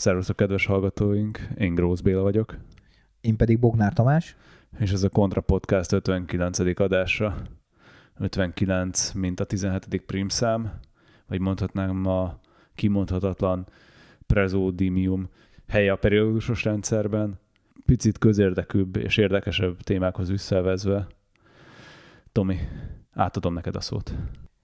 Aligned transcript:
Szervusztok, 0.00 0.36
kedves 0.36 0.66
hallgatóink! 0.66 1.48
Én 1.58 1.74
Grósz 1.74 2.00
Béla 2.00 2.22
vagyok. 2.22 2.58
Én 3.20 3.36
pedig 3.36 3.58
Bognár 3.58 3.92
Tamás. 3.92 4.36
És 4.78 4.92
ez 4.92 5.02
a 5.02 5.08
Contra 5.08 5.40
Podcast 5.40 5.92
59. 5.92 6.58
adása. 6.80 7.36
59, 8.18 9.12
mint 9.12 9.40
a 9.40 9.44
17. 9.44 10.02
primszám, 10.06 10.72
vagy 11.26 11.40
mondhatnám 11.40 12.06
a 12.06 12.40
kimondhatatlan 12.74 13.66
prezódimium 14.26 15.28
helye 15.68 15.92
a 15.92 15.96
periódusos 15.96 16.64
rendszerben. 16.64 17.38
Picit 17.86 18.18
közérdekűbb 18.18 18.96
és 18.96 19.16
érdekesebb 19.16 19.80
témákhoz 19.80 20.28
visszavezve. 20.28 21.06
Tomi, 22.32 22.58
átadom 23.12 23.54
neked 23.54 23.76
a 23.76 23.80
szót. 23.80 24.14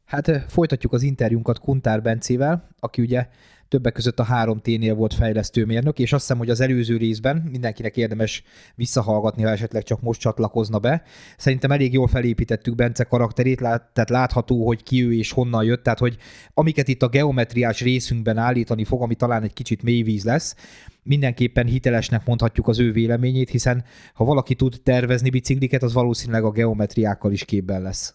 Hát 0.05 0.45
folytatjuk 0.49 0.93
az 0.93 1.03
interjúnkat 1.03 1.59
Kuntár 1.59 2.03
Bencével, 2.03 2.69
aki 2.79 3.03
ugye 3.03 3.29
többek 3.69 3.93
között 3.93 4.19
a 4.19 4.27
3T-nél 4.31 4.93
volt 4.97 5.15
fejlesztőmérnök, 5.15 5.99
és 5.99 6.13
azt 6.13 6.23
hiszem, 6.23 6.39
hogy 6.39 6.51
az 6.51 6.61
előző 6.61 6.97
részben 6.97 7.49
mindenkinek 7.51 7.97
érdemes 7.97 8.43
visszahallgatni, 8.75 9.43
ha 9.43 9.51
esetleg 9.51 9.83
csak 9.83 10.01
most 10.01 10.21
csatlakozna 10.21 10.79
be. 10.79 11.03
Szerintem 11.37 11.71
elég 11.71 11.93
jól 11.93 12.09
felépítettük 12.09 12.75
Bence 12.75 13.05
karakterét, 13.05 13.59
tehát 13.59 14.11
látható, 14.11 14.67
hogy 14.67 14.83
ki 14.83 15.05
ő 15.05 15.15
és 15.15 15.33
honnan 15.33 15.65
jött, 15.65 15.83
tehát 15.83 15.99
hogy 15.99 16.17
amiket 16.55 16.89
itt 16.89 17.03
a 17.03 17.09
geometriás 17.09 17.81
részünkben 17.81 18.39
állítani 18.39 18.85
fog, 18.85 19.03
ami 19.03 19.15
talán 19.15 19.43
egy 19.43 19.53
kicsit 19.53 19.83
mélyvíz 19.83 20.25
lesz, 20.25 20.55
mindenképpen 21.03 21.67
hitelesnek 21.67 22.27
mondhatjuk 22.27 22.69
az 22.69 22.79
ő 22.79 22.93
véleményét, 22.93 23.51
hiszen 23.51 23.85
ha 24.15 24.25
valaki 24.25 24.55
tud 24.55 24.81
tervezni 24.83 25.31
bicikliket, 25.31 25.83
az 25.83 25.93
valószínűleg 25.93 26.45
a 26.45 26.51
geometriákkal 26.51 27.33
is 27.33 27.45
képben 27.45 27.83
lesz. 27.83 28.15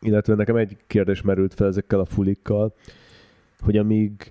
Illetve 0.00 0.34
nekem 0.34 0.56
egy 0.56 0.76
kérdés 0.86 1.22
merült 1.22 1.54
fel 1.54 1.66
ezekkel 1.66 2.00
a 2.00 2.04
fulikkal, 2.04 2.74
hogy 3.60 3.76
amíg 3.76 4.30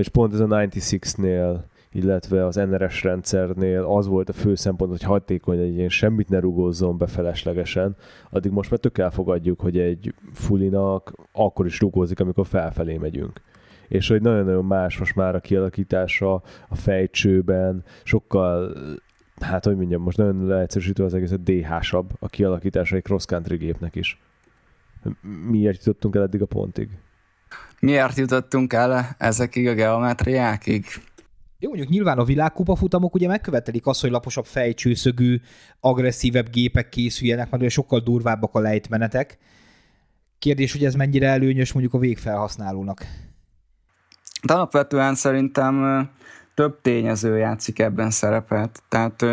és 0.00 0.08
pont 0.08 0.32
ez 0.32 0.40
a 0.40 0.46
96-nél, 0.46 1.58
illetve 1.92 2.46
az 2.46 2.54
NRS 2.54 3.02
rendszernél 3.02 3.82
az 3.82 4.06
volt 4.06 4.28
a 4.28 4.32
fő 4.32 4.54
szempont, 4.54 4.90
hogy 4.90 5.02
hatékony 5.02 5.58
legyen, 5.58 5.88
semmit 5.88 6.28
ne 6.28 6.40
rugózzon 6.40 6.98
be 6.98 7.06
feleslegesen, 7.06 7.96
addig 8.30 8.50
most 8.52 8.70
már 8.70 8.80
tök 8.80 8.98
elfogadjuk, 8.98 9.60
hogy 9.60 9.78
egy 9.78 10.14
fulinak 10.32 11.12
akkor 11.32 11.66
is 11.66 11.80
rugózik, 11.80 12.20
amikor 12.20 12.46
felfelé 12.46 12.96
megyünk 12.96 13.40
és 13.90 14.08
hogy 14.08 14.22
nagyon-nagyon 14.22 14.64
más 14.64 14.98
most 14.98 15.14
már 15.14 15.34
a 15.34 15.40
kialakítása 15.40 16.42
a 16.68 16.74
fejcsőben, 16.74 17.84
sokkal 18.02 18.76
hát 19.40 19.64
hogy 19.64 19.76
mondjam, 19.76 20.02
most 20.02 20.16
nagyon 20.16 20.46
leegyszerűsítő 20.46 21.04
az 21.04 21.14
egész, 21.14 21.30
hogy 21.30 21.42
DH-sabb 21.42 22.10
a 22.18 22.28
kialakítása 22.28 22.96
egy 22.96 23.02
cross 23.02 23.24
country 23.24 23.56
gépnek 23.56 23.96
is. 23.96 24.20
Miért 25.48 25.76
jutottunk 25.76 26.14
el 26.16 26.22
eddig 26.22 26.42
a 26.42 26.46
pontig? 26.46 26.88
Miért 27.80 28.16
jutottunk 28.16 28.72
el 28.72 29.14
ezekig 29.18 29.68
a 29.68 29.74
geometriákig? 29.74 30.86
Jó, 31.58 31.68
mondjuk 31.68 31.90
nyilván 31.90 32.18
a 32.18 32.24
világkupa 32.24 32.76
futamok 32.76 33.14
ugye 33.14 33.26
megkövetelik 33.26 33.86
azt, 33.86 34.00
hogy 34.00 34.10
laposabb 34.10 34.46
fejcsőszögű, 34.46 35.40
agresszívebb 35.80 36.50
gépek 36.50 36.88
készüljenek, 36.88 37.50
mert 37.50 37.62
ugye 37.62 37.70
sokkal 37.70 38.00
durvábbak 38.00 38.54
a 38.54 38.60
lejtmenetek. 38.60 39.38
Kérdés, 40.38 40.72
hogy 40.72 40.84
ez 40.84 40.94
mennyire 40.94 41.28
előnyös 41.28 41.72
mondjuk 41.72 41.94
a 41.94 41.98
végfelhasználónak? 41.98 43.06
De 44.42 44.52
alapvetően 44.54 45.14
szerintem 45.14 46.08
több 46.54 46.80
tényező 46.80 47.36
játszik 47.36 47.78
ebben 47.78 48.10
szerepet. 48.10 48.82
Tehát 48.88 49.24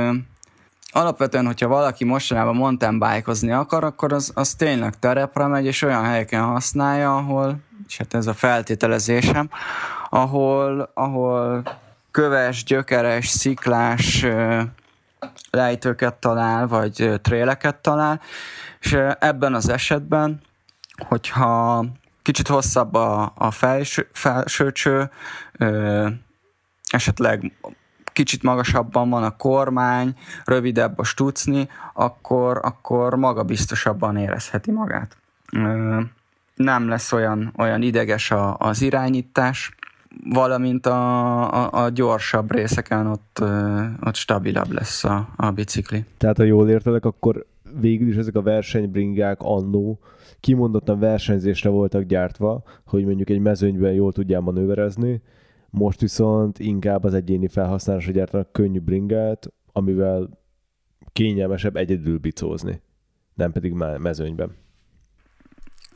alapvetően, 0.92 1.46
hogyha 1.46 1.68
valaki 1.68 2.04
mostanában 2.04 2.56
mountain 2.56 3.00
bike 3.00 3.58
akar, 3.58 3.84
akkor 3.84 4.14
az, 4.14 4.32
az 4.36 4.56
tényleg 4.56 5.00
terepre 5.00 5.48
megy, 5.48 5.66
és 5.66 5.82
olyan 5.82 6.04
helyeken 6.04 6.44
használja, 6.44 7.16
ahol 7.16 7.60
és 7.88 7.98
hát 7.98 8.14
ez 8.14 8.28
a 8.28 8.34
feltételezésem, 8.34 9.50
ahol, 10.10 10.92
ahol 10.94 11.64
köves, 12.12 12.64
gyökeres, 12.64 13.28
sziklás 13.28 14.26
lejtőket 15.52 16.14
talál, 16.14 16.68
vagy 16.68 17.20
tréleket 17.22 17.76
talál, 17.76 18.22
és 18.80 18.98
ebben 19.20 19.54
az 19.54 19.70
esetben, 19.70 20.42
hogyha 21.08 21.86
kicsit 22.22 22.48
hosszabb 22.48 22.94
a, 22.94 23.34
a 23.36 23.52
felső, 23.52 24.08
felsőcső, 24.14 25.10
esetleg 26.90 27.54
kicsit 28.14 28.44
magasabban 28.44 29.10
van 29.10 29.24
a 29.24 29.36
kormány, 29.36 30.16
rövidebb 30.46 31.00
a 31.00 31.04
stucni, 31.04 31.70
akkor, 31.94 32.60
akkor 32.64 33.16
magabiztosabban 33.16 34.18
érezheti 34.18 34.72
magát 34.72 35.18
nem 36.58 36.88
lesz 36.88 37.12
olyan, 37.12 37.54
olyan 37.58 37.82
ideges 37.82 38.32
a, 38.32 38.58
az 38.58 38.82
irányítás, 38.82 39.76
valamint 40.30 40.86
a, 40.86 41.64
a, 41.64 41.84
a 41.84 41.90
gyorsabb 41.90 42.52
részeken 42.52 43.08
ott, 43.08 43.44
ott 44.06 44.16
stabilabb 44.16 44.72
lesz 44.72 45.04
a, 45.04 45.30
a 45.36 45.52
bicikli. 45.52 46.06
Tehát 46.18 46.38
ha 46.38 46.44
jól 46.44 46.70
értelek, 46.70 47.06
akkor 47.06 47.46
végül 47.80 48.08
is 48.08 48.16
ezek 48.16 48.36
a 48.36 48.42
versenybringák 48.42 49.38
annó 49.42 50.00
kimondottan 50.40 51.00
versenyzésre 51.00 51.70
voltak 51.70 52.04
gyártva, 52.04 52.64
hogy 52.86 53.06
mondjuk 53.06 53.30
egy 53.30 53.40
mezőnyben 53.40 53.94
jól 53.94 54.12
tudjál 54.12 54.42
manőverezni, 54.42 55.22
most 55.70 56.02
viszont 56.02 56.60
inkább 56.60 57.04
az 57.04 57.14
egyéni 57.14 57.48
felhasználásra 57.48 58.12
gyártanak 58.12 58.52
könnyű 58.52 58.80
bringát, 58.80 59.54
amivel 59.72 60.30
kényelmesebb 61.12 61.76
egyedül 61.76 62.18
bicózni, 62.18 62.82
nem 63.34 63.52
pedig 63.52 63.74
mezőnyben. 63.98 64.52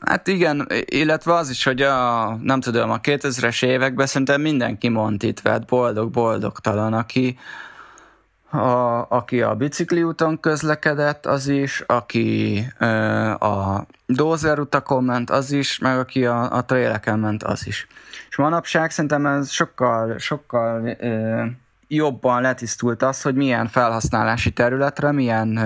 Hát 0.04 0.28
igen, 0.28 0.66
illetve 0.84 1.34
az 1.34 1.50
is, 1.50 1.64
hogy 1.64 1.82
a, 1.82 2.34
nem 2.42 2.60
tudom, 2.60 2.90
a 2.90 3.00
2000-es 3.00 3.64
években 3.64 4.06
szerintem 4.06 4.40
mindenki 4.40 4.88
vett, 5.42 5.64
boldog-boldogtalan, 5.64 6.92
aki, 6.92 7.38
a, 8.50 9.06
aki 9.08 9.42
a 9.42 9.54
bicikli 9.54 10.02
úton 10.02 10.40
közlekedett, 10.40 11.26
az 11.26 11.48
is, 11.48 11.80
aki 11.86 12.64
ö, 12.78 12.86
a 13.30 13.86
dózer 14.06 14.58
utakon 14.58 15.04
ment, 15.04 15.30
az 15.30 15.52
is, 15.52 15.78
meg 15.78 15.98
aki 15.98 16.26
a, 16.26 16.52
a 16.52 16.64
traileken 16.64 17.18
ment, 17.18 17.42
az 17.42 17.66
is. 17.66 17.86
És 18.28 18.36
manapság 18.36 18.90
szerintem 18.90 19.26
ez 19.26 19.50
sokkal, 19.50 20.18
sokkal 20.18 20.96
ö, 21.00 21.44
jobban 21.94 22.42
letisztult 22.42 23.02
az, 23.02 23.22
hogy 23.22 23.34
milyen 23.34 23.68
felhasználási 23.68 24.50
területre, 24.50 25.12
milyen 25.12 25.58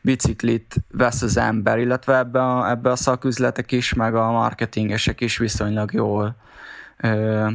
biciklit 0.00 0.74
vesz 0.90 1.22
az 1.22 1.36
ember, 1.36 1.78
illetve 1.78 2.18
ebbe 2.18 2.42
a, 2.42 2.70
ebbe 2.70 2.90
a 2.90 2.96
szaküzletek 2.96 3.72
is, 3.72 3.94
meg 3.94 4.14
a 4.14 4.30
marketingesek 4.30 5.20
is 5.20 5.38
viszonylag 5.38 5.92
jól 5.92 6.36
ö, 6.96 7.46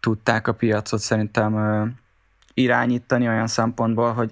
tudták 0.00 0.48
a 0.48 0.52
piacot 0.52 1.00
szerintem 1.00 1.54
ö, 1.54 1.84
irányítani 2.54 3.28
olyan 3.28 3.46
szempontból, 3.46 4.12
hogy 4.12 4.30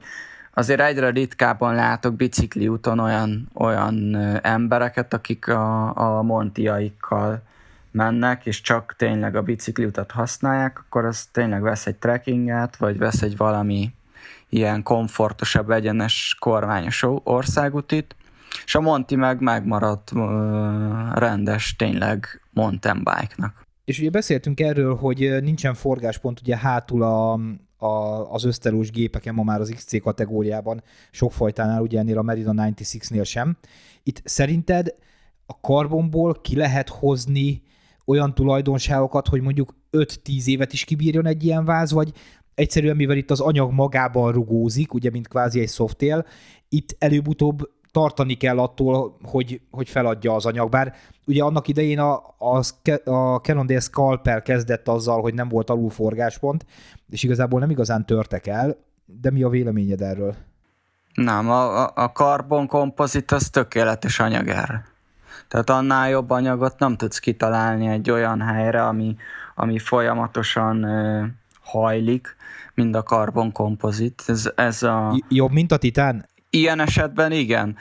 azért 0.54 0.81
egyre 0.81 1.10
ritkábban 1.10 1.75
látok 1.75 2.14
bicikli 2.14 2.69
úton 2.69 2.98
olyan, 2.98 3.48
olyan 3.54 4.16
embereket, 4.42 5.14
akik 5.14 5.48
a, 5.48 5.97
a 5.97 6.22
montiaikkal 6.22 7.42
mennek, 7.91 8.47
és 8.47 8.61
csak 8.61 8.95
tényleg 8.99 9.37
a 9.37 9.43
bicikliutat 9.43 10.11
használják, 10.11 10.78
akkor 10.78 11.05
az 11.05 11.28
tényleg 11.33 11.62
vesz 11.62 11.87
egy 11.87 11.97
trekkinget, 11.97 12.77
vagy 12.77 12.99
vesz 12.99 13.23
egy 13.23 13.37
valami 13.37 13.91
ilyen 14.49 14.83
komfortosabb, 14.83 15.71
egyenes, 15.71 16.37
kormányos 16.39 17.05
országútit, 17.23 18.17
és 18.65 18.75
a 18.75 18.81
Monti 18.81 19.17
meg 19.17 19.41
megmaradt 19.41 20.11
uh, 20.12 20.21
rendes, 21.15 21.76
tényleg 21.76 22.41
mountain 22.53 22.99
bike-nak. 22.99 23.67
És 23.85 23.99
ugye 23.99 24.11
beszéltünk 24.11 24.61
erről, 24.61 24.97
hogy 24.97 25.43
nincsen 25.43 25.75
forgáspont 25.75 26.41
ugye 26.41 26.56
hátul 26.56 27.03
a, 27.03 27.32
a, 27.76 28.32
az 28.32 28.44
ösztelós 28.44 28.91
gépeken 28.91 29.35
ma 29.35 29.43
már 29.43 29.61
az 29.61 29.73
XC 29.75 30.03
kategóriában, 30.03 30.82
sokfajtánál, 31.11 31.82
ugye 31.82 31.99
ennél 31.99 32.19
a 32.19 32.23
Merida 32.23 32.53
96-nél 32.55 33.25
sem. 33.25 33.56
Itt 34.03 34.23
szerinted 34.25 34.94
a 35.47 35.61
karbonból 35.61 36.41
ki 36.41 36.56
lehet 36.56 36.88
hozni 36.88 37.62
olyan 38.06 38.35
tulajdonságokat, 38.35 39.29
hogy 39.29 39.41
mondjuk 39.41 39.75
5-10 39.93 40.47
évet 40.47 40.73
is 40.73 40.85
kibírjon 40.85 41.26
egy 41.26 41.44
ilyen 41.44 41.64
váz, 41.64 41.93
vagy 41.93 42.12
egyszerűen, 42.55 42.97
mivel 42.97 43.17
itt 43.17 43.31
az 43.31 43.41
anyag 43.41 43.73
magában 43.73 44.32
rugózik, 44.32 44.94
ugye, 44.94 45.11
mint 45.11 45.29
kvázi 45.29 45.61
egy 45.61 45.69
softél, 45.69 46.26
itt 46.69 46.97
előbb-utóbb 46.99 47.70
tartani 47.91 48.35
kell 48.35 48.58
attól, 48.58 49.17
hogy, 49.23 49.61
hogy 49.70 49.88
feladja 49.88 50.35
az 50.35 50.47
anyag. 50.47 50.70
Bár 50.70 50.94
ugye 51.26 51.43
annak 51.43 51.69
idején 51.69 51.99
a, 51.99 52.14
a, 52.38 52.62
a 53.11 53.37
Cannondale 53.37 53.81
Scalper 53.81 54.43
kezdett 54.43 54.88
azzal, 54.88 55.20
hogy 55.20 55.35
nem 55.35 55.49
volt 55.49 55.70
alulforgáspont, 55.70 56.67
és 57.11 57.23
igazából 57.23 57.61
nem 57.61 57.70
igazán 57.70 58.06
törtek 58.06 58.47
el, 58.47 58.76
de 59.05 59.31
mi 59.31 59.43
a 59.43 59.49
véleményed 59.49 60.00
erről? 60.00 60.35
Nem, 61.14 61.50
a, 61.50 61.91
a 61.94 62.12
karbon 62.12 62.67
kompozit 62.67 63.31
az 63.31 63.50
tökéletes 63.50 64.20
anyag 64.20 64.49
erre. 64.49 64.85
Tehát 65.48 65.70
annál 65.70 66.08
jobb 66.08 66.31
anyagot 66.31 66.78
nem 66.78 66.96
tudsz 66.96 67.19
kitalálni 67.19 67.87
egy 67.87 68.10
olyan 68.10 68.40
helyre, 68.40 68.87
ami, 68.87 69.16
ami 69.54 69.78
folyamatosan 69.78 70.82
ö, 70.82 71.25
hajlik, 71.62 72.37
mint 72.75 72.94
a 72.94 73.02
karbonkompozit. 73.02 74.22
Ez, 74.26 74.50
ez 74.54 74.82
a... 74.82 75.19
Jobb, 75.28 75.50
mint 75.50 75.72
a 75.72 75.76
titán? 75.76 76.28
Ilyen 76.50 76.81
esetben 76.81 77.32
igen. 77.32 77.76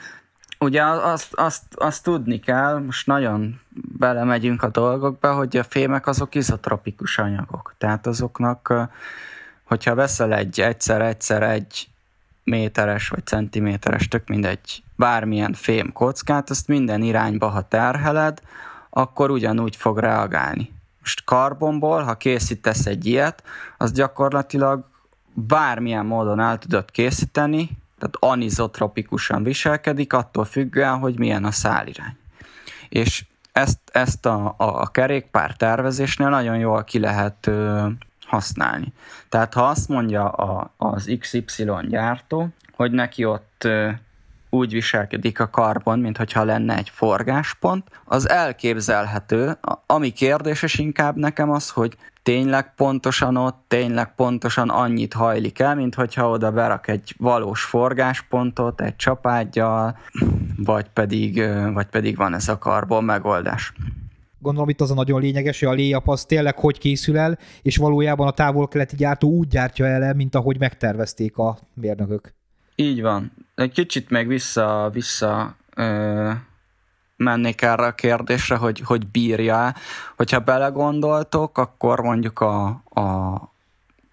Ugye 0.58 0.82
azt, 0.84 1.34
azt, 1.34 1.62
azt 1.74 2.02
tudni 2.02 2.40
kell, 2.40 2.78
most 2.78 3.06
nagyon 3.06 3.60
belemegyünk 3.98 4.62
a 4.62 4.68
dolgokba, 4.68 5.34
hogy 5.34 5.56
a 5.56 5.64
fémek 5.64 6.06
azok 6.06 6.34
izotropikus 6.34 7.18
anyagok. 7.18 7.74
Tehát 7.78 8.06
azoknak, 8.06 8.88
hogyha 9.64 9.94
veszel 9.94 10.34
egy 10.34 10.60
egyszer-egyszer 10.60 11.42
egy 11.42 11.88
méteres 12.50 13.08
vagy 13.08 13.26
centiméteres, 13.26 14.08
tök 14.08 14.28
mindegy, 14.28 14.82
bármilyen 14.96 15.52
fém 15.52 15.92
kockát, 15.92 16.50
azt 16.50 16.68
minden 16.68 17.02
irányba, 17.02 17.48
ha 17.48 17.68
terheled, 17.68 18.40
akkor 18.90 19.30
ugyanúgy 19.30 19.76
fog 19.76 19.98
reagálni. 19.98 20.72
Most 21.00 21.24
karbonból, 21.24 22.02
ha 22.02 22.14
készítesz 22.14 22.86
egy 22.86 23.06
ilyet, 23.06 23.42
az 23.78 23.92
gyakorlatilag 23.92 24.84
bármilyen 25.34 26.06
módon 26.06 26.40
el 26.40 26.58
tudod 26.58 26.90
készíteni, 26.90 27.70
tehát 27.98 28.34
anizotropikusan 28.34 29.42
viselkedik, 29.42 30.12
attól 30.12 30.44
függően, 30.44 30.98
hogy 30.98 31.18
milyen 31.18 31.44
a 31.44 31.50
szálirány. 31.50 32.16
És 32.88 33.24
ezt, 33.52 33.78
ezt 33.92 34.26
a, 34.26 34.54
a, 34.56 34.64
a 34.64 34.86
kerékpár 34.86 35.56
tervezésnél 35.56 36.28
nagyon 36.28 36.56
jól 36.56 36.84
ki 36.84 36.98
lehet 36.98 37.46
ö, 37.46 37.86
használni. 38.30 38.92
Tehát 39.28 39.54
ha 39.54 39.62
azt 39.62 39.88
mondja 39.88 40.28
a, 40.28 40.72
az 40.76 41.16
XY 41.18 41.70
gyártó, 41.88 42.48
hogy 42.72 42.90
neki 42.90 43.24
ott 43.24 43.68
úgy 44.50 44.72
viselkedik 44.72 45.40
a 45.40 45.50
karbon, 45.50 45.98
mint 45.98 46.16
hogyha 46.16 46.44
lenne 46.44 46.76
egy 46.76 46.88
forgáspont, 46.88 47.88
az 48.04 48.28
elképzelhető. 48.28 49.58
Ami 49.86 50.10
kérdéses 50.10 50.74
inkább 50.74 51.16
nekem 51.16 51.50
az, 51.50 51.70
hogy 51.70 51.96
tényleg 52.22 52.74
pontosan 52.74 53.36
ott, 53.36 53.64
tényleg 53.68 54.14
pontosan 54.14 54.68
annyit 54.68 55.12
hajlik 55.12 55.58
el, 55.58 55.74
mint 55.74 55.94
hogyha 55.94 56.30
oda 56.30 56.50
berak 56.50 56.88
egy 56.88 57.14
valós 57.18 57.62
forgáspontot, 57.62 58.80
egy 58.80 58.96
csapágyjal, 58.96 59.98
vagy 60.56 60.88
pedig, 60.88 61.42
vagy 61.72 61.86
pedig 61.86 62.16
van 62.16 62.34
ez 62.34 62.48
a 62.48 62.58
karbon 62.58 63.04
megoldás. 63.04 63.72
Gondolom 64.40 64.68
itt 64.68 64.80
az 64.80 64.90
a 64.90 64.94
nagyon 64.94 65.20
lényeges, 65.20 65.58
hogy 65.58 65.68
a 65.68 65.72
léjap 65.72 66.08
az 66.08 66.24
tényleg 66.24 66.58
hogy 66.58 66.78
készül 66.78 67.18
el, 67.18 67.38
és 67.62 67.76
valójában 67.76 68.26
a 68.26 68.30
távol-keleti 68.30 68.96
gyártó 68.96 69.28
úgy 69.28 69.48
gyártja 69.48 69.86
el, 69.86 70.14
mint 70.14 70.34
ahogy 70.34 70.58
megtervezték 70.58 71.36
a 71.36 71.58
mérnökök. 71.74 72.34
Így 72.74 73.02
van. 73.02 73.32
Egy 73.54 73.72
kicsit 73.72 74.10
még 74.10 74.26
vissza, 74.26 74.90
vissza 74.92 75.56
ö, 75.76 76.30
mennék 77.16 77.62
erre 77.62 77.86
a 77.86 77.92
kérdésre, 77.92 78.56
hogy, 78.56 78.80
hogy 78.80 79.06
bírja 79.06 79.74
Hogyha 80.16 80.40
belegondoltok, 80.40 81.58
akkor 81.58 82.00
mondjuk 82.00 82.40
a, 82.40 82.66
a, 82.84 83.34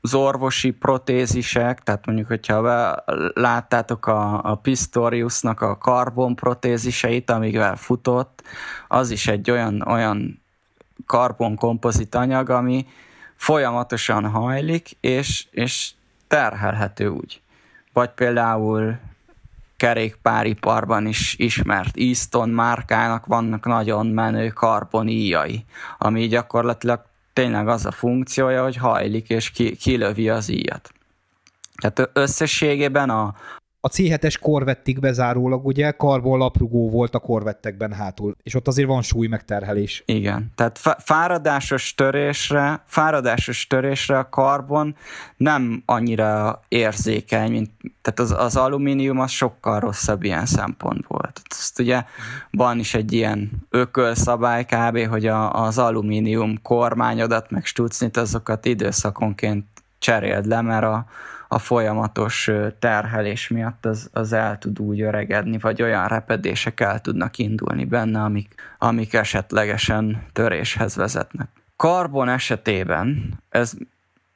az 0.01 0.13
orvosi 0.13 0.71
protézisek, 0.71 1.83
tehát 1.83 2.05
mondjuk, 2.05 2.27
hogyha 2.27 2.95
láttátok 3.33 4.07
a, 4.07 4.43
a 4.43 4.55
Pistoriusnak 4.55 5.61
a 5.61 5.77
karbon 5.77 6.35
protéziseit, 6.35 7.29
amivel 7.29 7.75
futott, 7.75 8.43
az 8.87 9.09
is 9.09 9.27
egy 9.27 9.51
olyan, 9.51 9.81
olyan 9.81 10.41
karbon 11.05 11.55
kompozit 11.55 12.15
anyag, 12.15 12.49
ami 12.49 12.87
folyamatosan 13.35 14.29
hajlik, 14.29 14.89
és, 14.99 15.47
és 15.51 15.91
terhelhető 16.27 17.07
úgy. 17.07 17.41
Vagy 17.93 18.09
például 18.09 18.97
kerékpáriparban 19.77 21.07
is 21.07 21.35
ismert 21.37 21.97
Easton 21.97 22.49
márkának 22.49 23.25
vannak 23.25 23.65
nagyon 23.65 24.07
menő 24.07 24.47
karboníjai, 24.49 25.65
ami 25.97 26.27
gyakorlatilag 26.27 27.05
tényleg 27.37 27.67
az 27.67 27.85
a 27.85 27.91
funkciója, 27.91 28.63
hogy 28.63 28.75
hajlik 28.75 29.29
és 29.29 29.49
ki, 29.49 29.75
kilövi 29.75 30.29
az 30.29 30.49
íjat. 30.49 30.91
Tehát 31.75 32.09
összességében 32.13 33.09
a, 33.09 33.35
a 33.79 33.89
C7-es 33.89 34.35
korvettig 34.41 34.99
bezárólag 34.99 35.65
ugye 35.65 35.91
karbon 35.91 36.37
laprugó 36.37 36.89
volt 36.89 37.15
a 37.15 37.19
korvettekben 37.19 37.93
hátul, 37.93 38.35
és 38.43 38.55
ott 38.55 38.67
azért 38.67 38.87
van 38.87 39.01
súly 39.01 39.27
megterhelés. 39.27 40.03
Igen, 40.05 40.51
tehát 40.55 40.79
fáradásos 40.97 41.95
törésre, 41.95 42.83
fáradásos 42.85 43.67
törésre 43.67 44.17
a 44.17 44.29
karbon 44.29 44.95
nem 45.37 45.83
annyira 45.85 46.61
érzékeny, 46.67 47.51
mint 47.51 47.69
tehát 48.01 48.19
az, 48.19 48.43
az 48.45 48.55
alumínium 48.55 49.19
az 49.19 49.31
sokkal 49.31 49.79
rosszabb 49.79 50.23
ilyen 50.23 50.45
szempontból. 50.45 51.19
Tehát 51.19 51.47
azt 51.49 51.79
ugye 51.79 52.03
van 52.51 52.79
is 52.79 52.93
egy 52.93 53.13
ilyen 53.13 53.51
ökölszabály 53.69 54.65
kb., 54.65 55.07
hogy 55.07 55.27
a, 55.27 55.63
az 55.63 55.77
alumínium 55.77 56.61
kormányodat 56.61 57.51
meg 57.51 57.65
stucnit 57.65 58.17
azokat 58.17 58.65
időszakonként 58.65 59.65
cseréld 59.99 60.45
le, 60.45 60.61
mert 60.61 60.83
a, 60.83 61.05
a 61.47 61.59
folyamatos 61.59 62.49
terhelés 62.79 63.47
miatt 63.47 63.85
az, 63.85 64.09
az 64.13 64.33
el 64.33 64.57
tud 64.57 64.79
úgy 64.79 65.01
öregedni, 65.01 65.57
vagy 65.57 65.81
olyan 65.81 66.07
repedések 66.07 66.79
el 66.79 67.01
tudnak 67.01 67.37
indulni 67.37 67.85
benne, 67.85 68.21
amik, 68.23 68.55
amik 68.77 69.13
esetlegesen 69.13 70.23
töréshez 70.33 70.95
vezetnek. 70.95 71.47
Karbon 71.75 72.29
esetében 72.29 73.39
ez 73.49 73.73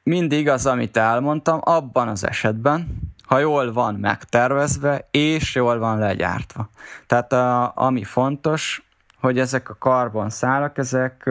mindig 0.02 0.48
az, 0.48 0.66
amit 0.66 0.96
elmondtam, 0.96 1.60
abban 1.62 2.08
az 2.08 2.26
esetben, 2.26 2.86
ha 3.22 3.38
jól 3.38 3.72
van 3.72 3.94
megtervezve, 3.94 5.08
és 5.10 5.54
jól 5.54 5.78
van 5.78 5.98
legyártva. 5.98 6.68
Tehát 7.06 7.32
a, 7.32 7.72
ami 7.74 8.04
fontos, 8.04 8.82
hogy 9.20 9.38
ezek 9.38 9.70
a 9.70 9.76
karbonszálak, 9.78 10.78
ezek 10.78 11.30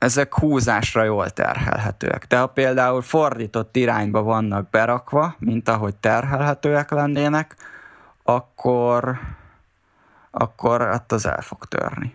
ezek 0.00 0.34
húzásra 0.34 1.04
jól 1.04 1.30
terhelhetőek. 1.30 2.26
De 2.26 2.38
ha 2.38 2.46
például 2.46 3.02
fordított 3.02 3.76
irányba 3.76 4.22
vannak 4.22 4.70
berakva, 4.70 5.34
mint 5.38 5.68
ahogy 5.68 5.94
terhelhetőek 5.94 6.90
lennének, 6.90 7.56
akkor, 8.22 9.18
akkor 10.30 10.80
hát 10.80 11.12
az 11.12 11.26
el 11.26 11.40
fog 11.40 11.64
törni. 11.64 12.14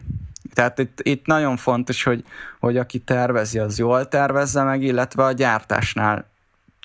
Tehát 0.53 0.79
itt, 0.79 0.99
itt 1.01 1.25
nagyon 1.25 1.57
fontos, 1.57 2.03
hogy, 2.03 2.23
hogy 2.59 2.77
aki 2.77 2.99
tervezi, 2.99 3.59
az 3.59 3.77
jól 3.77 4.07
tervezze 4.07 4.63
meg, 4.63 4.81
illetve 4.81 5.23
a 5.23 5.31
gyártásnál 5.31 6.25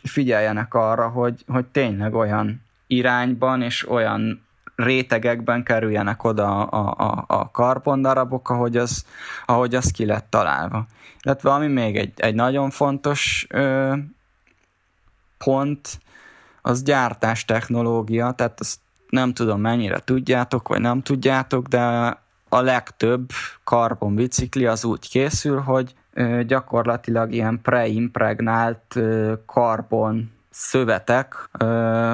figyeljenek 0.03 0.75
arra, 0.75 1.09
hogy, 1.09 1.45
hogy 1.49 1.67
tényleg 1.67 2.15
olyan 2.15 2.63
irányban 2.87 3.63
és 3.63 3.89
olyan 3.89 4.47
rétegekben 4.75 5.63
kerüljenek 5.63 6.25
oda 6.25 6.65
a, 6.65 6.95
a, 6.97 7.25
a 7.27 7.51
karbondarabok, 7.51 8.51
ahogy 8.51 8.77
az, 8.77 9.05
ahogy 9.47 9.75
az 9.75 9.91
ki 9.91 10.07
lett 10.07 10.27
találva. 10.31 10.87
Illetve 11.23 11.51
ami 11.51 11.67
még 11.67 11.97
egy, 11.97 12.13
egy 12.17 12.35
nagyon 12.35 12.71
fontos 12.71 13.47
ö, 13.49 13.95
pont, 15.39 16.01
az 16.63 16.83
gyártás 16.83 17.45
technológia, 17.45 18.33
tehát 18.33 18.61
azt 18.61 18.79
nem 19.09 19.33
tudom 19.35 19.61
mennyire 19.61 19.99
tudjátok, 19.99 20.69
vagy 20.69 20.81
nem 20.81 21.03
tudjátok, 21.03 21.67
de 21.67 21.81
a 22.49 22.61
legtöbb 22.61 23.31
karbonbicikli 23.65 24.67
az 24.67 24.85
úgy 24.85 25.09
készül, 25.09 25.61
hogy 25.61 25.95
ö, 26.13 26.43
gyakorlatilag 26.45 27.33
ilyen 27.33 27.61
preimpregnált 27.63 28.99
karbon 29.47 30.31
szövetek 30.51 31.49
ö, 31.59 31.67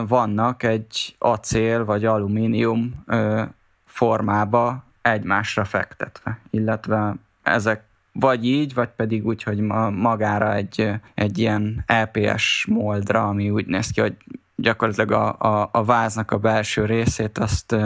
vannak 0.08 0.62
egy 0.62 1.14
acél 1.18 1.84
vagy 1.84 2.04
alumínium 2.04 3.02
ö, 3.06 3.42
formába 3.84 4.84
egymásra 5.02 5.64
fektetve, 5.64 6.38
illetve 6.50 7.14
ezek 7.42 7.84
vagy 8.18 8.46
így, 8.46 8.74
vagy 8.74 8.88
pedig 8.88 9.26
úgy, 9.26 9.42
hogy 9.42 9.58
ma, 9.58 9.90
magára 9.90 10.54
egy, 10.54 10.90
egy 11.14 11.38
ilyen 11.38 11.82
EPS 11.86 12.66
moldra, 12.68 13.28
ami 13.28 13.50
úgy 13.50 13.66
néz 13.66 13.90
ki, 13.90 14.00
hogy 14.00 14.16
gyakorlatilag 14.56 15.10
a, 15.10 15.36
a, 15.38 15.68
a 15.72 15.84
váznak 15.84 16.30
a 16.30 16.38
belső 16.38 16.84
részét 16.84 17.38
azt 17.38 17.76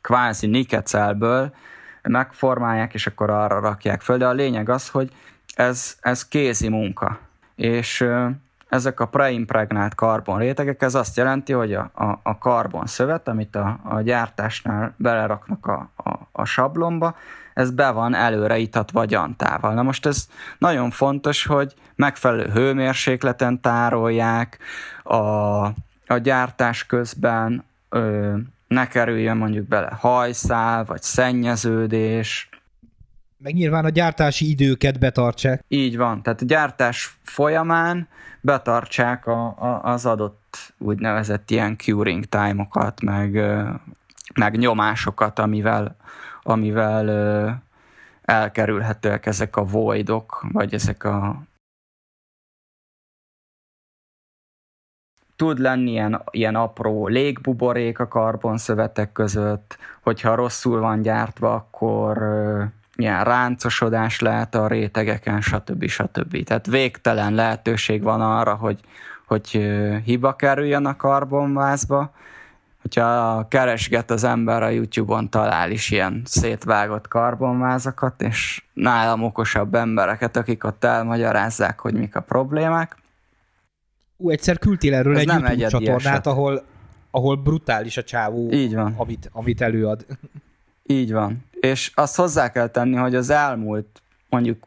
kvázi 0.00 0.46
nikecelből 0.46 1.54
megformálják, 2.02 2.94
és 2.94 3.06
akkor 3.06 3.30
arra 3.30 3.60
rakják 3.60 4.00
föl. 4.00 4.16
De 4.16 4.26
a 4.26 4.32
lényeg 4.32 4.68
az, 4.68 4.88
hogy 4.88 5.10
ez, 5.54 5.96
ez 6.00 6.28
kézi 6.28 6.68
munka. 6.68 7.18
És 7.54 8.08
ezek 8.68 9.00
a 9.00 9.06
preimpregnált 9.06 9.94
karbon 9.94 10.38
rétegek, 10.38 10.82
ez 10.82 10.94
azt 10.94 11.16
jelenti, 11.16 11.52
hogy 11.52 11.74
a, 11.74 11.90
a, 11.94 12.20
a 12.22 12.38
karbon 12.38 12.86
szövet, 12.86 13.28
amit 13.28 13.56
a, 13.56 13.78
a 13.82 14.00
gyártásnál 14.00 14.94
beleraknak 14.96 15.66
a, 15.66 15.90
a, 15.96 16.10
a 16.32 16.44
sablonba, 16.44 17.16
ez 17.56 17.70
be 17.70 17.90
van 17.90 18.14
előre 18.14 18.58
itatva 18.58 19.04
gyantával. 19.04 19.74
Na 19.74 19.82
most 19.82 20.06
ez 20.06 20.28
nagyon 20.58 20.90
fontos, 20.90 21.46
hogy 21.46 21.74
megfelelő 21.94 22.50
hőmérsékleten 22.50 23.60
tárolják, 23.60 24.58
a, 25.02 25.16
a 26.06 26.18
gyártás 26.22 26.86
közben 26.86 27.64
ö, 27.88 28.36
ne 28.68 28.86
kerüljön 28.86 29.36
mondjuk 29.36 29.68
bele 29.68 29.96
hajszál, 30.00 30.84
vagy 30.84 31.02
szennyeződés, 31.02 32.48
meg 33.38 33.54
nyilván 33.54 33.84
a 33.84 33.88
gyártási 33.88 34.50
időket 34.50 34.98
betartsák. 34.98 35.64
Így 35.68 35.96
van, 35.96 36.22
tehát 36.22 36.40
a 36.40 36.44
gyártás 36.44 37.18
folyamán 37.22 38.08
betartsák 38.40 39.26
a, 39.26 39.46
a, 39.46 39.80
az 39.82 40.06
adott 40.06 40.74
úgynevezett 40.78 41.50
ilyen 41.50 41.76
curing 41.76 42.24
time-okat, 42.24 43.02
meg, 43.02 43.40
meg 44.34 44.56
nyomásokat, 44.56 45.38
amivel, 45.38 45.96
amivel 46.46 47.62
elkerülhetőek 48.22 49.26
ezek 49.26 49.56
a 49.56 49.64
voidok, 49.64 50.46
vagy 50.52 50.74
ezek 50.74 51.04
a 51.04 51.42
tud 55.36 55.58
lenni 55.58 55.90
ilyen, 55.90 56.22
ilyen 56.30 56.54
apró 56.54 57.06
légbuborék 57.06 57.98
a 57.98 58.08
karbonszövetek 58.08 59.12
között, 59.12 59.78
hogyha 60.02 60.34
rosszul 60.34 60.80
van 60.80 61.02
gyártva, 61.02 61.54
akkor 61.54 62.16
ilyen 62.96 63.24
ráncosodás 63.24 64.20
lehet 64.20 64.54
a 64.54 64.66
rétegeken, 64.66 65.40
stb. 65.40 65.86
stb. 65.86 66.44
Tehát 66.44 66.66
végtelen 66.66 67.34
lehetőség 67.34 68.02
van 68.02 68.20
arra, 68.20 68.54
hogy, 68.54 68.80
hogy 69.26 69.48
hiba 70.04 70.36
kerüljön 70.36 70.86
a 70.86 70.96
karbonvázba, 70.96 72.10
hogyha 72.86 73.46
keresget 73.48 74.10
az 74.10 74.24
ember 74.24 74.62
a 74.62 74.68
YouTube-on, 74.68 75.30
talál 75.30 75.70
is 75.70 75.90
ilyen 75.90 76.22
szétvágott 76.24 77.08
karbonvázakat, 77.08 78.22
és 78.22 78.62
nálam 78.72 79.22
okosabb 79.22 79.74
embereket, 79.74 80.36
akik 80.36 80.64
ott 80.64 80.84
elmagyarázzák, 80.84 81.80
hogy 81.80 81.94
mik 81.94 82.16
a 82.16 82.20
problémák. 82.20 82.96
Ú, 84.16 84.30
egyszer 84.30 84.58
küldtél 84.58 84.94
erről 84.94 85.14
Ez 85.14 85.20
egy 85.20 85.26
nem 85.26 85.44
YouTube 85.44 85.68
csatornát, 85.68 86.26
ahol, 86.26 86.64
ahol 87.10 87.36
brutális 87.36 87.96
a 87.96 88.02
csávó, 88.02 88.50
Így 88.50 88.74
van. 88.74 88.94
Amit, 88.96 89.30
amit 89.32 89.60
előad. 89.60 90.06
Így 90.82 91.12
van. 91.12 91.44
És 91.60 91.92
azt 91.94 92.16
hozzá 92.16 92.50
kell 92.50 92.68
tenni, 92.68 92.96
hogy 92.96 93.14
az 93.14 93.30
elmúlt 93.30 94.02
mondjuk 94.28 94.66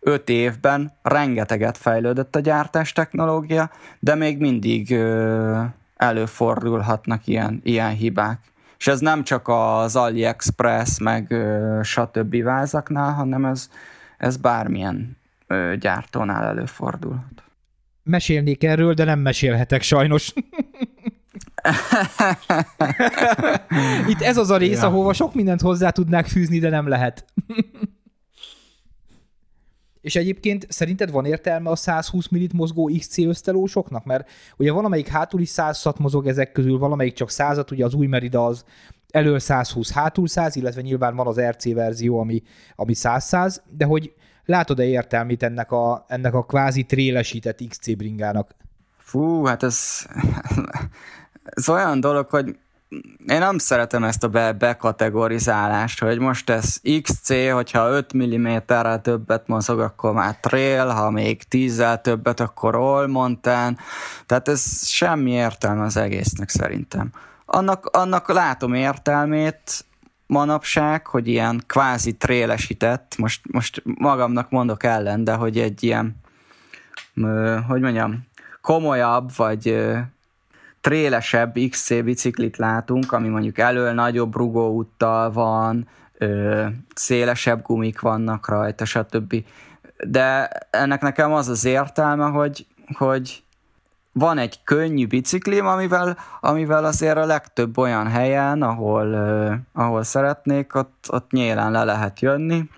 öt 0.00 0.28
évben 0.28 0.92
rengeteget 1.02 1.78
fejlődött 1.78 2.36
a 2.36 2.40
gyártás 2.40 2.92
technológia, 2.92 3.70
de 3.98 4.14
még 4.14 4.38
mindig 4.38 4.90
ö, 4.90 5.62
előfordulhatnak 6.02 7.26
ilyen, 7.26 7.60
ilyen 7.62 7.90
hibák. 7.90 8.40
És 8.78 8.86
ez 8.86 9.00
nem 9.00 9.24
csak 9.24 9.48
az 9.48 9.96
AliExpress, 9.96 10.98
meg 10.98 11.30
ö, 11.30 11.80
stb. 11.82 12.42
vázaknál, 12.42 13.12
hanem 13.12 13.44
ez, 13.44 13.70
ez 14.18 14.36
bármilyen 14.36 15.16
ö, 15.46 15.74
gyártónál 15.80 16.44
előfordulhat. 16.44 17.42
Mesélnék 18.02 18.64
erről, 18.64 18.94
de 18.94 19.04
nem 19.04 19.18
mesélhetek 19.18 19.82
sajnos. 19.82 20.32
Itt 24.12 24.20
ez 24.20 24.36
az 24.36 24.50
a 24.50 24.56
rész, 24.56 24.80
ja. 24.80 24.86
ahova 24.86 25.12
sok 25.12 25.34
mindent 25.34 25.60
hozzá 25.60 25.90
tudnák 25.90 26.26
fűzni, 26.26 26.58
de 26.58 26.68
nem 26.68 26.88
lehet. 26.88 27.24
És 30.02 30.16
egyébként 30.16 30.66
szerinted 30.68 31.10
van 31.10 31.24
értelme 31.24 31.70
a 31.70 31.76
120 31.76 32.28
millit 32.28 32.52
mozgó 32.52 32.90
XC 32.98 33.18
ösztelósoknak? 33.18 34.04
Mert 34.04 34.30
ugye 34.56 34.72
valamelyik 34.72 35.08
hátul 35.08 35.40
is 35.40 35.48
100 35.48 35.84
mozog 35.98 36.26
ezek 36.26 36.52
közül, 36.52 36.78
valamelyik 36.78 37.14
csak 37.14 37.30
100 37.30 37.64
ugye 37.70 37.84
az 37.84 37.94
új 37.94 38.06
Merida 38.06 38.46
az 38.46 38.64
elől 39.12 39.38
120, 39.38 39.92
hátul 39.92 40.28
100, 40.28 40.56
illetve 40.56 40.80
nyilván 40.80 41.16
van 41.16 41.26
az 41.26 41.40
RC 41.40 41.72
verzió, 41.74 42.18
ami, 42.18 42.42
ami 42.74 42.92
100-100, 42.96 43.56
de 43.70 43.84
hogy 43.84 44.12
látod-e 44.44 44.84
értelmét 44.84 45.42
ennek 45.42 45.72
a, 45.72 46.04
ennek 46.08 46.34
a 46.34 46.44
kvázi 46.44 46.84
trélesített 46.84 47.68
XC 47.68 47.96
bringának? 47.96 48.54
Fú, 48.96 49.44
hát 49.44 49.62
ez, 49.62 50.06
ez 51.56 51.68
olyan 51.68 52.00
dolog, 52.00 52.28
hogy 52.28 52.56
én 53.26 53.38
nem 53.38 53.58
szeretem 53.58 54.04
ezt 54.04 54.24
a 54.24 54.28
be, 54.28 54.52
bekategorizálást, 54.52 56.00
hogy 56.00 56.18
most 56.18 56.50
ez 56.50 56.76
XC, 57.02 57.50
hogyha 57.52 57.88
5 57.88 58.16
mm-rel 58.16 59.00
többet 59.00 59.46
mozog, 59.46 59.80
akkor 59.80 60.12
már 60.12 60.36
trail, 60.40 60.86
ha 60.86 61.10
még 61.10 61.42
10-el 61.50 62.00
többet, 62.00 62.40
akkor 62.40 62.76
all 62.76 63.06
mountain. 63.06 63.78
Tehát 64.26 64.48
ez 64.48 64.86
semmi 64.86 65.30
értelme 65.30 65.84
az 65.84 65.96
egésznek 65.96 66.48
szerintem. 66.48 67.10
Annak, 67.44 67.86
annak 67.86 68.28
látom 68.28 68.74
értelmét 68.74 69.84
manapság, 70.26 71.06
hogy 71.06 71.28
ilyen 71.28 71.62
kvázi 71.66 72.16
trélesített, 72.16 73.14
most, 73.18 73.40
most 73.52 73.82
magamnak 73.84 74.50
mondok 74.50 74.82
ellen, 74.82 75.24
de 75.24 75.32
hogy 75.32 75.58
egy 75.58 75.82
ilyen, 75.82 76.16
hogy 77.68 77.80
mondjam, 77.80 78.26
komolyabb, 78.60 79.36
vagy 79.36 79.86
trélesebb 80.82 81.58
XC 81.70 82.02
biciklit 82.02 82.56
látunk, 82.56 83.12
ami 83.12 83.28
mondjuk 83.28 83.58
elől 83.58 83.92
nagyobb 83.92 84.36
rugóúttal 84.36 85.32
van, 85.32 85.88
ö, 86.18 86.66
szélesebb 86.94 87.62
gumik 87.62 88.00
vannak 88.00 88.48
rajta, 88.48 88.84
stb. 88.84 89.44
De 90.06 90.50
ennek 90.70 91.00
nekem 91.00 91.32
az 91.32 91.48
az 91.48 91.64
értelme, 91.64 92.24
hogy, 92.24 92.66
hogy 92.96 93.42
van 94.12 94.38
egy 94.38 94.62
könnyű 94.64 95.06
biciklim, 95.06 95.66
amivel, 95.66 96.16
amivel 96.40 96.84
azért 96.84 97.16
a 97.16 97.26
legtöbb 97.26 97.78
olyan 97.78 98.08
helyen, 98.08 98.62
ahol, 98.62 99.06
uh, 99.06 99.82
ahol 99.82 100.02
szeretnék, 100.02 100.74
ott, 100.74 101.06
ott 101.08 101.30
nyílán 101.30 101.72
le 101.72 101.84
lehet 101.84 102.20
jönni, 102.20 102.68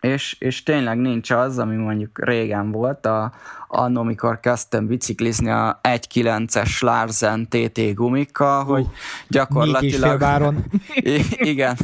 és, 0.00 0.36
és 0.38 0.62
tényleg 0.62 0.98
nincs 0.98 1.30
az, 1.30 1.58
ami 1.58 1.76
mondjuk 1.76 2.24
régen 2.24 2.70
volt, 2.70 3.06
a, 3.06 3.32
annó, 3.68 4.00
amikor 4.00 4.40
kezdtem 4.40 4.86
biciklizni 4.86 5.50
a 5.50 5.80
1.9-es 5.82 6.80
Larsen 6.80 7.48
TT 7.48 7.94
gumikkal, 7.94 8.64
hogy 8.64 8.86
gyakorlatilag... 9.28 10.54
igen, 11.38 11.76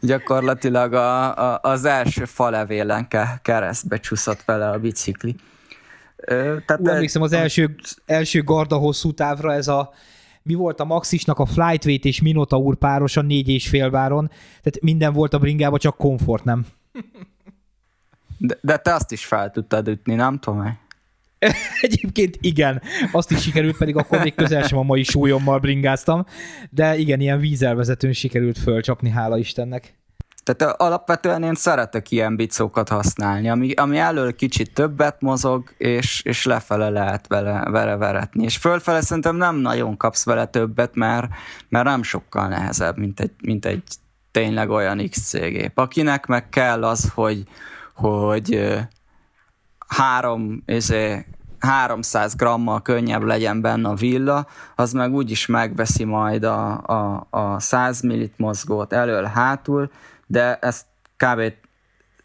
gyakorlatilag 0.00 0.92
a, 0.92 1.36
a, 1.52 1.58
az 1.62 1.84
első 1.84 2.24
falevélen 2.24 3.08
keresztbe 3.42 3.96
csúszott 3.96 4.42
vele 4.44 4.68
a 4.68 4.78
bicikli. 4.78 5.36
Tehát 6.26 6.78
Ú, 6.80 6.88
emlékszem, 6.88 7.22
az 7.22 7.32
első, 7.32 7.74
első 8.06 8.42
garda 8.42 8.76
hosszú 8.76 9.12
távra 9.12 9.52
ez 9.52 9.68
a 9.68 9.92
mi 10.42 10.54
volt 10.54 10.80
a 10.80 10.84
Maxisnak 10.84 11.38
a 11.38 11.46
Flightweight 11.46 12.04
és 12.04 12.22
Minotaur 12.22 12.76
páros 12.76 13.16
a 13.16 13.22
négy 13.22 13.48
és 13.48 13.68
fél 13.68 13.90
váron, 13.90 14.28
tehát 14.28 14.80
minden 14.80 15.12
volt 15.12 15.34
a 15.34 15.38
bringában, 15.38 15.78
csak 15.78 15.96
komfort 15.96 16.44
nem. 16.44 16.66
De, 18.44 18.58
de 18.60 18.76
te 18.76 18.94
azt 18.94 19.12
is 19.12 19.24
fel 19.24 19.50
tudtad 19.50 19.88
ütni, 19.88 20.14
nem 20.14 20.38
tudom 20.38 20.78
Egyébként 21.80 22.38
igen, 22.40 22.82
azt 23.12 23.30
is 23.30 23.42
sikerült, 23.42 23.76
pedig 23.76 23.96
akkor 23.96 24.22
még 24.22 24.34
közel 24.34 24.62
sem 24.62 24.78
a 24.78 24.82
mai 24.82 25.02
súlyommal 25.02 25.58
bringáztam, 25.58 26.26
de 26.70 26.96
igen, 26.96 27.20
ilyen 27.20 27.38
vízelvezetőn 27.38 28.12
sikerült 28.12 28.58
fölcsapni, 28.58 29.10
hála 29.10 29.38
Istennek. 29.38 29.94
Tehát 30.42 30.80
alapvetően 30.80 31.42
én 31.42 31.54
szeretek 31.54 32.10
ilyen 32.10 32.36
bicókat 32.36 32.88
használni, 32.88 33.48
ami, 33.48 33.72
ami 33.72 33.98
elől 33.98 34.34
kicsit 34.34 34.72
többet 34.72 35.20
mozog, 35.20 35.74
és, 35.78 36.22
és 36.24 36.44
lefele 36.44 36.88
lehet 36.88 37.26
vele, 37.26 37.70
vele 37.70 37.96
veretni. 37.96 38.44
És 38.44 38.56
fölfele 38.56 39.00
szerintem 39.00 39.36
nem 39.36 39.56
nagyon 39.56 39.96
kapsz 39.96 40.24
vele 40.24 40.46
többet, 40.46 40.94
mert, 40.94 41.28
mert 41.68 41.84
nem 41.84 42.02
sokkal 42.02 42.48
nehezebb, 42.48 42.96
mint 42.96 43.20
egy, 43.20 43.32
mint 43.42 43.66
egy 43.66 43.82
tényleg 44.30 44.70
olyan 44.70 45.08
XC 45.08 45.32
gép. 45.32 45.78
Akinek 45.78 46.26
meg 46.26 46.48
kell 46.48 46.84
az, 46.84 47.10
hogy, 47.14 47.44
hogy 48.02 48.78
három, 49.86 50.62
ezé, 50.66 51.26
300 51.58 52.34
grammal 52.36 52.82
könnyebb 52.82 53.22
legyen 53.22 53.60
benne 53.60 53.88
a 53.88 53.94
villa, 53.94 54.46
az 54.76 54.92
meg 54.92 55.12
úgyis 55.12 55.46
megveszi 55.46 56.04
majd 56.04 56.44
a, 56.44 56.86
a, 56.86 57.26
a 57.30 57.60
100 57.60 58.00
millit 58.00 58.38
mozgót 58.38 58.92
elől-hátul, 58.92 59.90
de 60.26 60.58
ezt 60.58 60.86
kb. 61.16 61.52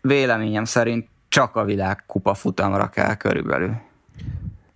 véleményem 0.02 0.64
szerint 0.64 1.08
csak 1.28 1.56
a 1.56 1.64
világkupa 1.64 2.34
futamra 2.34 2.88
kell 2.88 3.16
körülbelül. 3.16 3.72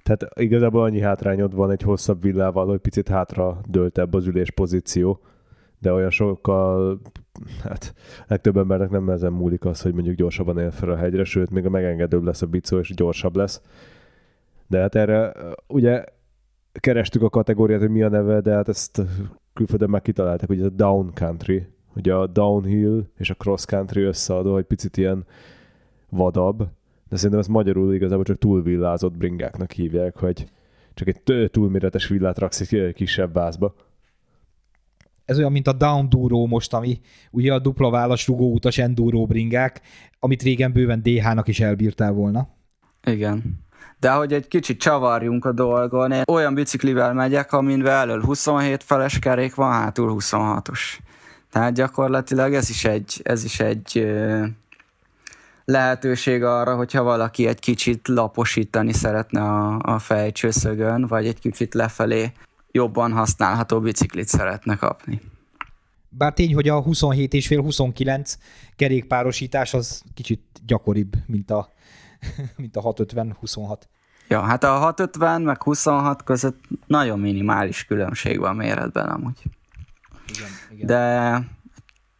Tehát 0.03 0.39
igazából 0.39 0.83
annyi 0.83 1.01
hátrányod 1.01 1.55
van 1.55 1.71
egy 1.71 1.81
hosszabb 1.81 2.21
villával, 2.21 2.65
hogy 2.65 2.79
picit 2.79 3.07
hátra 3.07 3.61
dőltebb 3.65 4.13
az 4.13 4.25
ülés 4.25 4.51
pozíció, 4.51 5.19
de 5.81 5.93
olyan 5.93 6.09
sokkal, 6.09 6.99
hát 7.63 7.93
legtöbb 8.27 8.57
embernek 8.57 8.89
nem 8.89 9.09
ezen 9.09 9.33
múlik 9.33 9.65
az, 9.65 9.81
hogy 9.81 9.93
mondjuk 9.93 10.15
gyorsabban 10.15 10.59
él 10.59 10.71
fel 10.71 10.89
a 10.89 10.95
hegyre, 10.95 11.23
sőt, 11.23 11.49
még 11.49 11.65
a 11.65 11.69
megengedőbb 11.69 12.23
lesz 12.23 12.41
a 12.41 12.45
bicó, 12.45 12.77
és 12.77 12.93
gyorsabb 12.93 13.35
lesz. 13.35 13.61
De 14.67 14.79
hát 14.79 14.95
erre 14.95 15.33
ugye 15.67 16.03
kerestük 16.73 17.21
a 17.21 17.29
kategóriát, 17.29 17.79
hogy 17.79 17.89
mi 17.89 18.01
a 18.01 18.09
neve, 18.09 18.41
de 18.41 18.53
hát 18.53 18.69
ezt 18.69 19.01
külföldön 19.53 19.89
már 19.89 20.01
kitaláltak, 20.01 20.47
hogy 20.47 20.59
ez 20.59 20.65
a 20.65 20.69
down 20.69 21.11
country, 21.13 21.67
ugye 21.95 22.13
a 22.13 22.27
downhill 22.27 23.03
és 23.17 23.29
a 23.29 23.33
cross 23.33 23.65
country 23.65 24.01
összeadó, 24.01 24.53
hogy 24.53 24.65
picit 24.65 24.97
ilyen 24.97 25.25
vadabb, 26.09 26.57
de 27.09 27.15
szerintem 27.15 27.39
ezt 27.39 27.49
magyarul 27.49 27.93
igazából 27.93 28.23
csak 28.23 28.37
túlvillázott 28.37 29.17
bringáknak 29.17 29.71
hívják, 29.71 30.17
hogy 30.17 30.45
csak 30.93 31.07
egy 31.07 31.49
túlméretes 31.51 32.07
villát 32.07 32.39
raksz 32.39 32.71
egy 32.71 32.93
kisebb 32.93 33.33
vázba 33.33 33.73
ez 35.31 35.37
olyan, 35.37 35.51
mint 35.51 35.67
a 35.67 35.73
Down 35.73 36.09
Duro 36.09 36.45
most, 36.45 36.73
ami 36.73 36.99
ugye 37.31 37.53
a 37.53 37.59
dupla 37.59 37.89
válasz 37.89 38.27
rugóutas 38.27 38.77
enduro 38.77 39.25
bringák, 39.25 39.81
amit 40.19 40.41
régen 40.41 40.71
bőven 40.71 41.01
DH-nak 41.01 41.47
is 41.47 41.59
elbírtál 41.59 42.11
volna. 42.11 42.47
Igen. 43.03 43.59
De 43.99 44.11
hogy 44.11 44.33
egy 44.33 44.47
kicsit 44.47 44.79
csavarjunk 44.79 45.45
a 45.45 45.51
dolgon, 45.51 46.11
én 46.11 46.23
olyan 46.31 46.53
biciklivel 46.53 47.13
megyek, 47.13 47.53
amin 47.53 47.87
elől 47.87 48.23
27 48.23 48.83
feles 48.83 49.19
kerék 49.19 49.55
van, 49.55 49.71
hátul 49.71 50.15
26-os. 50.19 50.79
Tehát 51.51 51.73
gyakorlatilag 51.73 52.53
ez 52.53 52.69
is 52.69 52.85
egy, 52.85 53.19
ez 53.23 53.43
is 53.43 53.59
egy 53.59 54.11
lehetőség 55.65 56.43
arra, 56.43 56.75
hogyha 56.75 57.03
valaki 57.03 57.47
egy 57.47 57.59
kicsit 57.59 58.07
laposítani 58.07 58.93
szeretne 58.93 59.41
a, 59.41 59.79
a 59.81 59.99
fejcsőszögön, 59.99 61.07
vagy 61.07 61.27
egy 61.27 61.39
kicsit 61.39 61.73
lefelé 61.73 62.31
jobban 62.71 63.11
használható 63.11 63.79
biciklit 63.79 64.27
szeretne 64.27 64.75
kapni. 64.75 65.21
Bár 66.09 66.33
tény, 66.33 66.53
hogy 66.53 66.69
a 66.69 66.81
27 66.81 67.33
és 67.33 67.47
fél 67.47 67.61
29 67.61 68.37
kerékpárosítás 68.75 69.73
az 69.73 70.03
kicsit 70.13 70.41
gyakoribb, 70.65 71.13
mint 71.25 71.51
a, 71.51 71.73
mint 72.57 72.75
a 72.75 72.81
650-26. 72.81 73.77
Ja, 74.27 74.41
hát 74.41 74.63
a 74.63 74.77
650 74.77 75.41
meg 75.41 75.63
26 75.63 76.23
között 76.23 76.63
nagyon 76.87 77.19
minimális 77.19 77.85
különbség 77.85 78.39
van 78.39 78.55
méretben 78.55 79.07
amúgy. 79.07 79.41
Igen, 80.27 80.49
igen. 80.71 80.85
De 80.85 81.43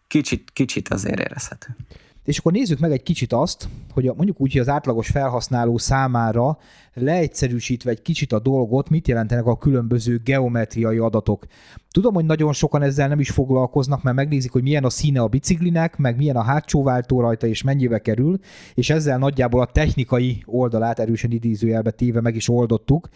kicsit, 0.08 0.52
kicsit 0.54 0.90
azért 0.90 1.20
érezhető. 1.20 1.76
És 2.24 2.38
akkor 2.38 2.52
nézzük 2.52 2.80
meg 2.80 2.92
egy 2.92 3.04
kicsit 3.04 3.34
azt, 3.34 3.68
hogy 3.94 4.04
mondjuk 4.04 4.42
úgy, 4.42 4.52
hogy 4.52 4.62
az 4.62 4.70
átlagos 4.70 5.08
felhasználó 5.08 5.78
számára 5.78 6.58
leegyszerűsítve 6.94 7.92
egy 7.92 8.02
kicsit 8.02 8.32
a 8.32 8.40
dolgot, 8.40 8.90
mit 8.90 9.08
jelentenek 9.08 9.46
a 9.46 9.58
különböző 9.58 10.22
geometriai 10.24 10.98
adatok. 10.98 11.46
Tudom, 11.92 12.14
hogy 12.14 12.26
nagyon 12.26 12.54
sokan 12.54 12.82
ezzel 12.82 13.08
nem 13.08 13.20
is 13.20 13.30
foglalkoznak, 13.30 14.04
mert 14.04 14.16
megnézik, 14.16 14.52
hogy 14.52 14.62
milyen 14.62 14.84
a 14.84 14.90
színe 14.90 15.22
a 15.22 15.28
biciklinek, 15.28 15.98
meg 15.98 16.18
milyen 16.18 16.36
a 16.36 16.42
hátsó 16.42 16.84
váltó 16.84 17.22
rajta, 17.22 17.48
és 17.48 17.64
mennyibe 17.64 18.00
kerül, 18.00 18.40
és 18.74 18.90
ezzel 18.90 19.18
nagyjából 19.18 19.62
a 19.62 19.72
technikai 19.72 20.44
oldalát 20.46 21.00
erősen 21.00 21.32
idézőjelbe 21.32 21.92
téve 21.92 22.22
meg 22.22 22.36
is 22.36 22.50
oldottuk 22.50 23.10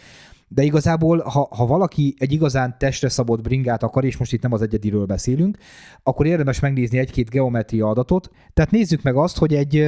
de 0.48 0.64
igazából, 0.64 1.20
ha, 1.20 1.48
ha 1.52 1.66
valaki 1.66 2.16
egy 2.18 2.32
igazán 2.32 2.76
testre 2.78 3.10
szabott 3.10 3.42
bringát 3.42 3.84
akar, 3.84 4.06
és 4.06 4.18
most 4.18 4.34
itt 4.34 4.42
nem 4.42 4.54
az 4.54 4.62
egyediről 4.62 5.06
beszélünk, 5.06 5.58
akkor 6.04 6.26
érdemes 6.26 6.60
megnézni 6.60 6.98
egy-két 6.98 7.30
geometria 7.30 7.88
adatot. 7.88 8.30
Tehát 8.54 8.72
nézzük 8.72 9.02
meg 9.02 9.16
azt, 9.16 9.38
hogy 9.38 9.54
egy, 9.54 9.86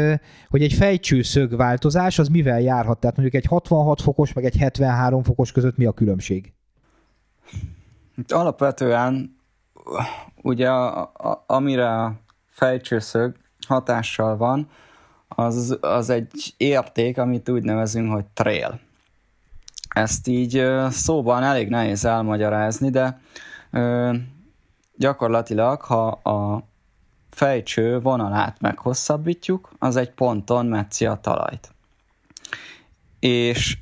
hogy 0.50 0.62
egy 0.62 0.74
fejcsőszög 0.74 1.56
változás 1.56 2.20
az 2.20 2.28
mivel 2.28 2.62
járhat. 2.62 3.00
Tehát 3.00 3.16
mondjuk 3.18 3.44
egy 3.44 3.50
66 3.50 4.02
fokos, 4.02 4.34
meg 4.34 4.46
egy 4.46 4.58
73 4.58 5.24
fokos 5.24 5.52
között 5.52 5.78
mi 5.78 5.86
a 5.86 5.92
különbség? 5.92 6.54
Alapvetően 8.28 9.36
ugye 10.42 10.70
a, 10.70 11.02
a, 11.02 11.44
amire 11.48 11.90
a 11.90 12.20
fejcsőszög 12.48 13.36
hatással 13.68 14.38
van, 14.38 14.70
az, 15.28 15.78
az 15.82 16.10
egy 16.10 16.54
érték, 16.58 17.18
amit 17.18 17.50
úgy 17.50 17.64
nevezünk, 17.64 18.12
hogy 18.12 18.26
trail. 18.26 18.80
Ezt 19.98 20.28
így 20.28 20.66
szóban 20.90 21.44
elég 21.44 21.70
nehéz 21.70 22.06
elmagyarázni, 22.06 22.90
de 22.90 23.20
gyakorlatilag, 24.96 25.82
ha 25.82 26.08
a 26.08 26.64
fejcső 27.30 28.00
vonalát 28.00 28.62
meghosszabbítjuk, 28.62 29.70
az 29.80 29.96
egy 29.96 30.12
ponton 30.12 30.66
metszi 30.66 31.06
a 31.06 31.16
talajt. 31.16 31.72
És 33.20 33.78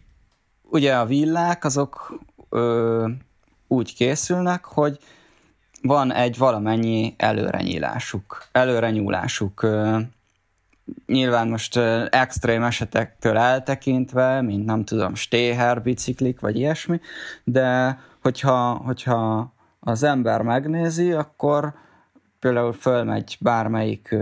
ugye 0.63 0.95
a 0.95 1.05
villák 1.05 1.63
azok 1.63 2.19
ö, 2.49 3.07
úgy 3.67 3.95
készülnek, 3.95 4.65
hogy 4.65 4.99
van 5.81 6.13
egy 6.13 6.37
valamennyi 6.37 7.13
előrenyílásuk, 7.17 8.47
előrenyúlásuk. 8.51 9.63
Ö, 9.63 9.99
nyilván 11.05 11.47
most 11.47 11.77
extrém 12.09 12.63
esetektől 12.63 13.37
eltekintve, 13.37 14.41
mint 14.41 14.65
nem 14.65 14.83
tudom, 14.83 15.15
stéher 15.15 15.81
biciklik, 15.81 16.39
vagy 16.39 16.55
ilyesmi, 16.57 16.99
de 17.43 17.99
hogyha, 18.21 18.73
hogyha 18.73 19.53
az 19.79 20.03
ember 20.03 20.41
megnézi, 20.41 21.11
akkor 21.11 21.73
például 22.39 22.73
fölmegy 22.73 23.37
bármelyik, 23.39 24.15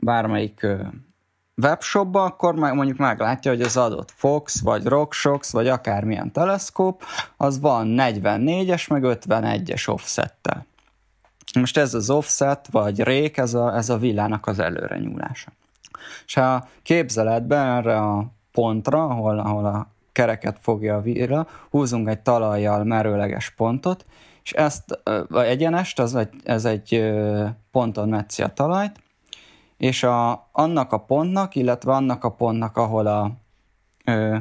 bármelyik 0.00 0.66
webshopba, 1.62 2.22
akkor 2.22 2.54
mondjuk 2.54 2.98
meglátja, 2.98 3.50
hogy 3.50 3.62
az 3.62 3.76
adott 3.76 4.10
Fox, 4.10 4.60
vagy 4.60 4.84
RockShox, 4.84 5.52
vagy 5.52 5.68
akármilyen 5.68 6.32
teleszkóp, 6.32 7.04
az 7.36 7.60
van 7.60 7.94
44-es, 7.98 8.88
meg 8.90 9.02
51-es 9.04 9.88
offsettel. 9.88 10.66
Most 11.54 11.76
ez 11.76 11.94
az 11.94 12.10
offset, 12.10 12.68
vagy 12.70 13.02
rék, 13.02 13.36
ez 13.36 13.54
a, 13.54 13.76
ez 13.76 13.88
a 13.88 13.98
villának 13.98 14.46
az 14.46 14.58
előre 14.58 14.98
nyúlása. 14.98 15.52
És 16.26 16.34
ha 16.34 16.68
képzeletben 16.82 17.66
erre 17.66 17.98
a 17.98 18.26
pontra, 18.52 19.04
ahol, 19.04 19.38
ahol 19.38 19.66
a 19.66 19.88
kereket 20.12 20.58
fogja 20.60 20.96
a 20.96 21.00
villa, 21.00 21.46
húzunk 21.70 22.08
egy 22.08 22.20
talajjal 22.20 22.84
merőleges 22.84 23.50
pontot, 23.50 24.06
és 24.44 24.52
ezt 24.52 25.00
vagy 25.28 25.46
egyenest, 25.46 25.98
az 25.98 26.14
egy, 26.14 26.34
ez 26.44 26.64
egy 26.64 27.12
ponton 27.70 28.08
metszi 28.08 28.42
a 28.42 28.52
talajt, 28.52 29.00
és 29.76 30.02
a, 30.02 30.48
annak 30.52 30.92
a 30.92 30.98
pontnak, 30.98 31.54
illetve 31.54 31.92
annak 31.92 32.24
a 32.24 32.30
pontnak, 32.30 32.76
ahol 32.76 33.06
a 33.06 33.30
ö, 34.04 34.36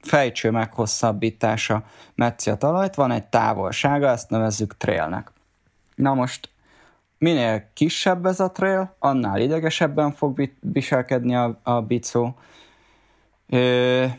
fejcső 0.00 0.50
meghosszabbítása 0.50 1.84
metszi 2.14 2.50
a 2.50 2.56
talajt, 2.56 2.94
van 2.94 3.10
egy 3.10 3.24
távolsága, 3.24 4.08
ezt 4.08 4.30
nevezzük 4.30 4.76
trailnek. 4.76 5.32
Na 5.94 6.14
most 6.14 6.48
minél 7.24 7.70
kisebb 7.74 8.26
ez 8.26 8.40
a 8.40 8.50
trail, 8.50 8.96
annál 8.98 9.40
idegesebben 9.40 10.12
fog 10.12 10.50
viselkedni 10.60 11.34
a, 11.34 11.60
a 11.62 11.80
bicó. 11.80 12.34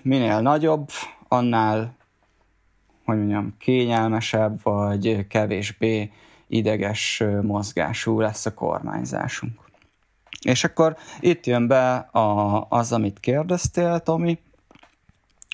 Minél 0.02 0.42
nagyobb, 0.42 0.90
annál 1.28 1.96
hogy 3.06 3.18
mondjam, 3.18 3.56
kényelmesebb, 3.60 4.60
vagy 4.64 5.28
kevésbé 5.28 6.12
ideges 6.48 7.24
mozgású 7.42 8.20
lesz 8.20 8.46
a 8.46 8.54
kormányzásunk. 8.54 9.60
És 10.42 10.64
akkor 10.64 10.98
itt 11.20 11.46
jön 11.46 11.68
be 11.68 11.96
a, 11.96 12.66
az, 12.70 12.92
amit 12.92 13.20
kérdeztél, 13.20 14.00
Tomi, 14.00 14.40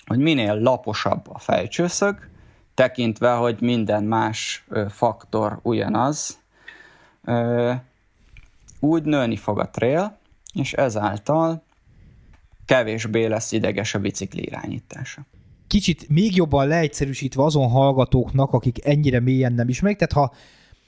hogy 0.06 0.18
minél 0.18 0.54
laposabb 0.54 1.28
a 1.32 1.38
fejcsőszög, 1.38 2.16
tekintve, 2.74 3.32
hogy 3.32 3.60
minden 3.60 4.04
más 4.04 4.66
faktor 4.88 5.58
ugyanaz, 5.62 6.41
úgy 8.80 9.02
nőni 9.02 9.36
fog 9.36 9.58
a 9.58 9.70
trail, 9.70 10.18
és 10.54 10.72
ezáltal 10.72 11.62
kevésbé 12.66 13.26
lesz 13.26 13.52
ideges 13.52 13.94
a 13.94 13.98
bicikli 13.98 14.42
irányítása. 14.42 15.26
Kicsit 15.66 16.08
még 16.08 16.36
jobban 16.36 16.66
leegyszerűsítve 16.66 17.42
azon 17.42 17.68
hallgatóknak, 17.68 18.52
akik 18.52 18.84
ennyire 18.86 19.20
mélyen 19.20 19.52
nem 19.52 19.68
ismerik, 19.68 19.98
tehát 19.98 20.12
ha 20.12 20.36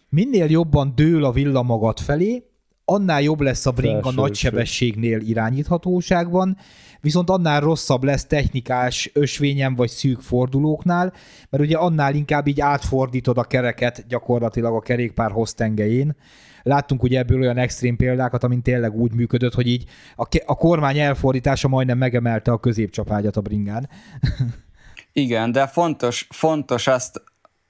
minél 0.08 0.50
jobban 0.50 0.92
dől 0.94 1.24
a 1.24 1.32
villa 1.32 1.62
magad 1.62 1.98
felé, 1.98 2.53
annál 2.84 3.22
jobb 3.22 3.40
lesz 3.40 3.66
a 3.66 3.70
bring 3.70 4.06
a 4.06 4.12
nagy 4.12 4.34
sebességnél 4.34 5.20
irányíthatóságban, 5.20 6.56
viszont 7.00 7.30
annál 7.30 7.60
rosszabb 7.60 8.04
lesz 8.04 8.26
technikás 8.26 9.10
ösvényen 9.14 9.74
vagy 9.74 9.88
szűk 9.88 10.20
fordulóknál, 10.20 11.12
mert 11.50 11.62
ugye 11.62 11.76
annál 11.76 12.14
inkább 12.14 12.46
így 12.46 12.60
átfordítod 12.60 13.38
a 13.38 13.44
kereket 13.44 14.06
gyakorlatilag 14.08 14.74
a 14.74 14.80
kerékpár 14.80 15.30
hoztengején. 15.30 16.16
Láttunk 16.62 17.02
ugye 17.02 17.18
ebből 17.18 17.40
olyan 17.40 17.56
extrém 17.56 17.96
példákat, 17.96 18.44
amin 18.44 18.62
tényleg 18.62 18.94
úgy 18.94 19.12
működött, 19.12 19.54
hogy 19.54 19.66
így 19.66 19.84
a, 20.16 20.26
a 20.44 20.54
kormány 20.54 20.98
elfordítása 20.98 21.68
majdnem 21.68 21.98
megemelte 21.98 22.52
a 22.52 22.58
középcsapágyat 22.58 23.36
a 23.36 23.40
bringán. 23.40 23.88
Igen, 25.12 25.52
de 25.52 25.66
fontos, 25.66 26.26
fontos 26.30 26.86
azt, 26.86 27.22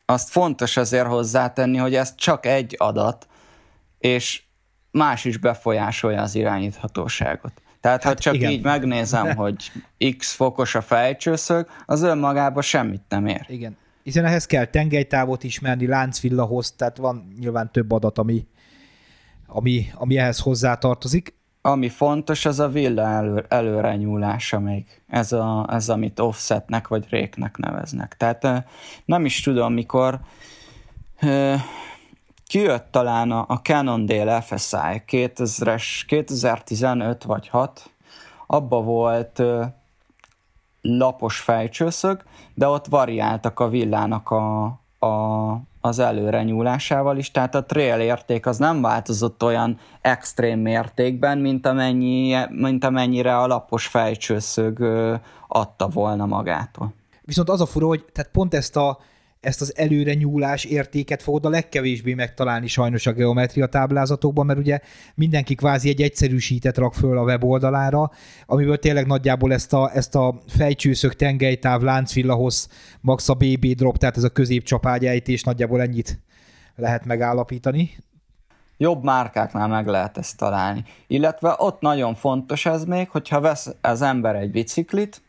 azt 0.05 0.29
fontos 0.29 0.77
azért 0.77 1.07
hozzátenni, 1.07 1.77
hogy 1.77 1.94
ez 1.94 2.14
csak 2.14 2.46
egy 2.46 2.74
adat, 2.79 3.27
és 3.98 4.42
más 4.94 5.24
is 5.24 5.37
befolyásolja 5.37 6.22
az 6.22 6.35
irányíthatóságot. 6.35 7.52
Tehát 7.80 8.02
hát 8.02 8.12
ha 8.12 8.18
csak 8.18 8.35
igen. 8.35 8.50
így 8.50 8.62
megnézem, 8.62 9.24
De... 9.24 9.35
hogy 9.35 9.72
x 10.18 10.33
fokos 10.33 10.74
a 10.74 10.80
fejcsőszög, 10.80 11.68
az 11.87 12.02
önmagában 12.02 12.62
semmit 12.62 13.02
nem 13.09 13.26
ér. 13.26 13.44
Igen. 13.48 13.76
Hiszen 14.02 14.24
ehhez 14.24 14.46
kell 14.46 14.64
tengelytávot 14.64 15.44
ismerni, 15.44 15.87
láncvillahoz, 15.87 16.72
tehát 16.72 16.96
van 16.96 17.35
nyilván 17.38 17.72
több 17.72 17.92
adat, 17.92 18.18
ami, 18.18 18.46
ami, 19.46 19.87
ami 19.94 20.18
ehhez 20.18 20.38
hozzátartozik. 20.38 21.35
Ami 21.61 21.88
fontos, 21.88 22.44
az 22.44 22.61
a 22.61 22.68
villa 22.68 23.02
elő, 23.02 23.44
előre 23.48 23.96
nyúlása 23.96 24.59
még. 24.61 24.85
Ez, 25.07 25.33
a, 25.33 25.66
ez, 25.70 25.88
amit 25.88 26.20
offsetnek 26.20 26.88
vagy 26.88 27.07
réknek 27.11 27.57
neveznek. 27.57 28.16
Tehát 28.16 28.64
nem 29.04 29.24
is 29.24 29.40
tudom, 29.40 29.72
mikor 29.72 30.20
kijött 32.46 32.87
talán 32.90 33.30
a, 33.30 33.44
a 33.48 33.57
Cannondale 33.57 34.40
FSI 34.40 35.02
2000-es, 35.07 35.85
2015 36.07 37.24
vagy 37.24 37.48
6, 37.48 37.90
abba 38.46 38.83
volt 38.83 39.38
ö, 39.38 39.64
lapos 40.80 41.38
fejcsőszög, 41.38 42.22
de 42.54 42.68
ott 42.68 42.87
variáltak 42.87 43.61
a 43.61 43.68
villának 43.68 44.30
a, 44.30 44.64
a, 44.98 45.61
az 45.80 45.98
előre 45.98 46.42
nyúlásával 46.42 47.16
is, 47.16 47.30
tehát 47.30 47.54
a 47.54 47.64
trail 47.64 48.00
érték 48.00 48.46
az 48.46 48.59
nem 48.59 48.83
változott 48.83 49.42
olyan 49.42 49.78
extrém 50.00 50.61
mértékben, 50.61 51.38
mint, 51.38 51.66
amennyi, 51.66 52.37
mint 52.50 52.85
amennyire 52.85 53.38
a 53.38 53.46
lapos 53.46 53.87
fejcsőszög 53.87 54.78
ö, 54.78 55.14
adta 55.48 55.88
volna 55.88 56.26
magától. 56.26 56.92
Viszont 57.22 57.48
az 57.48 57.61
a 57.61 57.66
fura, 57.66 57.87
hogy 57.87 58.04
tehát 58.12 58.30
pont 58.30 58.54
ezt 58.54 58.76
a 58.76 58.98
ezt 59.44 59.61
az 59.61 59.76
előre 59.76 60.14
nyúlás 60.14 60.64
értéket 60.64 61.22
fogod 61.22 61.46
a 61.46 61.48
legkevésbé 61.48 62.14
megtalálni 62.14 62.66
sajnos 62.66 63.07
a 63.07 63.12
geometria 63.12 63.66
táblázatokban, 63.66 64.46
mert 64.46 64.59
ugye 64.59 64.78
mindenki 65.14 65.54
kvázi 65.54 65.88
egy 65.88 66.02
egyszerűsített 66.02 66.78
rak 66.78 66.94
föl 66.94 67.18
a 67.18 67.22
weboldalára, 67.22 68.11
amiből 68.46 68.78
tényleg 68.78 69.07
nagyjából 69.07 69.52
ezt 69.52 69.72
a, 69.72 69.90
ezt 69.94 70.14
a 70.14 70.42
fejcsőszög, 70.48 71.14
tengelytáv, 71.14 71.83
láncvillahoz, 71.83 72.68
max 73.00 73.28
a 73.28 73.35
BB 73.35 73.66
drop, 73.66 73.96
tehát 73.96 74.16
ez 74.16 74.24
a 74.24 74.28
középcsapágyejtés, 74.28 75.42
nagyjából 75.42 75.80
ennyit 75.80 76.20
lehet 76.76 77.04
megállapítani. 77.04 77.90
Jobb 78.76 79.04
márkáknál 79.04 79.68
meg 79.68 79.87
lehet 79.87 80.18
ezt 80.18 80.37
találni. 80.37 80.85
Illetve 81.07 81.54
ott 81.59 81.80
nagyon 81.80 82.14
fontos 82.14 82.66
ez 82.66 82.85
még, 82.85 83.09
hogyha 83.09 83.40
vesz 83.40 83.74
az 83.80 84.02
ember 84.02 84.37
egy 84.37 84.50
biciklit, 84.50 85.22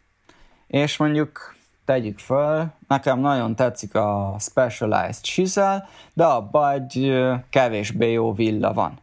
és 0.67 0.97
mondjuk 0.97 1.54
tegyük 1.86 2.19
föl, 2.19 2.65
nekem 2.88 3.19
nagyon 3.19 3.56
tetszik 3.56 3.95
a 3.95 4.36
Specialized 4.39 5.24
Chisel, 5.24 5.88
de 6.13 6.26
abban 6.26 6.71
egy 6.71 7.21
kevésbé 7.50 8.12
jó 8.12 8.34
villa 8.34 8.74
van. 8.74 9.00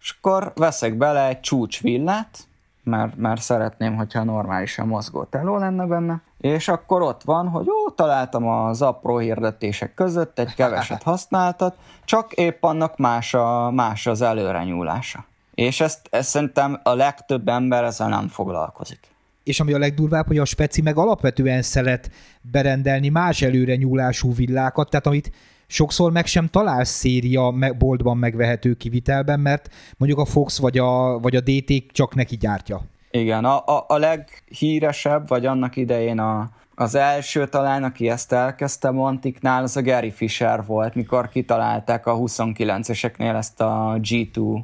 és 0.00 0.14
akkor 0.18 0.52
veszek 0.54 0.94
bele 0.94 1.28
egy 1.28 1.40
csúcsvillát, 1.40 2.38
mert, 2.82 3.16
mert 3.16 3.40
szeretném, 3.40 3.96
hogyha 3.96 4.24
normálisan 4.24 4.86
mozgó 4.86 5.24
teló 5.24 5.56
lenne 5.56 5.86
benne, 5.86 6.20
és 6.40 6.68
akkor 6.68 7.02
ott 7.02 7.22
van, 7.22 7.48
hogy 7.48 7.66
jó, 7.66 7.90
találtam 7.90 8.48
az 8.48 8.82
apró 8.82 9.18
hirdetések 9.18 9.94
között 9.94 10.38
egy 10.38 10.54
keveset 10.54 11.02
használtat, 11.12 11.76
csak 12.04 12.32
épp 12.32 12.62
annak 12.62 12.96
más, 12.96 13.34
a, 13.34 13.70
más 13.70 14.06
az 14.06 14.20
előrenyúlása. 14.20 15.24
És 15.54 15.80
ezt, 15.80 16.08
ezt 16.10 16.28
szerintem 16.28 16.80
a 16.82 16.94
legtöbb 16.94 17.48
ember 17.48 17.84
ezzel 17.84 18.08
nem 18.08 18.28
foglalkozik. 18.28 19.13
És 19.44 19.60
ami 19.60 19.72
a 19.72 19.78
legdurvább, 19.78 20.26
hogy 20.26 20.38
a 20.38 20.44
speci 20.44 20.82
meg 20.82 20.96
alapvetően 20.96 21.62
szeret 21.62 22.10
berendelni 22.40 23.08
más 23.08 23.42
előre 23.42 23.76
nyúlású 23.76 24.34
villákat, 24.34 24.90
tehát 24.90 25.06
amit 25.06 25.30
sokszor 25.66 26.12
meg 26.12 26.26
sem 26.26 26.48
találsz 26.48 26.90
széria 26.90 27.54
boltban 27.78 28.16
megvehető 28.16 28.74
kivitelben, 28.74 29.40
mert 29.40 29.68
mondjuk 29.96 30.20
a 30.20 30.24
Fox 30.24 30.58
vagy 30.58 30.78
a, 30.78 31.18
vagy 31.18 31.36
a 31.36 31.40
DT 31.40 31.92
csak 31.92 32.14
neki 32.14 32.36
gyártja. 32.36 32.80
Igen, 33.10 33.44
a, 33.44 33.64
a, 33.66 33.84
a 33.88 33.98
leghíresebb, 33.98 35.28
vagy 35.28 35.46
annak 35.46 35.76
idején 35.76 36.18
a, 36.18 36.50
az 36.74 36.94
első 36.94 37.46
talán, 37.48 37.84
aki 37.84 38.08
ezt 38.08 38.32
elkezdte 38.32 38.90
Montiknál, 38.90 39.62
az 39.62 39.76
a 39.76 39.82
Gary 39.82 40.10
Fisher 40.10 40.64
volt, 40.66 40.94
mikor 40.94 41.28
kitalálták 41.28 42.06
a 42.06 42.16
29-eseknél 42.16 43.36
ezt 43.36 43.60
a 43.60 43.98
G2 44.00 44.36
uh, 44.36 44.58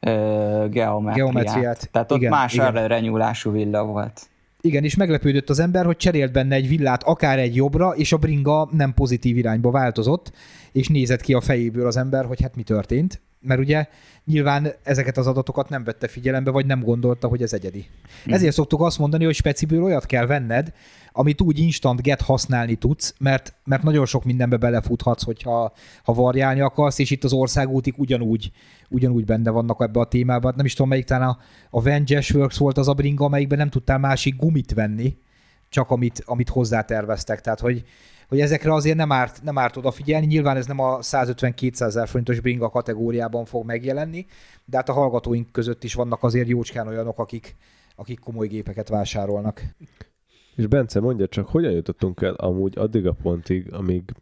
geometriát. 0.00 1.14
geometriát. 1.14 1.88
Tehát 1.92 2.12
ott 2.12 2.18
igen, 2.18 2.30
más 2.30 2.54
igen. 2.54 2.88
renyúlású 2.88 3.50
villa 3.50 3.84
volt. 3.84 4.28
Igen, 4.60 4.84
és 4.84 4.96
meglepődött 4.96 5.50
az 5.50 5.58
ember, 5.58 5.84
hogy 5.84 5.96
cserélt 5.96 6.32
benne 6.32 6.54
egy 6.54 6.68
villát 6.68 7.02
akár 7.02 7.38
egy 7.38 7.56
jobbra, 7.56 7.90
és 7.90 8.12
a 8.12 8.16
bringa 8.16 8.68
nem 8.72 8.94
pozitív 8.94 9.36
irányba 9.36 9.70
változott, 9.70 10.32
és 10.72 10.88
nézett 10.88 11.20
ki 11.20 11.34
a 11.34 11.40
fejéből 11.40 11.86
az 11.86 11.96
ember, 11.96 12.24
hogy 12.24 12.42
hát 12.42 12.56
mi 12.56 12.62
történt. 12.62 13.20
Mert 13.40 13.60
ugye 13.60 13.86
nyilván 14.24 14.72
ezeket 14.82 15.16
az 15.16 15.26
adatokat 15.26 15.68
nem 15.68 15.84
vette 15.84 16.08
figyelembe, 16.08 16.50
vagy 16.50 16.66
nem 16.66 16.82
gondolta, 16.82 17.28
hogy 17.28 17.42
ez 17.42 17.52
egyedi. 17.52 17.86
Hmm. 18.24 18.32
Ezért 18.32 18.54
szoktuk 18.54 18.80
azt 18.80 18.98
mondani, 18.98 19.24
hogy 19.24 19.34
speciből 19.34 19.82
olyat 19.82 20.06
kell 20.06 20.26
venned, 20.26 20.72
amit 21.12 21.40
úgy 21.40 21.58
instant 21.58 22.02
get 22.02 22.20
használni 22.20 22.74
tudsz, 22.74 23.14
mert, 23.18 23.54
mert 23.64 23.82
nagyon 23.82 24.06
sok 24.06 24.24
mindenbe 24.24 24.56
belefuthatsz, 24.56 25.24
hogyha 25.24 25.72
ha 26.02 26.12
variálni 26.12 26.60
akarsz, 26.60 26.98
és 26.98 27.10
itt 27.10 27.24
az 27.24 27.32
országútik 27.32 27.98
ugyanúgy, 27.98 28.50
ugyanúgy 28.88 29.24
benne 29.24 29.50
vannak 29.50 29.82
ebbe 29.82 30.00
a 30.00 30.08
témában. 30.08 30.52
Nem 30.56 30.64
is 30.64 30.74
tudom, 30.74 30.88
melyik 30.88 31.04
talán 31.04 31.28
a, 31.28 31.38
a 31.70 31.82
Vengeance 31.82 32.36
Works 32.36 32.58
volt 32.58 32.78
az 32.78 32.88
a 32.88 32.94
bringa, 32.94 33.24
amelyikben 33.24 33.58
nem 33.58 33.70
tudtál 33.70 33.98
másik 33.98 34.36
gumit 34.36 34.74
venni, 34.74 35.16
csak 35.68 35.90
amit, 35.90 36.22
amit 36.24 36.48
hozzáterveztek. 36.48 37.40
Tehát, 37.40 37.60
hogy, 37.60 37.84
hogy 38.28 38.40
ezekre 38.40 38.72
azért 38.72 38.96
nem 38.96 39.12
árt, 39.12 39.42
nem 39.42 39.58
árt 39.58 39.76
odafigyelni. 39.76 40.26
Nyilván 40.26 40.56
ez 40.56 40.66
nem 40.66 40.78
a 40.78 40.98
150-200 40.98 41.80
ezer 41.80 42.08
forintos 42.08 42.40
bringa 42.40 42.68
kategóriában 42.68 43.44
fog 43.44 43.64
megjelenni, 43.64 44.26
de 44.64 44.76
hát 44.76 44.88
a 44.88 44.92
hallgatóink 44.92 45.52
között 45.52 45.84
is 45.84 45.94
vannak 45.94 46.22
azért 46.22 46.48
jócskán 46.48 46.88
olyanok, 46.88 47.18
akik, 47.18 47.56
akik 47.96 48.18
komoly 48.18 48.46
gépeket 48.46 48.88
vásárolnak. 48.88 49.62
És 50.56 50.66
Bence, 50.66 51.00
mondja 51.00 51.28
csak, 51.28 51.48
hogyan 51.48 51.72
jutottunk 51.72 52.20
el 52.22 52.34
amúgy 52.34 52.78
addig 52.78 53.06
a 53.06 53.12
pontig, 53.12 53.72
amíg 53.72 54.12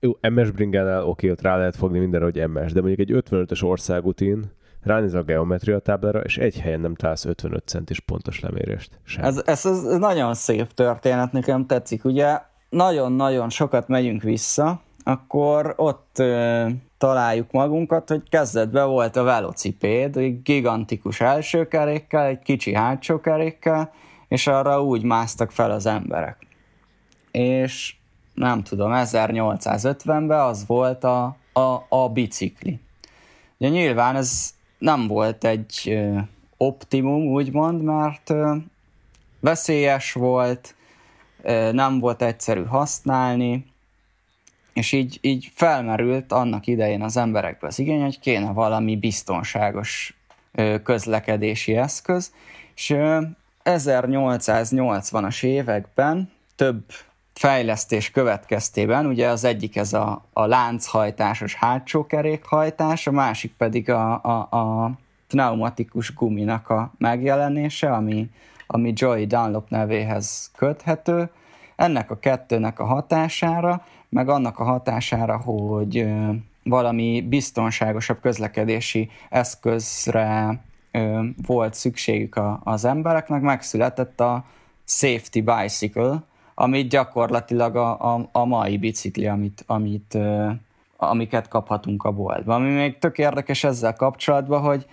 jó, 0.00 0.12
MS 0.30 0.50
bringánál 0.50 1.04
oké, 1.04 1.30
ott 1.30 1.40
rá 1.40 1.56
lehet 1.56 1.76
fogni 1.76 1.98
mindenre, 1.98 2.24
hogy 2.24 2.48
MS, 2.48 2.72
de 2.72 2.80
mondjuk 2.80 3.08
egy 3.08 3.22
55-ös 3.28 3.64
országútin 3.64 4.52
ránéz 4.82 5.14
a 5.14 5.22
geometria 5.22 5.78
táblára, 5.78 6.20
és 6.20 6.38
egy 6.38 6.60
helyen 6.60 6.80
nem 6.80 6.94
találsz 6.94 7.24
55 7.24 7.68
centis 7.68 8.00
pontos 8.00 8.40
lemérést. 8.40 8.90
Sem. 9.04 9.24
Ez, 9.24 9.42
ez, 9.44 9.66
ez, 9.66 9.82
nagyon 9.82 10.34
szép 10.34 10.74
történet, 10.74 11.32
nekem 11.32 11.66
tetszik. 11.66 12.04
Ugye 12.04 12.38
nagyon-nagyon 12.68 13.48
sokat 13.48 13.88
megyünk 13.88 14.22
vissza, 14.22 14.80
akkor 15.04 15.74
ott 15.76 16.18
ö, 16.18 16.66
találjuk 16.98 17.50
magunkat, 17.50 18.08
hogy 18.08 18.22
kezdetben 18.28 18.88
volt 18.88 19.16
a 19.16 19.22
velocipéd, 19.22 20.16
egy 20.16 20.42
gigantikus 20.42 21.20
első 21.20 21.68
kerékkel, 21.68 22.24
egy 22.24 22.38
kicsi 22.38 22.74
hátsó 22.74 23.20
kerékkel, 23.20 23.92
és 24.28 24.46
arra 24.46 24.82
úgy 24.82 25.02
másztak 25.02 25.50
fel 25.50 25.70
az 25.70 25.86
emberek. 25.86 26.46
És 27.30 27.94
nem 28.34 28.62
tudom, 28.62 28.90
1850-ben 28.94 30.30
az 30.30 30.66
volt 30.66 31.04
a, 31.04 31.36
a, 31.52 31.86
a 31.88 32.08
bicikli. 32.12 32.80
Ugye 33.58 33.68
nyilván 33.68 34.16
ez 34.16 34.54
nem 34.80 35.06
volt 35.06 35.44
egy 35.44 36.00
optimum, 36.56 37.26
úgymond, 37.26 37.82
mert 37.82 38.32
veszélyes 39.40 40.12
volt, 40.12 40.74
nem 41.72 41.98
volt 41.98 42.22
egyszerű 42.22 42.64
használni, 42.64 43.66
és 44.72 44.92
így, 44.92 45.18
így 45.20 45.50
felmerült 45.54 46.32
annak 46.32 46.66
idején 46.66 47.02
az 47.02 47.16
emberekbe 47.16 47.66
az 47.66 47.78
igény, 47.78 48.00
hogy 48.02 48.20
kéne 48.20 48.52
valami 48.52 48.96
biztonságos 48.96 50.18
közlekedési 50.82 51.76
eszköz, 51.76 52.32
és 52.74 52.94
1880-as 53.64 55.44
években 55.44 56.32
több 56.56 56.84
fejlesztés 57.40 58.10
következtében, 58.10 59.06
ugye 59.06 59.28
az 59.28 59.44
egyik 59.44 59.76
ez 59.76 59.92
a, 59.92 60.24
a 60.32 60.46
lánchajtásos 60.46 61.54
hátsó 61.54 62.06
kerékhajtás, 62.06 63.06
a 63.06 63.10
másik 63.10 63.52
pedig 63.56 63.90
a, 63.90 64.20
a, 64.22 64.56
a 64.56 64.90
pneumatikus 65.28 66.14
guminak 66.14 66.68
a 66.68 66.92
megjelenése, 66.98 67.92
ami, 67.92 68.30
ami 68.66 68.92
Joy 68.96 69.26
Dunlop 69.26 69.70
nevéhez 69.70 70.50
köthető. 70.56 71.30
Ennek 71.76 72.10
a 72.10 72.18
kettőnek 72.18 72.78
a 72.78 72.84
hatására, 72.84 73.84
meg 74.08 74.28
annak 74.28 74.58
a 74.58 74.64
hatására, 74.64 75.36
hogy 75.36 76.06
valami 76.62 77.26
biztonságosabb 77.28 78.20
közlekedési 78.20 79.10
eszközre 79.30 80.60
volt 81.46 81.74
szükségük 81.74 82.40
az 82.64 82.84
embereknek, 82.84 83.40
megszületett 83.40 84.20
a 84.20 84.44
Safety 84.84 85.40
Bicycle, 85.40 86.28
amit 86.60 86.88
gyakorlatilag 86.88 87.76
a, 87.76 88.14
a, 88.14 88.28
a 88.32 88.44
mai 88.44 88.78
bicikli, 88.78 89.26
amit, 89.26 89.64
amit, 89.66 90.18
amiket 90.96 91.48
kaphatunk 91.48 92.04
a 92.04 92.12
boltban. 92.12 92.62
Ami 92.62 92.72
még 92.72 92.98
tök 92.98 93.18
érdekes 93.18 93.64
ezzel 93.64 93.94
kapcsolatban, 93.94 94.60
hogy 94.60 94.86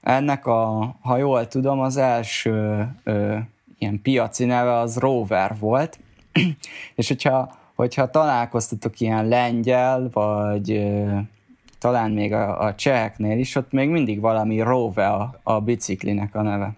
ennek 0.00 0.46
a, 0.46 0.94
ha 1.00 1.16
jól 1.16 1.48
tudom, 1.48 1.80
az 1.80 1.96
első 1.96 2.88
ö, 3.04 3.36
ilyen 3.78 4.02
piaci 4.02 4.44
neve 4.44 4.72
az 4.72 4.98
Rover 4.98 5.56
volt, 5.58 5.98
és 6.94 7.08
hogyha, 7.08 7.54
hogyha 7.74 8.10
találkoztatok 8.10 9.00
ilyen 9.00 9.28
lengyel, 9.28 10.08
vagy 10.12 10.70
ö, 10.70 11.18
talán 11.78 12.10
még 12.10 12.32
a, 12.32 12.60
a 12.60 12.74
cseheknél 12.74 13.38
is, 13.38 13.56
ott 13.56 13.72
még 13.72 13.88
mindig 13.88 14.20
valami 14.20 14.60
Rove 14.60 15.06
a, 15.06 15.40
a 15.42 15.60
biciklinek 15.60 16.34
a 16.34 16.42
neve. 16.42 16.74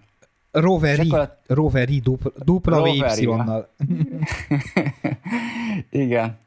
Roveri, 0.51 1.09
akkor... 1.09 1.37
Roveri 1.47 1.99
dupla, 1.99 2.31
dupla 2.35 2.87
Y-nal. 2.87 3.69
Igen. 5.89 6.37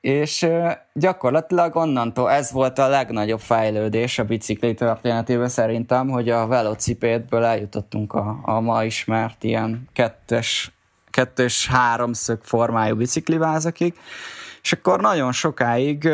És 0.00 0.46
gyakorlatilag 0.92 1.76
onnantól 1.76 2.30
ez 2.30 2.52
volt 2.52 2.78
a 2.78 2.88
legnagyobb 2.88 3.40
fejlődés 3.40 4.18
a 4.18 4.24
bicikli 4.24 4.74
történetében 4.74 5.48
szerintem, 5.48 6.08
hogy 6.08 6.28
a 6.28 6.46
velocipédből 6.46 7.44
eljutottunk 7.44 8.12
a, 8.12 8.40
a 8.42 8.60
ma 8.60 8.84
ismert 8.84 9.44
ilyen 9.44 9.88
kettes, 9.92 10.72
kettős 11.10 11.68
háromszög 11.68 12.38
formájú 12.42 12.96
biciklivázakig, 12.96 13.94
és 14.62 14.72
akkor 14.72 15.00
nagyon 15.00 15.32
sokáig 15.32 16.08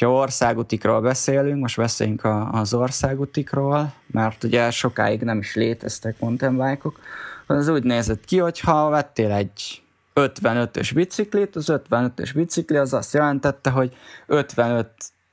ha 0.00 0.12
országútikról 0.12 1.00
beszélünk, 1.00 1.60
most 1.60 1.76
beszéljünk 1.76 2.28
az 2.50 2.74
országútikról, 2.74 3.92
mert 4.06 4.44
ugye 4.44 4.70
sokáig 4.70 5.22
nem 5.22 5.38
is 5.38 5.54
léteztek 5.54 6.20
mountain 6.20 6.52
bike-ok, 6.56 7.00
az 7.46 7.68
úgy 7.68 7.82
nézett 7.82 8.24
ki, 8.24 8.38
hogy 8.38 8.60
ha 8.60 8.88
vettél 8.88 9.32
egy 9.32 9.82
55-ös 10.14 10.90
biciklit, 10.94 11.56
az 11.56 11.72
55-ös 11.90 12.30
bicikli 12.34 12.76
az 12.76 12.92
azt 12.92 13.14
jelentette, 13.14 13.70
hogy 13.70 13.96
55 14.26 14.88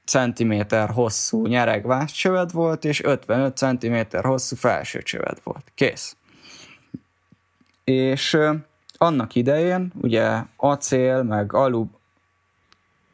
cm 0.05 0.75
hosszú 0.93 1.45
nyeregváscsöved 1.45 2.51
volt, 2.51 2.85
és 2.85 3.03
55 3.03 3.57
cm 3.57 4.17
hosszú 4.21 4.55
felső 4.55 5.01
csöved 5.01 5.37
volt. 5.43 5.71
Kész. 5.75 6.15
És 7.83 8.37
annak 8.97 9.35
idején 9.35 9.91
ugye 10.01 10.41
acél, 10.57 11.23
meg 11.23 11.53
alu, 11.53 11.85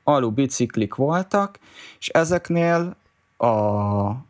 alu 0.04 0.32
biciklik 0.32 0.96
voltak, 0.96 1.60
és 2.00 2.08
ezeknél 2.10 2.96
a, 3.38 3.48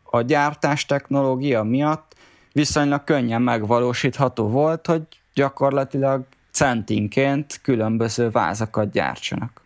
a 0.04 0.22
gyártás 0.26 0.86
technológia 0.86 1.64
miatt 1.64 2.16
viszonylag 2.52 3.04
könnyen 3.04 3.42
megvalósítható 3.42 4.48
volt, 4.48 4.88
hogy 4.88 5.02
gyakorlatilag 5.34 6.24
centinként 6.52 7.60
különböző 7.62 8.30
vázakat 8.30 8.92
gyártsanak. 8.92 9.62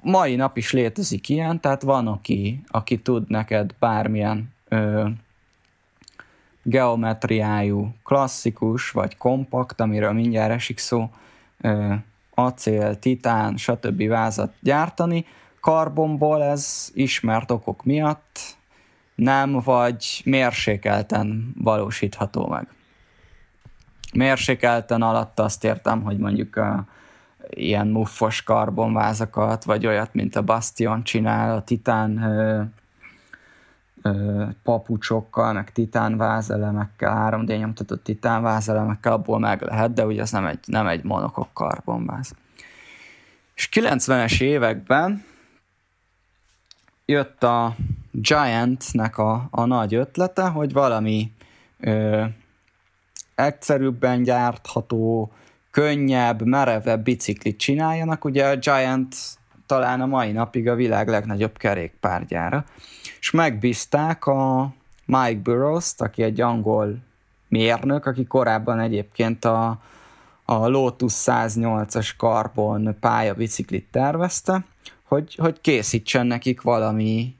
Mai 0.00 0.36
nap 0.36 0.56
is 0.56 0.72
létezik 0.72 1.28
ilyen, 1.28 1.60
tehát 1.60 1.82
van, 1.82 2.06
aki, 2.06 2.62
aki 2.68 2.98
tud 2.98 3.30
neked 3.30 3.74
bármilyen 3.78 4.52
ö, 4.68 5.08
geometriájú, 6.62 7.94
klasszikus 8.04 8.90
vagy 8.90 9.16
kompakt, 9.16 9.80
amiről 9.80 10.12
mindjárt 10.12 10.52
esik 10.52 10.78
szó, 10.78 11.10
ö, 11.60 11.94
acél, 12.34 12.98
titán, 12.98 13.56
stb. 13.56 14.08
vázat 14.08 14.52
gyártani, 14.60 15.26
karbonból 15.60 16.42
ez 16.42 16.90
ismert 16.94 17.50
okok 17.50 17.84
miatt 17.84 18.38
nem, 19.14 19.60
vagy 19.60 20.22
mérsékelten 20.24 21.54
valósítható 21.58 22.46
meg. 22.46 22.68
Mérsékelten 24.14 25.02
alatt 25.02 25.40
azt 25.40 25.64
értem, 25.64 26.02
hogy 26.02 26.18
mondjuk 26.18 26.56
a, 26.56 26.86
ilyen 27.50 27.86
muffos 27.86 28.42
karbonvázakat, 28.42 29.64
vagy 29.64 29.86
olyat, 29.86 30.14
mint 30.14 30.36
a 30.36 30.42
Bastion 30.42 31.02
csinál, 31.02 31.56
a 31.56 31.62
titán 31.62 32.18
papucsokkal, 34.62 35.52
meg 35.52 35.72
titán 35.72 36.16
vázelemekkel, 36.16 37.30
3D 37.30 37.58
nyomtatott 37.58 38.04
titán 38.04 38.42
vázelemekkel, 38.42 39.12
abból 39.12 39.38
meg 39.38 39.62
lehet, 39.62 39.92
de 39.92 40.06
ugye 40.06 40.22
az 40.22 40.30
nem 40.30 40.46
egy, 40.46 40.58
nem 40.66 40.86
egy 40.86 41.04
monokok 41.04 41.48
karbonváz. 41.52 42.34
És 43.54 43.68
90-es 43.72 44.40
években 44.40 45.24
jött 47.06 47.42
a 47.42 47.76
Giantnek 48.10 49.18
a, 49.18 49.48
a 49.50 49.64
nagy 49.64 49.94
ötlete, 49.94 50.42
hogy 50.42 50.72
valami 50.72 51.32
ö, 51.80 52.24
egyszerűbben 53.34 54.22
gyártható, 54.22 55.32
könnyebb, 55.70 56.42
merevebb 56.42 57.04
biciklit 57.04 57.58
csináljanak. 57.58 58.24
Ugye 58.24 58.46
a 58.46 58.56
Giant 58.56 59.16
talán 59.74 60.00
a 60.00 60.06
mai 60.06 60.32
napig 60.32 60.68
a 60.68 60.74
világ 60.74 61.08
legnagyobb 61.08 61.56
kerékpárgyára. 61.56 62.64
És 63.20 63.30
megbízták 63.30 64.26
a 64.26 64.72
Mike 65.04 65.40
Burrows-t, 65.42 66.00
aki 66.00 66.22
egy 66.22 66.40
angol 66.40 66.96
mérnök, 67.48 68.06
aki 68.06 68.24
korábban 68.24 68.80
egyébként 68.80 69.44
a, 69.44 69.78
a 70.44 70.68
Lotus 70.68 71.12
108-as 71.16 72.10
karbon 72.16 72.96
pályabiciklit 73.00 73.86
tervezte, 73.90 74.64
hogy, 75.02 75.34
hogy 75.34 75.60
készítsen 75.60 76.26
nekik 76.26 76.60
valami 76.60 77.34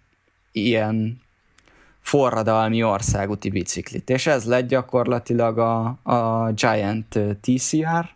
ilyen 0.53 1.21
forradalmi 2.01 2.83
országúti 2.83 3.51
biciklit. 3.51 4.11
És 4.11 4.27
ez 4.27 4.45
lett 4.45 4.69
gyakorlatilag 4.69 5.59
a, 5.59 5.85
a 6.03 6.51
Giant 6.51 7.19
TCR, 7.41 8.11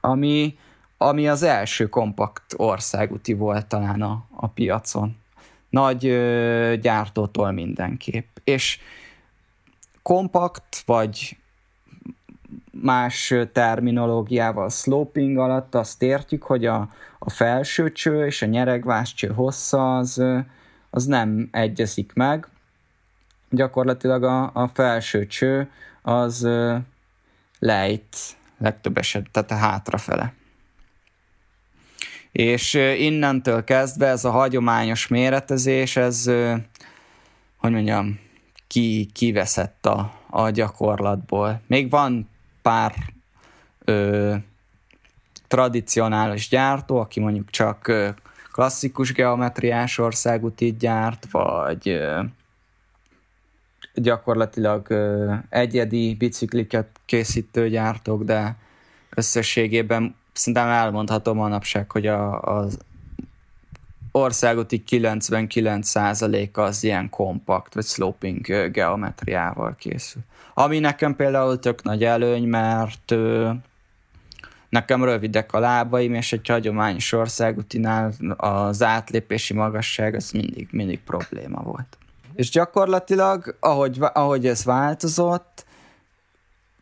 ami, 0.00 0.56
ami 1.02 1.28
az 1.28 1.42
első 1.42 1.88
kompakt 1.88 2.54
országúti 2.56 3.32
volt 3.32 3.66
talán 3.66 4.02
a, 4.02 4.24
a 4.30 4.46
piacon. 4.46 5.16
Nagy 5.68 6.06
ö, 6.06 6.74
gyártótól 6.80 7.50
mindenképp. 7.50 8.36
És 8.44 8.78
kompakt, 10.02 10.82
vagy 10.86 11.36
más 12.70 13.34
terminológiával 13.52 14.70
sloping 14.70 15.38
alatt 15.38 15.74
azt 15.74 16.02
értjük, 16.02 16.42
hogy 16.42 16.66
a, 16.66 16.88
a 17.18 17.30
felső 17.30 17.92
cső 17.92 18.26
és 18.26 18.42
a 18.42 18.46
nyeregváscső 18.46 19.28
hossza 19.28 19.96
az, 19.96 20.22
az 20.90 21.04
nem 21.04 21.48
egyezik 21.50 22.12
meg. 22.14 22.48
Gyakorlatilag 23.50 24.22
a, 24.22 24.50
a 24.52 24.70
felső 24.74 25.26
cső 25.26 25.70
az 26.02 26.48
lejt 27.58 28.16
legtöbb 28.58 28.98
esetben, 28.98 29.32
tehát 29.32 29.50
a 29.50 29.66
hátrafele. 29.66 30.38
És 32.32 32.74
innentől 32.98 33.64
kezdve 33.64 34.06
ez 34.06 34.24
a 34.24 34.30
hagyományos 34.30 35.08
méretezés, 35.08 35.96
ez, 35.96 36.24
hogy 37.56 37.70
mondjam, 37.70 38.18
ki, 38.66 39.08
kiveszett 39.12 39.86
a, 39.86 40.12
a 40.30 40.50
gyakorlatból. 40.50 41.60
Még 41.66 41.90
van 41.90 42.28
pár 42.62 42.94
ö, 43.84 44.34
tradicionális 45.48 46.48
gyártó, 46.48 46.96
aki 46.96 47.20
mondjuk 47.20 47.50
csak 47.50 47.92
klasszikus 48.52 49.12
geometriás 49.12 49.98
országútit 49.98 50.78
gyárt, 50.78 51.26
vagy 51.30 51.88
ö, 51.88 52.22
gyakorlatilag 53.94 54.90
ö, 54.90 55.34
egyedi 55.48 56.14
bicikliket 56.14 56.86
készítő 57.04 57.68
gyártók, 57.68 58.22
de 58.24 58.56
összességében 59.14 60.14
szerintem 60.32 60.68
elmondhatom 60.68 61.36
manapság, 61.36 61.90
hogy 61.90 62.06
a, 62.06 62.40
az 62.40 62.78
országúti 64.12 64.82
99%-a 64.88 66.60
az 66.60 66.84
ilyen 66.84 67.10
kompakt 67.10 67.74
vagy 67.74 67.84
sloping 67.84 68.70
geometriával 68.70 69.74
készül. 69.78 70.22
Ami 70.54 70.78
nekem 70.78 71.16
például 71.16 71.58
tök 71.58 71.82
nagy 71.82 72.04
előny, 72.04 72.48
mert 72.48 73.14
nekem 74.68 75.04
rövidek 75.04 75.52
a 75.52 75.58
lábaim, 75.58 76.14
és 76.14 76.32
egy 76.32 76.48
hagyományos 76.48 77.12
országútinál 77.12 78.12
az 78.36 78.82
átlépési 78.82 79.54
magasság 79.54 80.14
az 80.14 80.30
mindig, 80.30 80.68
mindig 80.70 81.00
probléma 81.00 81.62
volt. 81.62 81.98
És 82.34 82.50
gyakorlatilag, 82.50 83.56
ahogy, 83.60 83.98
ahogy 84.12 84.46
ez 84.46 84.64
változott, 84.64 85.64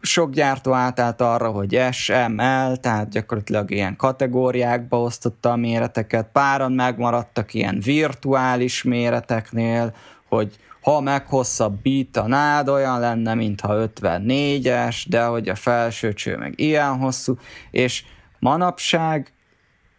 sok 0.01 0.31
gyártó 0.31 0.73
átállt 0.73 1.21
arra, 1.21 1.51
hogy 1.51 1.81
SML, 1.91 2.77
tehát 2.77 3.09
gyakorlatilag 3.09 3.71
ilyen 3.71 3.97
kategóriákba 3.97 5.01
osztotta 5.01 5.51
a 5.51 5.57
méreteket, 5.57 6.29
páran 6.33 6.73
megmaradtak 6.73 7.55
ilyen 7.55 7.81
virtuális 7.85 8.83
méreteknél, 8.83 9.95
hogy 10.29 10.59
ha 10.83 11.01
meghosszabbítanád, 11.01 12.69
olyan 12.69 13.01
lenne, 13.01 13.35
mintha 13.35 13.89
54-es, 13.95 15.05
de 15.09 15.25
hogy 15.25 15.49
a 15.49 15.55
felső 15.55 16.13
cső 16.13 16.37
meg 16.37 16.53
ilyen 16.57 16.99
hosszú, 16.99 17.37
és 17.71 18.05
manapság 18.39 19.33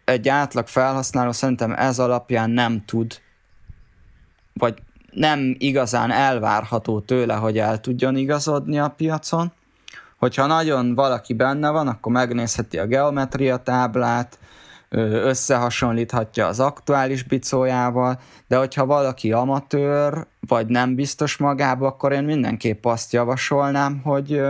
egy 0.04 0.28
átlag 0.28 0.66
felhasználó 0.66 1.32
szerintem 1.32 1.72
ez 1.72 1.98
alapján 1.98 2.50
nem 2.50 2.84
tud, 2.84 3.20
vagy 4.52 4.82
nem 5.10 5.54
igazán 5.58 6.10
elvárható 6.10 7.00
tőle, 7.00 7.34
hogy 7.34 7.58
el 7.58 7.80
tudjon 7.80 8.16
igazodni 8.16 8.78
a 8.78 8.88
piacon. 8.88 9.52
Hogyha 10.20 10.46
nagyon 10.46 10.94
valaki 10.94 11.34
benne 11.34 11.70
van, 11.70 11.88
akkor 11.88 12.12
megnézheti 12.12 12.78
a 12.78 12.86
geometria 12.86 13.56
táblát, 13.56 14.38
összehasonlíthatja 14.88 16.46
az 16.46 16.60
aktuális 16.60 17.22
bicójával, 17.22 18.18
de 18.48 18.56
hogyha 18.56 18.86
valaki 18.86 19.32
amatőr, 19.32 20.26
vagy 20.48 20.66
nem 20.66 20.94
biztos 20.94 21.36
magába, 21.36 21.86
akkor 21.86 22.12
én 22.12 22.24
mindenképp 22.24 22.84
azt 22.84 23.12
javasolnám, 23.12 24.00
hogy, 24.04 24.42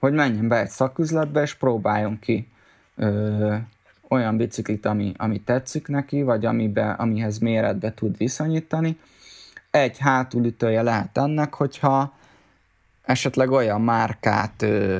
hogy 0.00 0.12
menjen 0.12 0.48
be 0.48 0.60
egy 0.60 0.68
szaküzletbe, 0.68 1.42
és 1.42 1.54
próbáljon 1.54 2.18
ki 2.18 2.48
ö, 2.96 3.54
olyan 4.08 4.36
biciklit, 4.36 4.86
ami, 4.86 5.12
ami 5.16 5.40
tetszik 5.40 5.88
neki, 5.88 6.22
vagy 6.22 6.44
amibe, 6.44 6.90
amihez 6.90 7.38
méretbe 7.38 7.94
tud 7.94 8.16
viszonyítani. 8.16 8.98
Egy 9.70 9.98
hátulütője 9.98 10.82
lehet 10.82 11.18
ennek, 11.18 11.54
hogyha 11.54 12.12
esetleg 13.02 13.50
olyan 13.50 13.80
márkát 13.80 14.62
ö, 14.62 14.98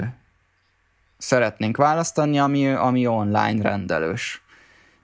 szeretnénk 1.18 1.76
választani, 1.76 2.38
ami, 2.38 2.68
ami 2.68 3.06
online 3.06 3.62
rendelős. 3.62 4.42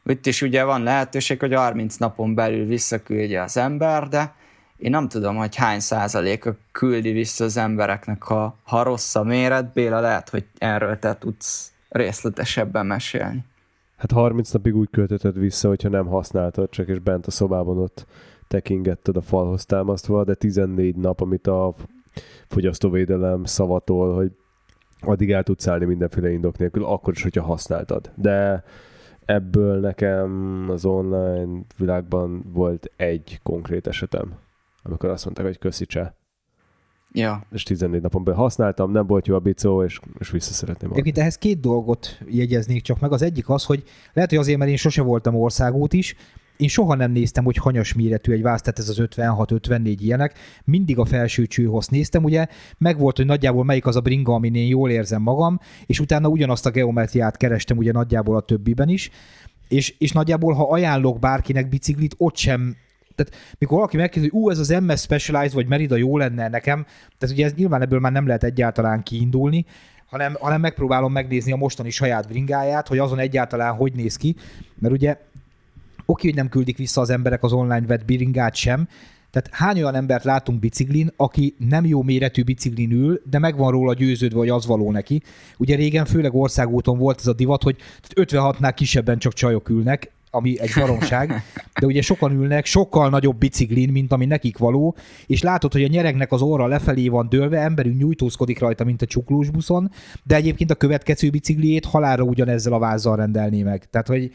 Itt 0.05 0.27
is 0.27 0.43
ugye 0.43 0.65
van 0.65 0.83
lehetőség, 0.83 1.41
hogy 1.41 1.55
30 1.55 1.97
napon 1.97 2.35
belül 2.35 2.67
visszaküldje 2.67 3.43
az 3.43 3.57
ember, 3.57 4.09
de 4.09 4.35
én 4.77 4.91
nem 4.91 5.09
tudom, 5.09 5.37
hogy 5.37 5.57
hány 5.57 5.81
százaléka 5.81 6.57
küldi 6.73 7.13
vissza 7.13 7.45
az 7.45 7.57
embereknek, 7.57 8.23
ha, 8.23 8.57
ha 8.65 8.83
rossz 8.83 9.15
a 9.15 9.23
méret. 9.23 9.73
Béla, 9.73 10.01
lehet, 10.01 10.29
hogy 10.29 10.45
erről 10.59 10.99
te 10.99 11.17
tudsz 11.19 11.73
részletesebben 11.89 12.87
mesélni. 12.87 13.45
Hát 13.97 14.13
30 14.13 14.51
napig 14.51 14.77
úgy 14.77 14.91
költötted 14.91 15.39
vissza, 15.39 15.69
hogyha 15.69 15.89
nem 15.89 16.07
használtad, 16.07 16.71
csak 16.71 16.89
és 16.89 16.99
bent 16.99 17.27
a 17.27 17.31
szobában 17.31 17.79
ott 17.79 18.07
tekingetted 18.49 19.17
a 19.17 19.23
falhoz 19.23 19.67
támasztva, 19.67 20.25
de 20.25 20.35
14 20.35 20.97
nap, 20.97 21.21
amit 21.21 21.47
a 21.47 21.75
fogyasztóvédelem 22.47 23.45
szavatol, 23.45 24.15
hogy 24.15 24.31
addig 25.01 25.33
el 25.33 25.43
tudsz 25.43 25.67
állni 25.67 25.85
mindenféle 25.85 26.31
indok 26.31 26.59
nélkül, 26.59 26.85
akkor 26.85 27.13
is, 27.15 27.23
hogyha 27.23 27.43
használtad. 27.43 28.13
De 28.15 28.65
ebből 29.25 29.81
nekem 29.81 30.65
az 30.69 30.85
online 30.85 31.63
világban 31.77 32.45
volt 32.53 32.91
egy 32.97 33.41
konkrét 33.43 33.87
esetem, 33.87 34.33
amikor 34.83 35.09
azt 35.09 35.25
mondták, 35.25 35.47
hogy 35.47 35.59
köszi 35.59 35.87
cseh. 35.87 36.11
Ja. 37.13 37.43
És 37.51 37.63
14 37.63 38.03
napon 38.03 38.25
belül 38.25 38.41
használtam, 38.41 38.91
nem 38.91 39.07
volt 39.07 39.27
jó 39.27 39.35
a 39.35 39.39
bicó, 39.39 39.83
és, 39.83 40.01
és 40.19 40.31
vissza 40.31 40.53
szeretném 40.53 40.91
Egyébként 40.91 41.19
ehhez 41.19 41.39
két 41.39 41.61
dolgot 41.61 42.21
jegyeznék 42.27 42.83
csak 42.83 43.01
meg. 43.01 43.13
Az 43.13 43.23
egyik 43.23 43.49
az, 43.49 43.65
hogy 43.65 43.83
lehet, 44.13 44.31
hogy 44.31 44.39
azért, 44.39 44.59
mert 44.59 44.71
én 44.71 44.77
sose 44.77 45.03
voltam 45.03 45.35
országút 45.35 45.93
is, 45.93 46.17
én 46.59 46.69
soha 46.69 46.95
nem 46.95 47.11
néztem, 47.11 47.45
hogy 47.45 47.57
hanyas 47.57 47.95
méretű 47.95 48.33
egy 48.33 48.43
váz, 48.43 48.61
tehát 48.61 48.79
ez 48.79 48.89
az 48.89 48.99
56-54 49.01 49.97
ilyenek. 49.99 50.39
Mindig 50.65 50.99
a 50.99 51.05
felső 51.05 51.47
csőhoz 51.47 51.89
néztem, 51.89 52.25
ugye? 52.25 52.47
Megvolt, 52.79 53.17
hogy 53.17 53.27
nagyjából 53.27 53.65
melyik 53.65 53.87
az 53.87 53.97
a 53.97 54.01
bringa, 54.01 54.35
amin 54.35 54.55
én 54.55 54.67
jól 54.67 54.91
érzem 54.91 55.23
magam, 55.23 55.61
és 55.87 56.01
utána 56.01 56.29
ugyanazt 56.29 56.67
a 56.67 56.71
geometriát 56.71 57.37
kerestem 57.37 57.77
ugye 57.77 57.93
nagyjából 57.93 58.37
a 58.37 58.41
többiben 58.41 58.89
is, 58.89 59.11
és, 59.69 59.95
és 59.99 60.13
nagyjából, 60.13 60.55
ha 60.55 60.71
ajánlok 60.71 61.19
bárkinek 61.19 61.69
biciklit, 61.69 62.15
ott 62.19 62.37
sem 62.37 62.77
tehát 63.15 63.57
mikor 63.59 63.77
valaki 63.77 63.97
megkérdezi, 63.97 64.35
hogy 64.35 64.43
ú, 64.43 64.51
ez 64.51 64.59
az 64.59 64.69
MS 64.69 65.01
Specialized 65.01 65.55
vagy 65.55 65.69
Merida 65.69 65.97
jó 65.97 66.17
lenne 66.17 66.49
nekem, 66.49 66.87
tehát 67.19 67.35
ugye 67.35 67.45
ez 67.45 67.55
nyilván 67.55 67.83
ebből 67.83 68.01
már 68.01 68.13
nem 68.13 68.27
lehet 68.27 68.45
egyáltalán 68.45 69.03
kiindulni, 69.03 69.65
hanem, 70.07 70.37
hanem 70.41 70.61
megpróbálom 70.61 71.13
megnézni 71.13 71.53
a 71.53 71.57
mostani 71.57 71.91
saját 71.91 72.29
bringáját, 72.29 72.89
hogy 72.89 72.99
azon 72.99 73.19
egyáltalán 73.19 73.75
hogy 73.75 73.93
néz 73.93 74.17
ki, 74.17 74.37
mert 74.79 74.95
ugye 74.95 75.17
Oké, 76.11 76.27
hogy 76.27 76.37
nem 76.37 76.49
küldik 76.49 76.77
vissza 76.77 77.01
az 77.01 77.11
emberek 77.11 77.43
az 77.43 77.53
online 77.53 77.87
vett 77.87 78.05
biringát 78.05 78.55
sem, 78.55 78.89
tehát 79.31 79.49
hány 79.53 79.77
olyan 79.77 79.95
embert 79.95 80.25
látunk 80.25 80.61
biciklin, 80.61 81.11
aki 81.17 81.55
nem 81.69 81.87
jó 81.87 82.03
méretű 82.03 82.43
biciklin 82.43 82.91
ül, 82.91 83.23
de 83.31 83.39
megvan 83.39 83.71
róla 83.71 83.95
győződve, 83.95 84.39
hogy 84.39 84.49
az 84.49 84.67
való 84.67 84.91
neki. 84.91 85.23
Ugye 85.59 85.77
régen 85.77 86.05
főleg 86.05 86.35
országúton 86.35 86.99
volt 86.99 87.19
ez 87.19 87.27
a 87.27 87.33
divat, 87.33 87.63
hogy 87.63 87.77
56-nál 88.15 88.73
kisebben 88.75 89.19
csak 89.19 89.33
csajok 89.33 89.69
ülnek, 89.69 90.13
ami 90.31 90.61
egy 90.61 90.71
baromság, 90.79 91.43
de 91.81 91.87
ugye 91.87 92.03
sokan 92.03 92.33
ülnek 92.33 92.65
sokkal 92.65 93.09
nagyobb 93.09 93.39
biciklin, 93.39 93.93
mint 93.93 94.13
ami 94.13 94.27
nekik 94.27 94.59
való, 94.59 94.97
és 95.27 95.43
látod, 95.43 95.73
hogy 95.73 95.83
a 95.83 95.89
nyeregnek 95.89 96.33
az 96.33 96.43
orra 96.43 96.67
lefelé 96.67 97.09
van 97.09 97.29
dőlve, 97.29 97.61
emberünk 97.61 97.99
nyújtózkodik 97.99 98.59
rajta, 98.59 98.85
mint 98.85 99.03
a 99.03 99.07
csuklós 99.07 99.51
buszon, 99.51 99.91
de 100.23 100.35
egyébként 100.35 100.71
a 100.71 100.75
következő 100.75 101.31
bicikliét 101.31 101.85
halára 101.85 102.23
ugyanezzel 102.23 102.73
a 102.73 102.79
vázzal 102.79 103.17
rendelné 103.17 103.63
meg. 103.63 103.91
Tehát, 103.91 104.07
hogy 104.07 104.31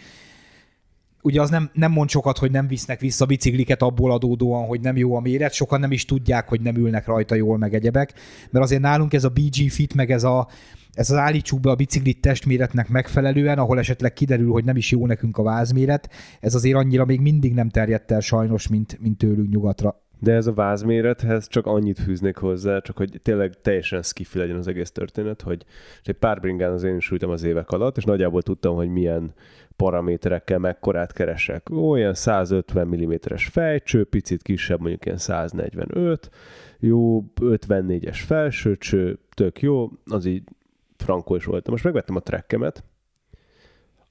ugye 1.24 1.42
az 1.42 1.50
nem, 1.50 1.70
nem 1.74 1.92
mond 1.92 2.10
sokat, 2.10 2.38
hogy 2.38 2.52
nem 2.52 2.68
visznek 2.68 3.00
vissza 3.00 3.26
bicikliket 3.26 3.82
abból 3.82 4.12
adódóan, 4.12 4.66
hogy 4.66 4.82
nem 4.82 4.98
jó 4.98 5.16
a 5.16 5.20
méret, 5.20 5.54
sokan 5.54 5.80
nem 5.80 5.92
is 5.92 6.06
tudják, 6.06 6.48
hogy 6.48 6.62
nem 6.62 6.76
ülnek 6.76 7.06
rajta 7.06 7.36
jól 7.36 7.58
meg 7.58 7.74
egyebek, 7.74 8.14
mert 8.50 8.66
azért 8.66 8.82
nálunk 8.82 9.14
ez 9.14 9.24
a 9.24 9.30
BG 9.30 9.70
Fit, 9.70 9.94
meg 9.94 10.12
ez 10.12 10.24
a 10.24 10.48
ez 10.94 11.10
az 11.10 11.18
állítsuk 11.18 11.60
be 11.60 11.70
a 11.70 11.76
biciklit 11.76 12.22
testméretnek 12.22 12.90
megfelelően, 12.90 13.58
ahol 13.58 13.80
esetleg 13.80 14.14
kiderül, 14.14 14.52
hogy 14.52 14.64
nem 14.64 14.76
is 14.76 14.92
jó 14.92 15.06
nekünk 15.06 15.38
a 15.38 15.44
vázméret, 15.44 16.10
ez 16.40 16.56
azért 16.56 16.78
annyira 16.78 17.06
még 17.06 17.20
mindig 17.20 17.54
nem 17.54 17.70
terjedt 17.70 18.12
el 18.12 18.20
sajnos, 18.20 18.68
mint, 18.68 18.98
mint 19.02 19.18
tőlünk 19.18 19.50
nyugatra. 19.50 20.04
De 20.24 20.34
ez 20.34 20.48
a 20.48 20.54
vázmérethez 20.54 21.48
csak 21.48 21.66
annyit 21.66 22.00
fűznék 22.00 22.38
hozzá, 22.38 22.80
csak 22.80 22.98
hogy 22.98 23.20
tényleg 23.24 23.54
teljesen 23.62 24.02
skifi 24.02 24.38
legyen 24.38 24.56
az 24.56 24.68
egész 24.68 24.92
történet, 24.92 25.42
hogy 25.42 25.66
egy 26.04 26.16
pár 26.16 26.40
bringán 26.40 26.72
az 26.72 26.84
én 26.84 26.96
is 26.96 27.12
az 27.20 27.44
évek 27.44 27.70
alatt, 27.70 27.98
és 27.98 28.04
nagyjából 28.04 28.42
tudtam, 28.42 28.76
hogy 28.76 28.90
milyen 28.90 29.34
paraméterekkel 29.76 30.58
mekkorát 30.58 31.14
keresek. 31.14 31.70
Olyan 31.70 32.14
150 32.14 32.88
mm-es 32.88 33.46
fejcső, 33.46 34.04
picit 34.04 34.42
kisebb, 34.42 34.80
mondjuk 34.80 35.06
ilyen 35.06 35.18
145, 35.18 36.30
jó 36.80 37.24
54-es 37.42 38.20
felsőcső, 38.26 39.20
tök 39.36 39.62
jó, 39.62 39.92
az 40.06 40.26
így 40.26 40.44
frankó 40.98 41.36
is 41.36 41.46
volt. 41.46 41.70
Most 41.70 41.84
megvettem 41.84 42.16
a 42.16 42.20
trekkemet. 42.20 42.84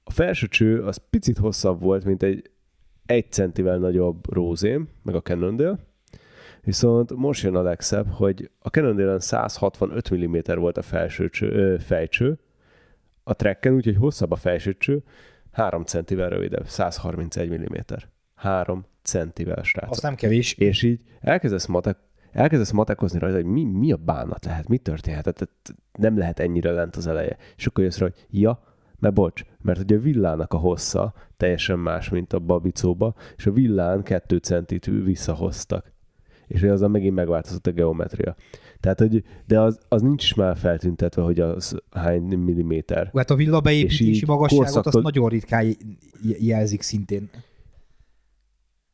A 0.03 0.11
felső 0.11 0.47
cső 0.47 0.83
az 0.83 1.01
picit 1.09 1.37
hosszabb 1.37 1.79
volt, 1.79 2.05
mint 2.05 2.23
egy 2.23 2.51
egy 3.05 3.31
centivel 3.31 3.77
nagyobb 3.77 4.33
rózém, 4.33 4.87
meg 5.01 5.15
a 5.15 5.21
Cannondale, 5.21 5.77
viszont 6.61 7.15
most 7.15 7.43
jön 7.43 7.55
a 7.55 7.61
legszebb, 7.61 8.07
hogy 8.09 8.49
a 8.59 8.69
Cannondale-en 8.69 9.19
165 9.19 10.15
mm 10.15 10.35
volt 10.55 10.77
a 10.77 10.81
felső 10.81 11.29
cső, 11.29 11.51
ö, 11.51 11.79
fejcső, 11.79 12.39
a 13.23 13.33
trekken, 13.33 13.73
úgyhogy 13.73 13.95
hosszabb 13.95 14.31
a 14.31 14.35
felső 14.35 14.77
cső, 14.77 15.03
3 15.53 15.83
centivel 15.83 16.29
rövidebb, 16.29 16.67
131 16.67 17.49
mm. 17.49 17.95
3 18.35 18.85
centivel, 19.03 19.63
srác. 19.63 19.91
Az 19.91 20.01
nem 20.01 20.15
kevés. 20.15 20.53
És 20.53 20.83
így 20.83 20.99
elkezdesz 21.19 21.65
matek, 21.65 21.97
elkezdesz 22.31 22.71
matekozni 22.71 23.19
rajta, 23.19 23.35
hogy 23.35 23.45
mi, 23.45 23.63
mi 23.63 23.91
a 23.91 23.97
bánat 23.97 24.45
lehet, 24.45 24.67
mi 24.67 24.77
történhet, 24.77 25.23
tehát 25.23 25.49
nem 25.91 26.17
lehet 26.17 26.39
ennyire 26.39 26.71
lent 26.71 26.95
az 26.95 27.07
eleje. 27.07 27.37
És 27.55 27.65
akkor 27.65 27.83
jössz 27.83 27.97
rá, 27.97 28.05
hogy 28.05 28.25
ja, 28.29 28.63
mert 28.99 29.13
bocs, 29.13 29.43
mert 29.61 29.79
ugye 29.79 29.95
a 29.95 29.99
villának 29.99 30.53
a 30.53 30.57
hossza 30.57 31.13
teljesen 31.37 31.79
más, 31.79 32.09
mint 32.09 32.33
a 32.33 32.39
babicóba, 32.39 33.15
és 33.35 33.45
a 33.45 33.51
villán 33.51 34.03
kettő 34.03 34.37
centit 34.37 34.85
visszahoztak. 34.85 35.92
És 36.47 36.63
azzal 36.63 36.89
megint 36.89 37.15
megváltozott 37.15 37.67
a 37.67 37.71
geometria. 37.71 38.35
Tehát, 38.79 38.99
hogy, 38.99 39.23
de 39.47 39.59
az, 39.59 39.79
az 39.87 40.01
nincs 40.01 40.23
is 40.23 40.33
már 40.33 40.57
feltüntetve, 40.57 41.21
hogy 41.21 41.39
az 41.39 41.81
hány 41.91 42.23
milliméter. 42.23 43.11
Hát 43.13 43.29
a 43.29 43.35
villa 43.35 43.61
beépítési 43.61 44.25
magasságot 44.25 44.63
korszaktól... 44.65 44.93
azt 44.93 45.03
nagyon 45.03 45.29
ritkán 45.29 45.75
jelzik 46.39 46.81
szintén. 46.81 47.29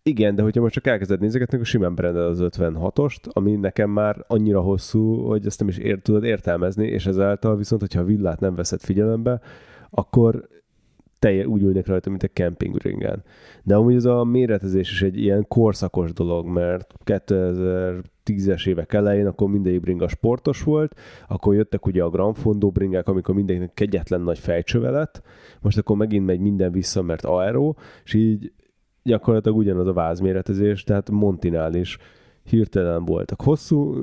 Igen, 0.03 0.35
de 0.35 0.41
hogyha 0.41 0.62
most 0.62 0.73
csak 0.73 0.88
elkezded 0.88 1.19
nézegetni, 1.19 1.53
akkor 1.55 1.67
simán 1.67 1.95
berendel 1.95 2.25
az 2.25 2.39
56-ost, 2.41 3.29
ami 3.29 3.55
nekem 3.55 3.89
már 3.89 4.23
annyira 4.27 4.62
hosszú, 4.62 5.15
hogy 5.15 5.45
ezt 5.45 5.59
nem 5.59 5.67
is 5.67 5.77
ér, 5.77 6.01
tudod 6.01 6.23
értelmezni, 6.23 6.88
és 6.88 7.05
ezáltal 7.05 7.57
viszont, 7.57 7.81
hogyha 7.81 7.99
a 7.99 8.03
villát 8.03 8.39
nem 8.39 8.55
veszed 8.55 8.81
figyelembe, 8.81 9.41
akkor 9.89 10.47
telje 11.19 11.47
úgy 11.47 11.62
ülnek 11.62 11.88
rajta, 11.88 12.10
mint 12.10 12.23
egy 12.23 12.34
campingringen. 12.34 13.23
De 13.63 13.75
amúgy 13.75 13.95
ez 13.95 14.05
a 14.05 14.23
méretezés 14.23 14.91
is 14.91 15.01
egy 15.01 15.17
ilyen 15.17 15.45
korszakos 15.47 16.13
dolog, 16.13 16.47
mert 16.47 16.93
2010-es 17.05 18.67
évek 18.67 18.93
elején 18.93 19.27
akkor 19.27 19.49
mindegyik 19.49 19.79
bringa 19.79 20.08
sportos 20.08 20.63
volt, 20.63 20.99
akkor 21.27 21.55
jöttek 21.55 21.86
ugye 21.86 22.03
a 22.03 22.10
Grand 22.10 22.36
Fondo 22.36 22.69
bringák, 22.69 23.08
amikor 23.08 23.36
mindenkinek 23.36 23.73
kegyetlen 23.73 24.21
nagy 24.21 24.39
fejcsöve 24.39 24.89
lett, 24.89 25.21
most 25.62 25.77
akkor 25.77 25.97
megint 25.97 26.25
megy 26.25 26.39
minden 26.39 26.71
vissza, 26.71 27.01
mert 27.01 27.25
aero, 27.25 27.73
és 28.03 28.13
így 28.13 28.51
gyakorlatilag 29.03 29.58
ugyanaz 29.58 29.88
a 29.88 29.93
vázméretezés, 29.93 30.84
tehát 30.84 31.10
Montinál 31.10 31.75
is 31.75 31.97
hirtelen 32.43 33.05
voltak 33.05 33.41
hosszú 33.41 33.95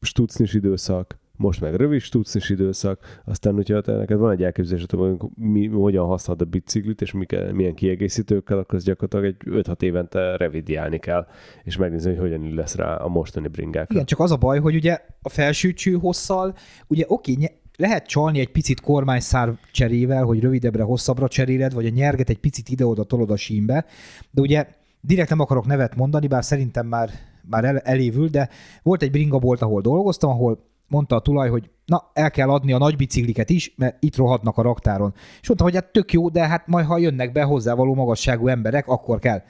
stucnis 0.00 0.54
időszak, 0.54 1.18
most 1.36 1.60
meg 1.60 1.74
rövid 1.74 2.00
stucnis 2.00 2.50
időszak, 2.50 3.22
aztán, 3.24 3.54
hogyha 3.54 3.80
te 3.80 3.92
neked 3.92 4.18
van 4.18 4.32
egy 4.32 4.42
elképzelésed, 4.42 4.90
hogy 4.90 5.16
mi, 5.34 5.66
hogyan 5.66 6.06
használod 6.06 6.42
a 6.42 6.44
biciklit, 6.44 7.00
és 7.00 7.12
mik, 7.12 7.36
milyen 7.52 7.74
kiegészítőkkel, 7.74 8.58
akkor 8.58 8.74
az 8.74 8.84
gyakorlatilag 8.84 9.24
egy 9.24 9.64
5-6 9.66 9.82
évente 9.82 10.36
revidiálni 10.36 10.98
kell, 10.98 11.26
és 11.64 11.76
megnézni, 11.76 12.10
hogy 12.10 12.20
hogyan 12.20 12.54
lesz 12.54 12.74
rá 12.74 12.94
a 12.94 13.08
mostani 13.08 13.48
bringák. 13.48 13.90
Igen, 13.90 14.04
csak 14.04 14.18
az 14.18 14.30
a 14.30 14.36
baj, 14.36 14.60
hogy 14.60 14.74
ugye 14.74 14.98
a 15.22 15.28
felső 15.28 15.74
hosszal, 16.00 16.54
ugye 16.86 17.04
oké, 17.08 17.36
lehet 17.76 18.06
csalni 18.06 18.40
egy 18.40 18.50
picit 18.50 18.80
kormányszár 18.80 19.52
cserével, 19.72 20.24
hogy 20.24 20.40
rövidebbre, 20.40 20.82
hosszabbra 20.82 21.28
cseréled, 21.28 21.74
vagy 21.74 21.86
a 21.86 21.90
nyerget 21.90 22.28
egy 22.28 22.38
picit 22.38 22.68
ide-oda 22.68 23.04
tolod 23.04 23.30
a 23.30 23.36
símbe, 23.36 23.84
de 24.30 24.40
ugye 24.40 24.66
direkt 25.00 25.28
nem 25.28 25.40
akarok 25.40 25.66
nevet 25.66 25.96
mondani, 25.96 26.26
bár 26.26 26.44
szerintem 26.44 26.86
már, 26.86 27.10
már 27.50 27.64
el, 27.64 27.78
elévül, 27.78 28.28
de 28.28 28.48
volt 28.82 29.02
egy 29.02 29.10
bringabolt, 29.10 29.62
ahol 29.62 29.80
dolgoztam, 29.80 30.30
ahol 30.30 30.72
mondta 30.94 31.16
a 31.16 31.20
tulaj, 31.20 31.48
hogy 31.48 31.70
na, 31.86 32.10
el 32.12 32.30
kell 32.30 32.48
adni 32.48 32.72
a 32.72 32.78
nagy 32.78 32.96
bicikliket 32.96 33.50
is, 33.50 33.74
mert 33.76 33.96
itt 34.00 34.16
rohadnak 34.16 34.58
a 34.58 34.62
raktáron. 34.62 35.14
És 35.40 35.48
mondtam, 35.48 35.68
hogy 35.68 35.76
hát 35.76 35.92
tök 35.92 36.12
jó, 36.12 36.28
de 36.28 36.46
hát 36.48 36.66
majd 36.66 36.86
ha 36.86 36.98
jönnek 36.98 37.32
be 37.32 37.42
hozzávaló 37.42 37.94
magasságú 37.94 38.48
emberek, 38.48 38.88
akkor 38.88 39.18
kell. 39.18 39.42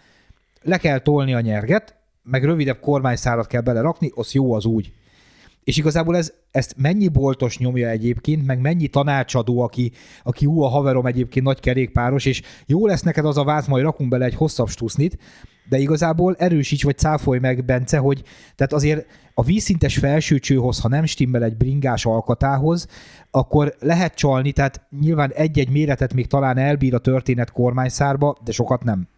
Le 0.62 0.76
kell 0.76 0.98
tolni 0.98 1.35
a 1.35 1.40
nyerget, 1.40 1.96
meg 2.22 2.44
rövidebb 2.44 2.80
kormányszárat 2.80 3.46
kell 3.46 3.61
belerakni, 3.61 4.11
az 4.14 4.33
jó 4.33 4.52
az 4.52 4.64
úgy. 4.64 4.92
És 5.64 5.76
igazából 5.76 6.16
ez, 6.16 6.33
ezt 6.50 6.74
mennyi 6.76 7.09
boltos 7.09 7.59
nyomja 7.59 7.88
egyébként, 7.88 8.46
meg 8.46 8.61
mennyi 8.61 8.87
tanácsadó, 8.87 9.61
aki, 9.61 9.92
aki 10.22 10.46
ú, 10.46 10.62
a 10.62 10.68
haverom 10.68 11.07
egyébként 11.07 11.44
nagy 11.44 11.61
kerékpáros, 11.61 12.24
és 12.24 12.42
jó 12.66 12.87
lesz 12.87 13.02
neked 13.02 13.26
az 13.26 13.38
a 13.38 13.44
váz, 13.44 13.66
majd 13.66 13.83
rakunk 13.83 14.11
bele 14.11 14.24
egy 14.24 14.35
hosszabb 14.35 14.68
stusznit, 14.68 15.18
de 15.68 15.79
igazából 15.79 16.35
erősíts 16.38 16.83
vagy 16.83 16.98
cáfolj 16.98 17.38
meg, 17.38 17.64
Bence, 17.64 17.98
hogy 17.98 18.22
tehát 18.57 18.72
azért 18.72 19.07
a 19.35 19.42
vízszintes 19.42 19.98
felsőcsőhoz, 19.98 20.81
ha 20.81 20.88
nem 20.88 21.05
stimmel 21.05 21.42
egy 21.42 21.57
bringás 21.57 22.07
alkatához, 22.07 22.87
akkor 23.31 23.74
lehet 23.81 24.14
csalni, 24.14 24.53
tehát 24.53 24.87
nyilván 25.00 25.33
egy-egy 25.33 25.70
méretet 25.70 26.14
még 26.14 26.27
talán 26.27 26.59
elbír 26.59 26.94
a 26.94 26.98
történet 26.98 27.53
kormányszárba, 27.53 28.37
de 28.44 28.53
sokat 28.53 28.85
nem. 28.85 29.09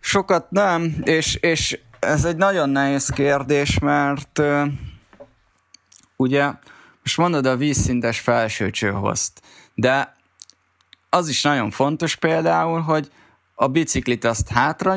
Sokat 0.00 0.50
nem, 0.50 0.94
és, 1.02 1.34
és 1.34 1.78
ez 2.00 2.24
egy 2.24 2.36
nagyon 2.36 2.70
nehéz 2.70 3.08
kérdés, 3.08 3.78
mert 3.78 4.42
ugye 6.16 6.52
most 7.02 7.16
mondod 7.16 7.46
a 7.46 7.56
vízszintes 7.56 8.20
felsőcsőhozt, 8.20 9.40
de 9.74 10.16
az 11.10 11.28
is 11.28 11.42
nagyon 11.42 11.70
fontos 11.70 12.16
például, 12.16 12.80
hogy 12.80 13.10
a 13.62 13.68
biciklit 13.68 14.24
azt 14.24 14.48
hátra 14.48 14.96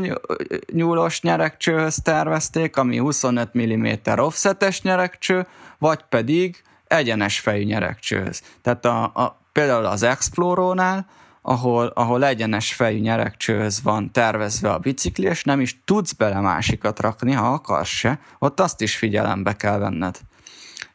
nyúlós 0.72 1.22
nyerekcsőhöz 1.22 1.98
tervezték, 2.04 2.78
ami 2.78 2.98
25 2.98 3.50
mm 3.58 3.88
offsetes 4.18 4.82
nyerekcső, 4.82 5.48
vagy 5.78 6.00
pedig 6.10 6.64
egyenes 6.88 7.40
fejű 7.40 7.64
nyerekcsőhöz. 7.64 8.42
Tehát 8.62 8.86
a, 8.86 9.04
a, 9.04 9.40
például 9.52 9.86
az 9.86 10.04
Explorónál, 10.04 11.06
ahol, 11.42 11.92
ahol 11.96 12.26
egyenes 12.26 12.74
fejű 12.74 13.00
nyerekcsőhöz 13.00 13.82
van 13.82 14.12
tervezve 14.12 14.70
a 14.70 14.80
bicikli, 14.80 15.26
és 15.26 15.44
nem 15.44 15.62
is 15.62 15.82
tudsz 15.86 16.12
bele 16.12 16.40
másikat 16.40 17.00
rakni, 17.00 17.32
ha 17.32 17.54
akarsz 17.54 17.90
se, 17.90 18.20
ott 18.40 18.60
azt 18.60 18.82
is 18.82 18.96
figyelembe 18.96 19.56
kell 19.56 19.78
venned. 19.78 20.20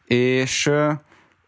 És 0.05 0.71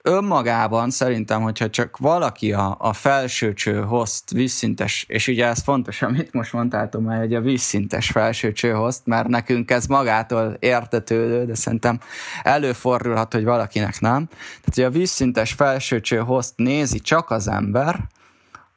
önmagában 0.04 0.90
szerintem, 0.90 1.42
hogyha 1.42 1.70
csak 1.70 1.98
valaki 1.98 2.54
a, 2.54 2.76
a 2.80 2.94
felsőcső 2.94 3.82
hozt 3.82 4.32
vízszintes, 4.32 5.06
és 5.08 5.28
ugye 5.28 5.46
ez 5.46 5.62
fontos, 5.62 6.02
amit 6.12 6.34
most 6.34 6.54
mondtál, 6.54 6.90
Tomá, 6.90 7.18
hogy 7.18 7.34
a 7.34 7.42
vízszintes 7.42 8.10
felsőcső 8.10 8.72
hozt, 8.72 9.06
mert 9.06 9.28
nekünk 9.28 9.72
ez 9.72 9.86
magától 9.86 10.58
értetődő, 10.60 11.46
de 11.46 11.56
szerintem 11.56 12.00
előfordulhat, 12.44 13.34
hogy 13.34 13.44
valakinek 13.44 14.00
nem. 14.00 14.28
Tehát, 14.28 14.76
hogy 14.76 14.84
a 14.84 14.90
vízszintes 14.90 15.54
felsőcső 15.54 16.18
hozt 16.18 16.54
nézi 16.58 17.00
csak 17.00 17.30
az 17.30 17.48
ember, 17.48 18.00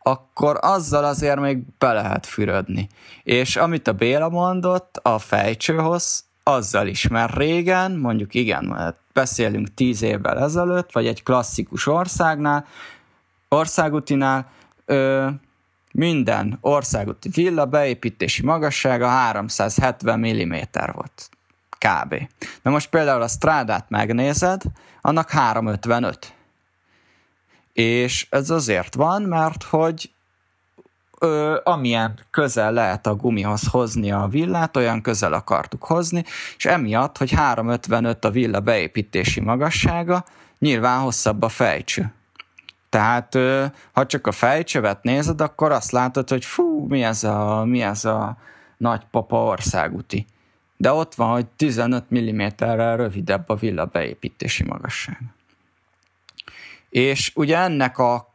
akkor 0.06 0.58
azzal 0.60 1.04
azért 1.04 1.40
még 1.40 1.58
be 1.78 1.92
lehet 1.92 2.26
fürödni. 2.26 2.88
És 3.22 3.56
amit 3.56 3.88
a 3.88 3.92
Béla 3.92 4.28
mondott, 4.28 4.96
a 5.02 5.18
fejcsőhoz, 5.18 6.24
azzal 6.44 6.86
is, 6.86 7.08
mert 7.08 7.36
régen, 7.36 7.92
mondjuk 7.92 8.34
igen, 8.34 8.94
beszélünk 9.12 9.74
tíz 9.74 10.02
évvel 10.02 10.38
ezelőtt, 10.38 10.92
vagy 10.92 11.06
egy 11.06 11.22
klasszikus 11.22 11.86
országnál, 11.86 12.66
országutinál, 13.48 14.50
ö, 14.84 15.28
minden 15.92 16.58
országúti 16.60 17.28
villa 17.28 17.66
beépítési 17.66 18.42
magassága 18.44 19.08
370 19.08 20.18
mm 20.18 20.54
volt. 20.92 21.28
Kb. 21.78 22.28
Na 22.62 22.70
most 22.70 22.90
például 22.90 23.22
a 23.22 23.28
strádát 23.28 23.90
megnézed, 23.90 24.62
annak 25.00 25.30
355. 25.30 26.34
És 27.72 28.26
ez 28.30 28.50
azért 28.50 28.94
van, 28.94 29.22
mert 29.22 29.62
hogy 29.62 30.13
ö, 31.18 31.60
amilyen 31.64 32.18
közel 32.30 32.72
lehet 32.72 33.06
a 33.06 33.14
gumihoz 33.14 33.66
hozni 33.66 34.12
a 34.12 34.26
villát, 34.30 34.76
olyan 34.76 35.02
közel 35.02 35.32
akartuk 35.32 35.84
hozni, 35.84 36.24
és 36.56 36.64
emiatt, 36.64 37.18
hogy 37.18 37.30
355 37.30 38.24
a 38.24 38.30
villa 38.30 38.60
beépítési 38.60 39.40
magassága, 39.40 40.24
nyilván 40.58 41.00
hosszabb 41.00 41.42
a 41.42 41.48
fejcső. 41.48 42.12
Tehát 42.88 43.38
ha 43.92 44.06
csak 44.06 44.26
a 44.26 44.32
fejcsövet 44.32 45.02
nézed, 45.02 45.40
akkor 45.40 45.72
azt 45.72 45.90
látod, 45.90 46.28
hogy 46.28 46.44
fú, 46.44 46.86
mi 46.88 47.02
ez 47.02 47.24
a, 47.24 47.64
mi 47.64 47.82
ez 47.82 48.04
a 48.04 48.36
nagypapa 48.76 49.36
országúti. 49.36 50.26
De 50.76 50.92
ott 50.92 51.14
van, 51.14 51.30
hogy 51.30 51.46
15 51.46 52.04
mm-rel 52.14 52.96
rövidebb 52.96 53.48
a 53.48 53.54
villa 53.54 53.84
beépítési 53.84 54.64
magasság. 54.64 55.20
És 56.90 57.32
ugye 57.34 57.58
ennek 57.58 57.98
a 57.98 58.33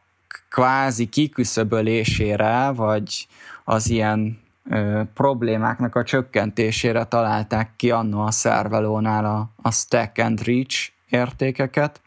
kvázi 0.49 1.05
kiküszöbölésére, 1.05 2.69
vagy 2.69 3.27
az 3.63 3.89
ilyen 3.89 4.39
ö, 4.69 5.01
problémáknak 5.13 5.95
a 5.95 6.03
csökkentésére 6.03 7.03
találták 7.03 7.69
ki 7.75 7.91
annó 7.91 8.21
a 8.21 8.31
szervelónál 8.31 9.25
a, 9.25 9.49
a 9.61 9.71
stack 9.71 10.17
and 10.17 10.43
reach 10.43 10.91
értékeket, 11.09 12.01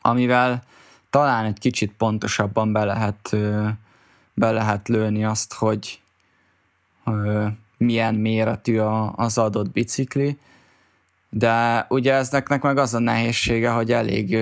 amivel 0.00 0.62
talán 1.10 1.44
egy 1.44 1.58
kicsit 1.58 1.92
pontosabban 1.92 2.72
be 2.72 2.84
lehet, 2.84 3.36
be 4.34 4.50
lehet 4.50 4.88
lőni 4.88 5.24
azt, 5.24 5.54
hogy 5.54 6.00
milyen 7.76 8.14
méretű 8.14 8.78
az 9.16 9.38
adott 9.38 9.70
bicikli, 9.70 10.38
de 11.30 11.86
ugye 11.88 12.14
ezeknek 12.14 12.62
meg 12.62 12.78
az 12.78 12.94
a 12.94 12.98
nehézsége, 12.98 13.70
hogy 13.70 13.92
elég 13.92 14.36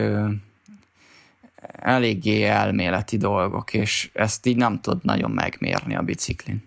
eléggé 1.73 2.45
elméleti 2.45 3.17
dolgok, 3.17 3.75
és 3.75 4.11
ezt 4.13 4.47
így 4.47 4.57
nem 4.57 4.81
tud 4.81 5.05
nagyon 5.05 5.31
megmérni 5.31 5.97
a 5.97 6.03
biciklin. 6.03 6.63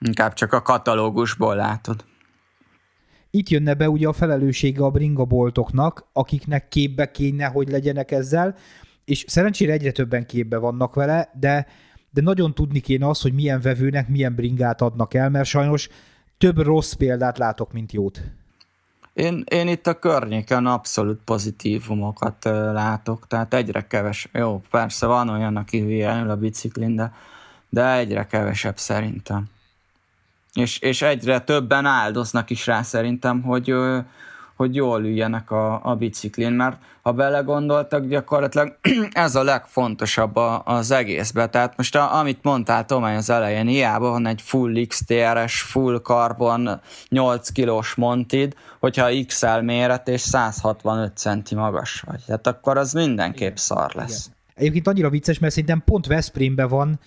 Inkább 0.00 0.32
csak 0.32 0.52
a 0.52 0.62
katalógusból 0.62 1.56
látod. 1.56 2.04
Itt 3.30 3.48
jönne 3.48 3.74
be 3.74 3.88
ugye 3.88 4.08
a 4.08 4.12
felelőssége 4.12 4.84
a 4.84 4.90
bringaboltoknak, 4.90 6.08
akiknek 6.12 6.68
képbe 6.68 7.10
kéne, 7.10 7.46
hogy 7.46 7.68
legyenek 7.68 8.10
ezzel, 8.10 8.56
és 9.04 9.24
szerencsére 9.28 9.72
egyre 9.72 9.92
többen 9.92 10.26
képbe 10.26 10.56
vannak 10.56 10.94
vele, 10.94 11.30
de, 11.40 11.66
de 12.10 12.20
nagyon 12.22 12.54
tudni 12.54 12.80
kéne 12.80 13.08
az, 13.08 13.20
hogy 13.20 13.32
milyen 13.32 13.60
vevőnek 13.60 14.08
milyen 14.08 14.34
bringát 14.34 14.80
adnak 14.80 15.14
el, 15.14 15.30
mert 15.30 15.48
sajnos 15.48 15.88
több 16.38 16.58
rossz 16.58 16.92
példát 16.92 17.38
látok, 17.38 17.72
mint 17.72 17.92
jót. 17.92 18.22
Én, 19.18 19.44
én 19.48 19.68
itt 19.68 19.86
a 19.86 19.98
környéken 19.98 20.66
abszolút 20.66 21.20
pozitívumokat 21.24 22.44
látok, 22.72 23.26
tehát 23.26 23.54
egyre 23.54 23.86
keves, 23.86 24.28
jó, 24.32 24.62
persze 24.70 25.06
van 25.06 25.28
olyan, 25.28 25.56
aki 25.56 25.80
hülye 25.80 26.10
a 26.10 26.36
biciklin, 26.36 26.96
de, 26.96 27.12
de 27.68 27.92
egyre 27.92 28.26
kevesebb 28.26 28.78
szerintem. 28.78 29.44
És, 30.54 30.78
és 30.78 31.02
egyre 31.02 31.40
többen 31.40 31.86
áldoznak 31.86 32.50
is 32.50 32.66
rá 32.66 32.82
szerintem, 32.82 33.42
hogy, 33.42 33.74
hogy 34.58 34.74
jól 34.74 35.04
üljenek 35.04 35.50
a, 35.50 35.80
a 35.84 35.94
biciklin, 35.94 36.52
mert 36.52 36.76
ha 37.02 37.12
belegondoltak, 37.12 38.06
gyakorlatilag 38.06 38.78
ez 39.12 39.34
a 39.34 39.42
legfontosabb 39.42 40.36
a, 40.36 40.62
az 40.64 40.90
egészben. 40.90 41.50
Tehát 41.50 41.76
most 41.76 41.96
a, 41.96 42.18
amit 42.18 42.42
mondtál 42.42 42.84
Tomány 42.84 43.16
az 43.16 43.30
elején, 43.30 43.66
hiába 43.66 44.10
van 44.10 44.26
egy 44.26 44.42
full 44.42 44.86
XTRS, 44.86 45.60
full 45.62 46.00
carbon 46.00 46.80
8 47.08 47.48
kilós 47.48 47.94
montid, 47.94 48.54
hogyha 48.78 49.10
XL 49.26 49.58
méret 49.60 50.08
és 50.08 50.20
165 50.20 51.16
centi 51.16 51.54
magas 51.54 52.00
vagy. 52.00 52.20
Tehát 52.26 52.46
akkor 52.46 52.76
az 52.76 52.92
mindenképp 52.92 53.40
Igen. 53.40 53.56
szar 53.56 53.94
lesz. 53.94 54.24
Igen. 54.24 54.36
Egyébként 54.54 54.86
annyira 54.86 55.10
vicces, 55.10 55.38
mert 55.38 55.52
szerintem 55.52 55.82
pont 55.84 56.06
Veszprémben 56.06 56.68
van 56.68 56.98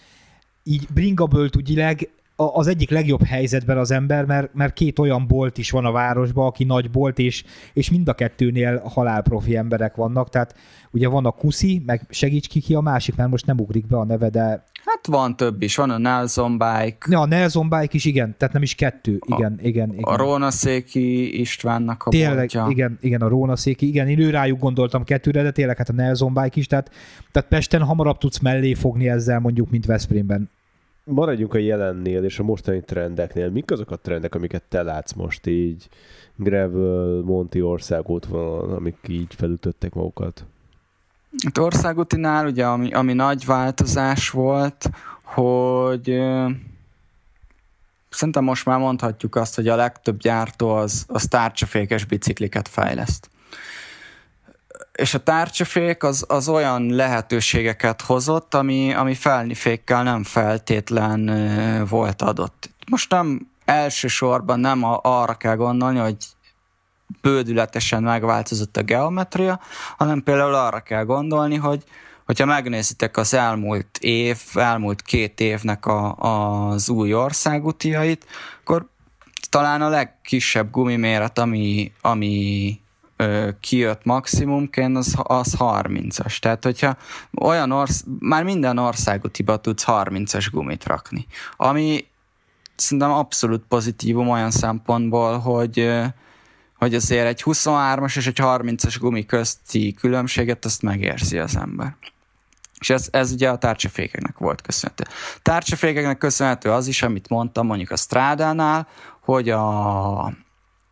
így 0.64 0.88
bringaböltügyileg 0.94 2.10
az 2.48 2.68
egyik 2.68 2.90
legjobb 2.90 3.24
helyzetben 3.24 3.78
az 3.78 3.92
ember, 3.92 4.26
mert, 4.26 4.54
mert 4.54 4.74
két 4.74 5.00
olyan 5.00 5.28
bolt 5.28 5.58
is 5.58 5.72
van 5.72 5.86
a 5.86 5.92
városban, 5.92 6.46
aki 6.46 6.64
nagy 6.64 6.92
bolt, 6.92 7.20
és, 7.20 7.44
és 7.74 7.92
mind 7.92 8.08
a 8.08 8.14
kettőnél 8.14 8.82
halálprofi 8.86 9.56
emberek 9.56 9.96
vannak, 9.96 10.30
tehát 10.30 10.56
ugye 10.92 11.08
van 11.08 11.26
a 11.26 11.32
Kuszi, 11.32 11.82
meg 11.86 12.06
segíts 12.10 12.48
ki 12.48 12.60
ki 12.60 12.76
a 12.76 12.82
másik, 12.82 13.16
mert 13.16 13.30
most 13.30 13.46
nem 13.46 13.60
ugrik 13.60 13.88
be 13.88 13.98
a 13.98 14.06
neve, 14.06 14.30
de... 14.30 14.66
Hát 14.86 15.08
van 15.08 15.36
több 15.36 15.62
is, 15.62 15.76
van 15.76 15.90
a 15.90 15.98
Nelson 15.98 16.52
Bike. 16.52 16.98
Ja, 17.10 17.20
a 17.20 17.26
Nelson 17.26 17.70
Bike 17.70 17.92
is, 17.92 18.06
igen, 18.06 18.36
tehát 18.38 18.54
nem 18.54 18.64
is 18.64 18.76
kettő, 18.76 19.20
igen, 19.26 19.56
a, 19.58 19.68
igen, 19.68 19.90
igen. 19.90 20.04
A 20.04 20.16
Róna 20.16 20.52
Széki 20.52 21.40
Istvánnak 21.40 22.04
a 22.04 22.10
Tényleg, 22.10 22.36
boltja. 22.36 22.68
igen, 22.70 22.98
igen, 23.02 23.22
a 23.22 23.28
Róna 23.28 23.56
Széki, 23.56 23.88
igen, 23.88 24.08
én 24.08 24.20
ő 24.20 24.30
rájuk 24.30 24.60
gondoltam 24.60 25.04
kettőre, 25.04 25.44
de 25.44 25.52
tényleg 25.52 25.78
hát 25.78 25.90
a 25.90 25.94
Nelson 25.94 26.34
Bike 26.34 26.60
is, 26.60 26.68
tehát, 26.68 26.92
tehát 27.32 27.50
Pesten 27.50 27.82
hamarabb 27.82 28.18
tudsz 28.18 28.40
mellé 28.40 28.74
fogni 28.74 29.10
ezzel 29.10 29.40
mondjuk, 29.40 29.70
mint 29.70 29.86
Veszprémben 29.86 30.50
maradjunk 31.12 31.54
a 31.54 31.58
jelennél 31.58 32.24
és 32.24 32.40
a 32.40 32.44
mostani 32.44 32.82
trendeknél. 32.82 33.50
Mik 33.50 33.72
azok 33.72 33.92
a 33.92 33.96
trendek, 33.96 34.36
amiket 34.36 34.64
te 34.70 34.84
látsz 34.84 35.14
most 35.14 35.48
így 35.48 35.90
Gravel, 36.36 37.22
Monti 37.22 37.62
országútvonalon, 37.62 38.74
amik 38.74 38.98
így 39.08 39.36
felütöttek 39.36 39.94
magukat? 39.94 40.46
Hát 41.44 41.58
országútinál 41.58 42.46
ugye, 42.46 42.66
ami, 42.66 42.92
ami 42.94 43.14
nagy 43.14 43.46
változás 43.46 44.30
volt, 44.30 44.90
hogy 45.24 46.22
szerintem 48.10 48.44
most 48.44 48.66
már 48.66 48.80
mondhatjuk 48.80 49.36
azt, 49.36 49.56
hogy 49.56 49.68
a 49.68 49.76
legtöbb 49.76 50.18
gyártó 50.18 50.70
az, 50.70 51.06
az 51.08 51.26
tárcsafékes 51.26 52.06
bicikliket 52.06 52.68
fejleszt 52.68 53.31
és 55.02 55.14
a 55.14 55.24
tárcsafék 55.24 56.04
az, 56.04 56.26
az 56.28 56.48
olyan 56.48 56.90
lehetőségeket 56.90 58.02
hozott, 58.02 58.54
ami, 58.54 58.94
ami 58.94 59.14
felnifékkel 59.14 60.04
nem 60.04 60.24
feltétlen 60.24 61.32
volt 61.90 62.22
adott. 62.22 62.70
Most 62.90 63.12
nem 63.12 63.48
elsősorban 63.66 64.60
nem 64.60 64.84
a, 64.84 65.00
arra 65.04 65.34
kell 65.34 65.56
gondolni, 65.56 66.00
hogy 66.00 66.16
bődületesen 67.22 68.04
megváltozott 68.04 68.78
a 68.78 68.84
geometria, 68.84 69.60
hanem 69.98 70.24
például 70.24 70.54
arra 70.54 70.80
kell 70.80 71.04
gondolni, 71.04 71.56
hogy 71.56 71.84
hogyha 72.26 72.46
megnézitek 72.46 73.18
az 73.18 73.34
elmúlt 73.34 73.98
év, 74.00 74.38
elmúlt 74.54 75.02
két 75.02 75.40
évnek 75.40 75.86
a, 75.86 76.16
az 76.16 76.90
új 76.90 77.14
országútiait, 77.14 78.26
akkor 78.62 78.90
talán 79.50 79.82
a 79.82 79.90
legkisebb 79.90 80.72
gumiméret, 80.72 81.40
ami, 81.40 81.92
ami 82.02 82.80
kijött 83.60 84.04
maximumként, 84.04 84.98
az, 84.98 85.16
az 85.18 85.56
30-as. 85.58 86.40
Tehát, 86.40 86.64
hogyha 86.64 86.98
olyan 87.42 87.72
orsz, 87.72 88.04
már 88.20 88.44
minden 88.44 88.78
országútiba 88.78 89.58
tudsz 89.58 89.84
30-as 89.88 90.48
gumit 90.52 90.86
rakni, 90.86 91.26
ami 91.58 92.06
szerintem 92.76 93.12
abszolút 93.12 93.64
pozitívum 93.68 94.30
olyan 94.30 94.52
szempontból, 94.52 95.38
hogy 95.38 96.02
hogy 96.82 96.96
azért 96.96 97.28
egy 97.28 97.42
23-as 97.46 98.18
és 98.18 98.28
egy 98.28 98.40
30-as 98.42 98.96
gumi 99.00 99.26
közti 99.26 99.94
különbséget 99.94 100.66
azt 100.66 100.82
megérzi 100.82 101.38
az 101.38 101.56
ember. 101.56 101.96
És 102.80 102.90
ez, 102.90 103.08
ez 103.12 103.32
ugye 103.32 103.50
a 103.50 103.58
tárcsafékeknek 103.58 104.38
volt 104.38 104.62
köszönhető. 104.62 105.04
Tárcsafékeknek 105.42 106.18
köszönhető 106.18 106.72
az 106.72 106.88
is, 106.88 107.04
amit 107.04 107.30
mondtam 107.30 107.66
mondjuk 107.66 107.92
a 107.92 107.96
strádánál, 107.96 108.88
hogy 109.20 109.50
a, 109.50 110.34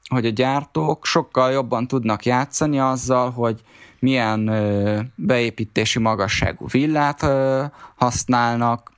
hogy 0.10 0.26
a 0.26 0.30
gyártók 0.30 1.06
sokkal 1.06 1.52
jobban 1.52 1.88
tudnak 1.88 2.26
játszani 2.26 2.80
azzal, 2.80 3.32
hogy 3.32 3.62
milyen 4.00 4.48
ö, 4.48 5.00
beépítési 5.16 6.00
magasságú 6.00 6.68
villát 6.68 7.24
ö, 7.24 7.64
használnak, 7.96 8.92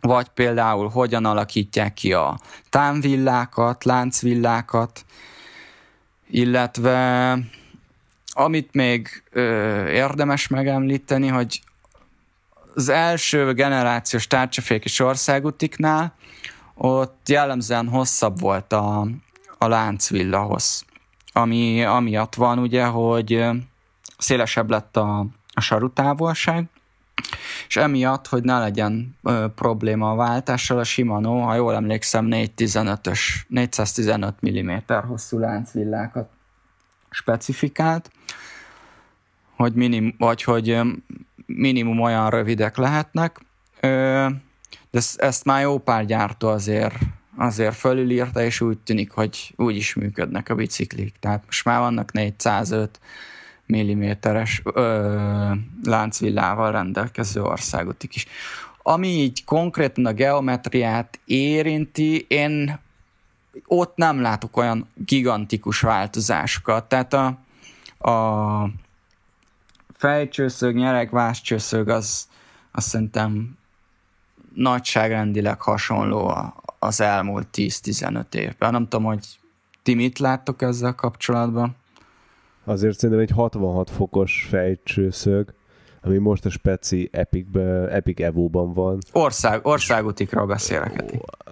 vagy 0.00 0.28
például 0.28 0.88
hogyan 0.88 1.24
alakítják 1.24 1.94
ki 1.94 2.12
a 2.12 2.38
támvillákat, 2.70 3.84
láncvillákat, 3.84 5.04
illetve 6.30 7.38
amit 8.30 8.74
még 8.74 9.22
ö, 9.30 9.86
érdemes 9.86 10.48
megemlíteni, 10.48 11.26
hogy 11.26 11.60
az 12.74 12.88
első 12.88 13.52
generációs 13.52 14.26
tárcsafékis 14.26 15.00
országútiknál 15.00 16.14
ott 16.74 17.28
jellemzően 17.28 17.88
hosszabb 17.88 18.40
volt 18.40 18.72
a, 18.72 19.06
a 19.58 19.68
láncvillahoz. 19.68 20.84
Ami 21.32 21.84
amiatt 21.84 22.34
van 22.34 22.58
ugye, 22.58 22.84
hogy 22.84 23.46
szélesebb 24.18 24.70
lett 24.70 24.96
a, 24.96 25.26
a 25.52 25.60
sarutávolság, 25.60 26.68
és 27.68 27.76
emiatt, 27.76 28.26
hogy 28.26 28.42
ne 28.42 28.58
legyen 28.58 29.16
ö, 29.22 29.46
probléma 29.54 30.10
a 30.10 30.14
váltással, 30.14 30.78
a 30.78 30.84
Shimano, 30.84 31.38
ha 31.40 31.54
jól 31.54 31.74
emlékszem, 31.74 32.28
415-ös, 32.30 33.20
415 33.48 34.34
mm 34.50 34.76
hosszú 35.06 35.38
láncvillákat 35.38 36.28
specifikált, 37.10 38.10
hogy 39.56 39.74
minim, 39.74 40.14
vagy 40.18 40.42
hogy 40.42 40.80
minimum 41.46 42.00
olyan 42.00 42.30
rövidek 42.30 42.76
lehetnek, 42.76 43.40
de 44.90 45.00
ezt 45.16 45.44
már 45.44 45.62
jó 45.62 45.78
pár 45.78 46.04
gyártó 46.04 46.48
azért, 46.48 46.94
azért 47.38 47.74
fölülírta, 47.74 48.42
és 48.42 48.60
úgy 48.60 48.78
tűnik, 48.78 49.10
hogy 49.10 49.52
úgy 49.56 49.76
is 49.76 49.94
működnek 49.94 50.48
a 50.48 50.54
biciklik. 50.54 51.14
Tehát 51.20 51.42
most 51.46 51.64
már 51.64 51.78
vannak 51.78 52.12
405 52.12 53.00
milliméteres 53.66 54.62
ö, 54.64 55.52
láncvillával 55.82 56.72
rendelkező 56.72 57.42
országotik 57.42 58.14
is. 58.14 58.26
Ami 58.82 59.08
így 59.08 59.44
konkrétan 59.44 60.06
a 60.06 60.12
geometriát 60.12 61.20
érinti, 61.24 62.24
én 62.28 62.78
ott 63.66 63.96
nem 63.96 64.20
látok 64.20 64.56
olyan 64.56 64.88
gigantikus 64.94 65.80
változásokat. 65.80 66.88
Tehát 66.88 67.12
a, 67.12 67.26
a 68.10 68.70
fejcsőszög, 69.92 70.74
nyeregváscsőszög 70.74 71.88
az, 71.88 72.28
az 72.72 72.84
szerintem 72.84 73.58
nagyságrendileg 74.54 75.60
hasonló 75.60 76.26
az 76.78 77.00
elmúlt 77.00 77.48
10-15 77.52 78.34
évben. 78.34 78.72
Nem 78.72 78.88
tudom, 78.88 79.04
hogy 79.04 79.26
ti 79.82 79.94
mit 79.94 80.18
láttok 80.18 80.62
ezzel 80.62 80.94
kapcsolatban? 80.94 81.76
Azért 82.64 82.98
szerintem 82.98 83.24
egy 83.24 83.30
66 83.30 83.90
fokos 83.90 84.46
fejcsőszög, 84.48 85.54
ami 86.02 86.18
most 86.18 86.44
a 86.44 86.50
Speci 86.50 87.08
Epic, 87.12 87.56
Epic 87.90 88.20
Evo-ban 88.20 88.72
van. 88.72 88.98
Ország, 89.12 89.66
országútikról 89.66 90.46
beszélek. 90.46 91.04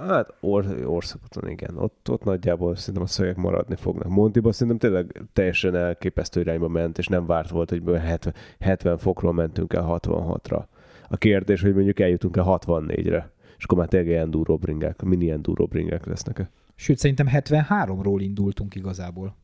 Hát 0.07 0.35
or, 0.41 0.65
országúton, 0.85 1.51
igen. 1.51 1.77
Ott, 1.79 2.11
ott 2.11 2.25
nagyjából 2.25 2.77
szerintem 2.77 3.03
a 3.03 3.07
szögek 3.07 3.37
maradni 3.37 3.77
fognak. 3.77 4.09
Montiba 4.09 4.53
szerintem 4.53 4.79
tényleg 4.79 5.23
teljesen 5.33 5.77
elképesztő 5.77 6.41
irányba 6.41 6.69
ment, 6.69 6.99
és 6.99 7.07
nem 7.07 7.27
várt 7.27 7.51
volt, 7.51 7.71
hogy 7.71 7.83
70, 7.85 8.35
70 8.59 8.99
fokról 8.99 9.33
mentünk 9.33 9.73
el 9.73 9.99
66-ra. 10.03 10.65
A 11.09 11.17
kérdés, 11.17 11.63
hogy 11.63 11.75
mondjuk 11.75 12.01
eljutunk 12.01 12.37
el 12.37 12.45
64-re, 12.47 13.31
és 13.59 13.65
akkor 13.65 13.79
már 13.79 13.89
tényleg 13.89 14.13
enduro 14.13 14.57
bringák, 14.57 15.03
mini 15.03 15.31
enduro 15.31 15.67
bringák 15.67 16.07
lesznek-e. 16.07 16.51
Sőt, 16.75 16.99
szerintem 16.99 17.27
73-ról 17.31 18.19
indultunk 18.19 18.75
igazából. 18.75 19.37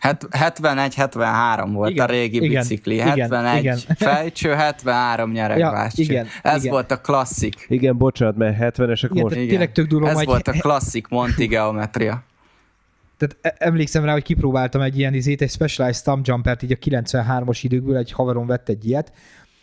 71-73 0.00 1.68
volt 1.72 1.90
igen, 1.90 2.04
a 2.04 2.10
régi 2.10 2.44
igen, 2.44 2.62
bicikli. 2.62 2.98
71 2.98 3.58
igen, 3.58 3.78
fejcső, 3.96 4.50
73 4.50 5.30
nyeregváscső. 5.30 6.02
Ja, 6.02 6.10
igen, 6.10 6.26
Ez 6.42 6.60
igen. 6.60 6.72
volt 6.72 6.90
a 6.90 7.00
klasszik. 7.00 7.64
Igen, 7.68 7.96
bocsánat, 7.96 8.36
mert 8.36 8.76
70-esek 8.76 9.08
igen, 9.10 9.22
most. 9.22 9.34
Tényleg 9.34 9.72
tök 9.72 9.86
durva, 9.86 10.08
Ez 10.08 10.24
volt 10.24 10.48
a 10.48 10.52
klasszik 10.52 11.08
Monti 11.08 11.46
geometria. 11.46 12.22
Tehát 13.16 13.36
e- 13.40 13.66
emlékszem 13.66 14.04
rá, 14.04 14.12
hogy 14.12 14.22
kipróbáltam 14.22 14.80
egy 14.80 14.98
ilyen 14.98 15.14
izét, 15.14 15.42
egy 15.42 15.50
Specialized 15.50 16.02
Thumb 16.02 16.26
Jumpert 16.26 16.62
így 16.62 16.72
a 16.72 16.76
93-as 16.76 17.58
időkből, 17.62 17.96
egy 17.96 18.12
haverom 18.12 18.46
vett 18.46 18.68
egy 18.68 18.86
ilyet, 18.88 19.12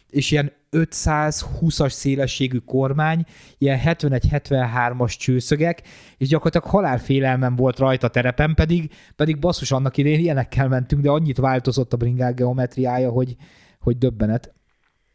és 0.10 0.32
ilyen 0.32 0.52
520-as 0.72 1.90
szélességű 1.90 2.58
kormány, 2.58 3.24
ilyen 3.58 3.80
71-73-as 3.86 5.18
csőszögek, 5.18 5.82
és 6.18 6.28
gyakorlatilag 6.28 6.76
halálfélelmem 6.76 7.56
volt 7.56 7.80
rajta 7.80 8.08
terepen, 8.08 8.54
pedig, 8.54 8.92
pedig 9.16 9.40
basszus 9.40 9.72
annak 9.72 9.98
idén 9.98 10.20
ilyenekkel 10.20 10.68
mentünk, 10.68 11.02
de 11.02 11.10
annyit 11.10 11.38
változott 11.38 11.94
a 11.94 11.98
bringák 11.98 12.36
geometriája, 12.36 13.10
hogy, 13.10 13.36
hogy 13.80 13.98
döbbenet. 13.98 14.54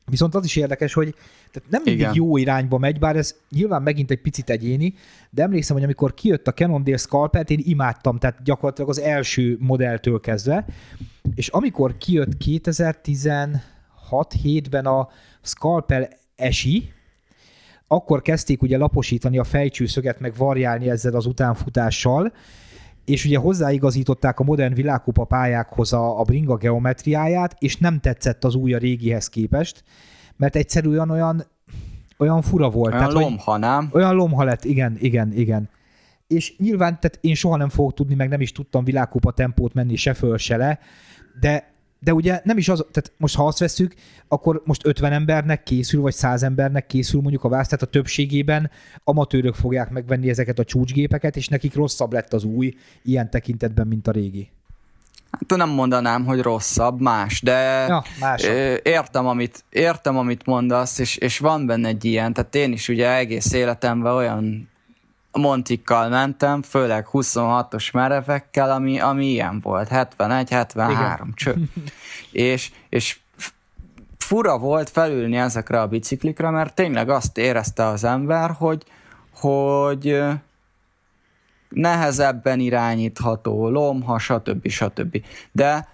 Viszont 0.07 0.35
az 0.35 0.45
is 0.45 0.57
érdekes, 0.57 0.93
hogy 0.93 1.15
tehát 1.53 1.71
nem 1.71 1.83
mindig 1.85 2.01
Igen. 2.01 2.15
jó 2.15 2.37
irányba 2.37 2.79
megy, 2.79 2.99
bár 2.99 3.17
ez 3.17 3.35
nyilván 3.51 3.83
megint 3.83 4.11
egy 4.11 4.21
picit 4.21 4.51
egyéni, 4.51 4.95
de 5.31 5.43
emlékszem, 5.43 5.77
hogy 5.77 5.85
amikor 5.85 6.15
kijött 6.15 6.47
a 6.47 6.53
Cannondale 6.53 6.97
Sculpert, 6.97 7.51
én 7.51 7.61
imádtam, 7.63 8.19
tehát 8.19 8.43
gyakorlatilag 8.43 8.91
az 8.91 9.01
első 9.01 9.57
modelltől 9.61 10.21
kezdve, 10.21 10.67
és 11.35 11.49
amikor 11.49 11.97
kijött 11.99 12.37
2016-7-ben 14.23 14.87
a 14.87 15.09
Scalpel 15.43 16.09
esi, 16.37 16.93
akkor 17.87 18.23
kezdték 18.23 18.62
ugye 18.62 18.77
laposítani 18.77 19.39
a 19.39 19.45
fejcsőszöget, 19.45 20.21
meg 20.21 20.37
variálni 20.37 20.91
ezzel 20.91 21.15
az 21.15 21.27
utánfutással, 21.27 22.33
és 23.05 23.25
ugye 23.25 23.39
hozzáigazították 23.39 24.39
a 24.39 24.45
modern 24.45 24.75
világkupa 24.75 25.25
pályákhoz 25.25 25.93
a, 25.93 26.21
a 26.21 26.23
bringa 26.23 26.57
geometriáját, 26.57 27.57
és 27.59 27.77
nem 27.77 28.01
tetszett 28.01 28.45
az 28.45 28.55
új 28.55 28.75
a 28.75 28.79
régihez 28.79 29.29
képest, 29.29 29.85
mert 30.37 30.57
egyszerűen 30.57 31.11
olyan, 31.11 31.45
olyan 32.19 32.43
fura 32.43 32.71
volt. 32.71 32.95
Olyan 32.95 33.09
tehát, 33.09 33.23
lomha, 33.23 33.57
nem? 33.57 33.89
Olyan 33.93 34.15
lomha 34.15 34.45
lett, 34.45 34.65
igen, 34.65 34.97
igen, 34.99 35.33
igen. 35.33 35.69
És 36.27 36.57
nyilván, 36.59 37.01
tehát 37.01 37.19
én 37.21 37.35
soha 37.35 37.57
nem 37.57 37.69
fogok 37.69 37.95
tudni, 37.95 38.15
meg 38.15 38.29
nem 38.29 38.41
is 38.41 38.53
tudtam 38.53 38.85
világkupa 38.85 39.33
tempót 39.33 39.75
menni 39.75 39.97
se 39.97 40.15
föl, 40.15 40.39
se 40.39 40.57
le, 40.57 40.79
de 41.41 41.74
de 42.05 42.15
ugye 42.15 42.41
nem 42.45 42.59
is 42.59 42.69
az, 42.69 42.85
tehát 42.93 43.13
most 43.17 43.37
ha 43.37 43.47
azt 43.47 43.59
veszük, 43.59 43.95
akkor 44.29 44.63
most 44.65 44.87
50 44.87 45.13
embernek 45.13 45.63
készül, 45.63 46.01
vagy 46.01 46.15
100 46.15 46.43
embernek 46.43 46.87
készül 46.87 47.21
mondjuk 47.21 47.45
a 47.45 47.49
vász, 47.49 47.69
tehát 47.69 47.85
a 47.85 47.91
többségében 47.91 48.71
amatőrök 49.05 49.55
fogják 49.55 49.91
megvenni 49.91 50.29
ezeket 50.29 50.59
a 50.59 50.65
csúcsgépeket, 50.65 51.37
és 51.37 51.49
nekik 51.49 51.75
rosszabb 51.75 52.13
lett 52.13 52.33
az 52.33 52.45
új 52.45 52.75
ilyen 53.03 53.31
tekintetben, 53.31 53.87
mint 53.87 54.09
a 54.09 54.11
régi. 54.11 54.51
Hát 55.31 55.59
nem 55.59 55.69
mondanám, 55.69 56.25
hogy 56.25 56.41
rosszabb, 56.41 57.01
más, 57.01 57.41
de 57.41 57.87
ja, 57.87 58.03
értem, 58.83 59.27
amit, 59.27 59.65
értem, 59.71 60.17
amit 60.17 60.47
mondasz, 60.47 60.99
és, 60.99 61.17
és 61.17 61.39
van 61.39 61.67
benne 61.67 61.89
egy 61.89 62.05
ilyen, 62.05 62.33
tehát 62.33 62.55
én 62.55 62.73
is 62.73 62.89
ugye 62.89 63.17
egész 63.17 63.53
életemben 63.53 64.13
olyan 64.13 64.69
Montikkal 65.39 66.09
mentem, 66.09 66.62
főleg 66.62 67.07
26-os 67.12 67.93
merevekkel, 67.93 68.70
ami, 68.70 69.01
ami 69.01 69.26
ilyen 69.26 69.61
volt, 69.61 69.89
71-73 69.91 71.35
cső. 71.35 71.55
és, 72.32 72.72
és 72.89 73.18
fura 74.18 74.59
volt 74.59 74.91
felülni 74.91 75.37
ezekre 75.37 75.80
a 75.80 75.87
biciklikre, 75.87 76.51
mert 76.51 76.74
tényleg 76.74 77.09
azt 77.09 77.39
érezte 77.39 77.87
az 77.87 78.05
ember, 78.05 78.51
hogy, 78.51 78.85
hogy 79.35 80.22
nehezebben 81.68 82.61
irányítható, 82.61 83.68
lomha, 83.68 84.18
stb. 84.18 84.68
stb. 84.68 85.24
De 85.53 85.89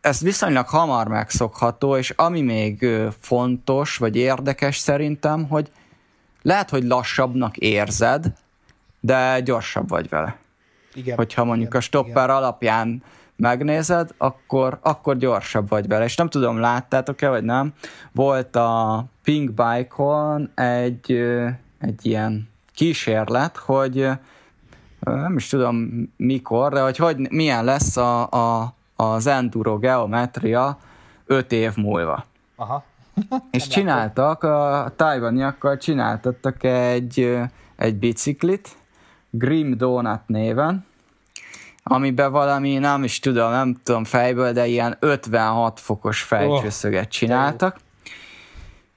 ez 0.00 0.20
viszonylag 0.20 0.68
hamar 0.68 1.08
megszokható, 1.08 1.96
és 1.96 2.10
ami 2.10 2.40
még 2.40 2.86
fontos, 3.20 3.96
vagy 3.96 4.16
érdekes 4.16 4.76
szerintem, 4.76 5.48
hogy 5.48 5.70
lehet, 6.42 6.70
hogy 6.70 6.84
lassabbnak 6.84 7.56
érzed, 7.56 8.32
de 9.00 9.40
gyorsabb 9.40 9.88
vagy 9.88 10.08
vele. 10.08 10.36
Igen. 10.94 11.16
Hogyha 11.16 11.44
mondjuk 11.44 11.68
igen, 11.68 11.80
a 11.80 11.82
stopper 11.82 12.24
igen. 12.24 12.36
alapján 12.36 13.02
megnézed, 13.36 14.10
akkor, 14.18 14.78
akkor 14.82 15.16
gyorsabb 15.16 15.68
vagy 15.68 15.86
vele. 15.86 16.04
És 16.04 16.16
nem 16.16 16.28
tudom, 16.28 16.60
láttátok-e, 16.60 17.28
vagy 17.28 17.44
nem? 17.44 17.72
Volt 18.12 18.56
a 18.56 19.04
Pink 19.24 19.50
Bike-on 19.50 20.50
egy, 20.54 21.12
egy 21.78 22.06
ilyen 22.06 22.48
kísérlet, 22.74 23.56
hogy 23.56 24.08
nem 25.00 25.36
is 25.36 25.48
tudom 25.48 25.90
mikor, 26.16 26.72
de 26.72 26.80
hogy, 26.80 26.96
hogy 26.96 27.30
milyen 27.30 27.64
lesz 27.64 27.96
a, 27.96 28.28
a, 28.30 28.74
az 28.96 29.26
enduro 29.26 29.78
geometria 29.78 30.78
öt 31.26 31.52
év 31.52 31.76
múlva. 31.76 32.24
Aha. 32.56 32.84
És 33.50 33.66
csináltak, 33.66 34.42
a 34.42 34.92
tajvaniakkal 34.96 35.76
csináltattak 35.76 36.64
egy, 36.64 37.38
egy 37.76 37.96
biciklit, 37.96 38.68
Grim 39.30 39.76
Donut 39.76 40.20
néven, 40.26 40.86
amiben 41.82 42.32
valami, 42.32 42.78
nem 42.78 43.04
is 43.04 43.18
tudom, 43.18 43.50
nem 43.50 43.80
tudom 43.82 44.04
fejből, 44.04 44.52
de 44.52 44.66
ilyen 44.66 44.96
56 45.00 45.80
fokos 45.80 46.22
fejcsőszöget 46.22 47.08
csináltak. 47.08 47.76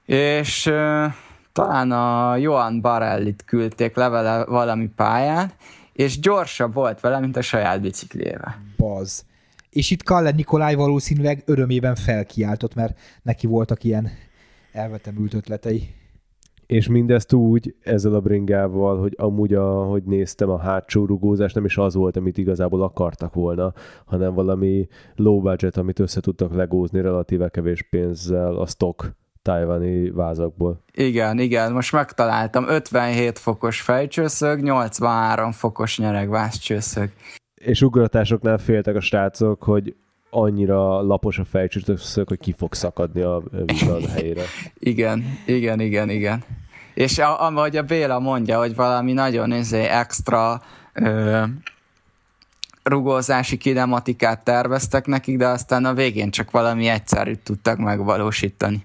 És 0.04 0.66
uh, 0.66 1.04
talán 1.52 1.92
a 1.92 2.36
Johan 2.36 2.80
Barellit 2.80 3.44
küldték 3.46 3.96
levele 3.96 4.44
valami 4.44 4.88
pályán, 4.96 5.52
és 5.92 6.20
gyorsabb 6.20 6.74
volt 6.74 7.00
vele, 7.00 7.18
mint 7.20 7.36
a 7.36 7.42
saját 7.42 7.80
biciklével. 7.80 8.62
Baz. 8.76 9.24
És 9.76 9.90
itt 9.90 10.02
Kalle 10.02 10.30
Nikolaj 10.30 10.74
valószínűleg 10.74 11.42
örömében 11.46 11.94
felkiáltott, 11.94 12.74
mert 12.74 12.98
neki 13.22 13.46
voltak 13.46 13.84
ilyen 13.84 14.08
elvetemült 14.72 15.34
ötletei. 15.34 15.94
És 16.66 16.88
mindezt 16.88 17.32
úgy 17.32 17.74
ezzel 17.82 18.14
a 18.14 18.20
bringával, 18.20 19.00
hogy 19.00 19.14
amúgy, 19.16 19.54
ahogy 19.54 20.02
néztem, 20.02 20.50
a 20.50 20.58
hátsó 20.58 21.04
rugózás 21.04 21.52
nem 21.52 21.64
is 21.64 21.76
az 21.76 21.94
volt, 21.94 22.16
amit 22.16 22.38
igazából 22.38 22.82
akartak 22.82 23.34
volna, 23.34 23.72
hanem 24.04 24.34
valami 24.34 24.86
low 25.14 25.40
budget, 25.40 25.76
amit 25.76 25.98
össze 25.98 26.20
tudtak 26.20 26.54
legózni 26.54 27.00
relatíve 27.00 27.48
kevés 27.48 27.82
pénzzel 27.82 28.56
a 28.56 28.66
stock 28.66 29.16
tájvani 29.42 30.10
vázakból. 30.10 30.82
Igen, 30.92 31.38
igen, 31.38 31.72
most 31.72 31.92
megtaláltam. 31.92 32.68
57 32.68 33.38
fokos 33.38 33.80
fejcsőszög, 33.80 34.62
83 34.62 35.52
fokos 35.52 35.98
nyeregvázcsőszög. 35.98 37.10
És 37.64 37.82
ugratásoknál 37.82 38.58
féltek 38.58 38.94
a 38.94 39.00
srácok, 39.00 39.62
hogy 39.62 39.94
annyira 40.30 41.02
lapos 41.02 41.38
a 41.38 41.44
fejcsőszög, 41.44 42.28
hogy 42.28 42.38
ki 42.38 42.54
fog 42.58 42.74
szakadni 42.74 43.20
a 43.20 43.42
vízad 43.66 44.04
helyére. 44.04 44.42
igen, 44.78 45.24
igen, 45.46 45.80
igen, 45.80 46.10
igen. 46.10 46.44
És 46.94 47.18
ahogy 47.18 47.76
a 47.76 47.82
Béla 47.82 48.18
mondja, 48.18 48.58
hogy 48.58 48.74
valami 48.74 49.12
nagyon 49.12 49.52
izé, 49.52 49.82
extra 49.84 50.62
ö, 50.92 51.42
rugózási 52.82 53.56
kinematikát 53.56 54.44
terveztek 54.44 55.06
nekik, 55.06 55.36
de 55.36 55.46
aztán 55.46 55.84
a 55.84 55.94
végén 55.94 56.30
csak 56.30 56.50
valami 56.50 56.86
egyszerűt 56.86 57.40
tudtak 57.40 57.78
megvalósítani. 57.78 58.84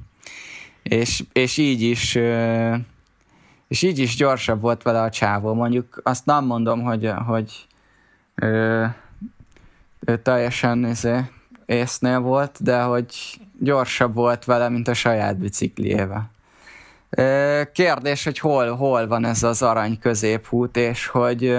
és, 0.83 1.23
és 1.33 1.57
így 1.57 1.81
is 1.81 2.17
és 3.67 3.81
így 3.81 3.99
is 3.99 4.15
gyorsabb 4.15 4.61
volt 4.61 4.83
vele 4.83 5.01
a 5.01 5.09
csávó. 5.09 5.53
Mondjuk 5.53 6.01
azt 6.03 6.25
nem 6.25 6.45
mondom, 6.45 6.81
hogy, 6.81 7.11
hogy 7.27 7.67
ő, 8.35 8.95
ő 9.99 10.17
teljesen 10.17 10.85
izé, 10.85 11.19
észnél 11.65 12.19
volt, 12.19 12.63
de 12.63 12.81
hogy 12.81 13.39
gyorsabb 13.59 14.13
volt 14.13 14.45
vele, 14.45 14.69
mint 14.69 14.87
a 14.87 14.93
saját 14.93 15.37
bicikliével. 15.37 16.31
Kérdés, 17.73 18.23
hogy 18.23 18.39
hol, 18.39 18.75
hol 18.75 19.07
van 19.07 19.25
ez 19.25 19.43
az 19.43 19.61
arany 19.61 19.99
középhút, 19.99 20.77
és 20.77 21.07
hogy 21.07 21.57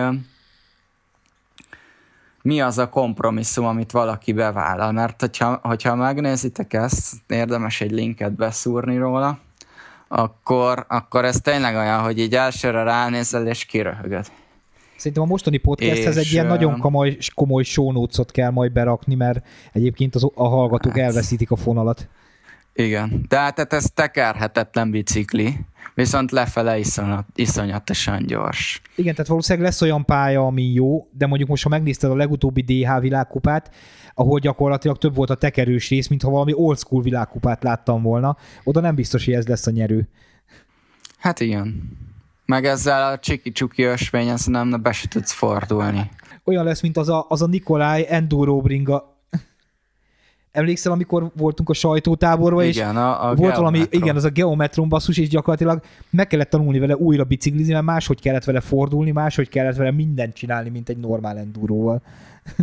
mi 2.42 2.60
az 2.60 2.78
a 2.78 2.88
kompromisszum, 2.88 3.64
amit 3.64 3.90
valaki 3.90 4.32
bevállal. 4.32 4.92
Mert 4.92 5.20
hogyha, 5.20 5.60
hogyha 5.62 5.94
megnézitek 5.94 6.72
ezt, 6.72 7.14
érdemes 7.26 7.80
egy 7.80 7.90
linket 7.90 8.32
beszúrni 8.32 8.98
róla, 8.98 9.38
akkor, 10.08 10.84
akkor 10.88 11.24
ez 11.24 11.40
tényleg 11.40 11.76
olyan, 11.76 12.00
hogy 12.00 12.18
így 12.18 12.34
elsőre 12.34 12.82
ránézel 12.82 13.46
és 13.46 13.64
kiröhögöd. 13.64 14.26
Szerintem 15.02 15.22
a 15.22 15.26
mostani 15.32 15.56
podcasthez 15.56 16.16
egy 16.16 16.32
ilyen 16.32 16.46
nagyon 16.46 16.78
komoly, 16.78 17.16
komoly 17.34 17.62
show 17.62 18.06
kell 18.26 18.50
majd 18.50 18.72
berakni, 18.72 19.14
mert 19.14 19.46
egyébként 19.72 20.14
az, 20.14 20.26
a 20.34 20.48
hallgatók 20.48 20.92
hát, 20.92 21.00
elveszítik 21.00 21.50
a 21.50 21.56
fonalat. 21.56 22.08
Igen, 22.74 23.24
de 23.28 23.38
hát 23.38 23.72
ez 23.72 23.84
tekerhetetlen 23.94 24.90
bicikli, 24.90 25.56
viszont 25.94 26.30
lefele 26.30 26.78
iszonyat, 26.78 27.26
iszonyatosan 27.34 28.26
gyors. 28.26 28.82
Igen, 28.96 29.12
tehát 29.14 29.30
valószínűleg 29.30 29.68
lesz 29.68 29.82
olyan 29.82 30.04
pálya, 30.04 30.46
ami 30.46 30.72
jó, 30.72 31.08
de 31.10 31.26
mondjuk 31.26 31.48
most, 31.48 31.62
ha 31.62 31.68
megnézted 31.68 32.10
a 32.10 32.16
legutóbbi 32.16 32.62
DH 32.62 33.00
világkupát, 33.00 33.70
ahol 34.14 34.38
gyakorlatilag 34.38 34.98
több 34.98 35.14
volt 35.14 35.30
a 35.30 35.34
tekerős 35.34 35.88
rész, 35.88 36.08
mintha 36.08 36.30
valami 36.30 36.52
old 36.54 36.78
school 36.78 37.02
világkupát 37.02 37.62
láttam 37.62 38.02
volna, 38.02 38.36
oda 38.64 38.80
nem 38.80 38.94
biztos, 38.94 39.24
hogy 39.24 39.34
ez 39.34 39.46
lesz 39.46 39.66
a 39.66 39.70
nyerő. 39.70 40.08
Hát 41.18 41.40
igen. 41.40 42.00
Meg 42.52 42.64
ezzel 42.64 43.12
a 43.12 43.18
csiki-csuki 43.18 43.82
ösvényen 43.82 44.36
szerintem 44.36 44.82
be 44.82 44.92
se 44.92 45.08
tudsz 45.08 45.32
fordulni. 45.32 46.10
Olyan 46.44 46.64
lesz, 46.64 46.80
mint 46.80 46.96
az 46.96 47.08
a, 47.08 47.26
az 47.28 47.42
a 47.42 47.46
Nikolaj 47.46 48.06
Enduro 48.08 48.60
bringa 48.60 49.16
Emlékszel, 50.50 50.92
amikor 50.92 51.30
voltunk 51.36 51.68
a 51.68 51.72
sajtótáborban, 51.72 52.64
és 52.64 52.76
igen, 52.76 52.96
a, 52.96 53.28
a 53.28 53.34
volt 53.34 53.56
valami, 53.56 53.82
igen, 53.90 54.16
az 54.16 54.24
a 54.24 54.28
geometron 54.28 54.88
basszus, 54.88 55.18
és 55.18 55.28
gyakorlatilag 55.28 55.82
meg 56.10 56.26
kellett 56.26 56.50
tanulni 56.50 56.78
vele 56.78 56.96
újra 56.96 57.24
biciklizni, 57.24 57.72
mert 57.72 57.84
máshogy 57.84 58.20
kellett 58.20 58.44
vele 58.44 58.60
fordulni, 58.60 59.10
máshogy 59.10 59.48
kellett 59.48 59.76
vele 59.76 59.90
mindent 59.90 60.34
csinálni, 60.34 60.68
mint 60.68 60.88
egy 60.88 60.98
normál 60.98 61.38
enduróval. 61.38 62.02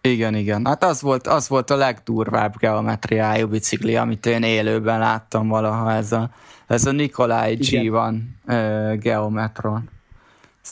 Igen, 0.00 0.34
igen. 0.34 0.66
Hát 0.66 0.84
az 0.84 1.00
volt, 1.00 1.26
az 1.26 1.48
volt 1.48 1.70
a 1.70 1.76
legdurvább 1.76 2.56
geometriájú 2.56 3.48
bicikli, 3.48 3.96
amit 3.96 4.26
én 4.26 4.42
élőben 4.42 4.98
láttam 4.98 5.48
valaha, 5.48 5.92
ez 5.92 6.12
a, 6.12 6.30
ez 6.68 6.86
a 6.86 6.92
Nikolai 6.92 7.54
G 7.54 7.90
van 7.90 8.36
uh, 8.46 8.94
geometron. 8.94 9.88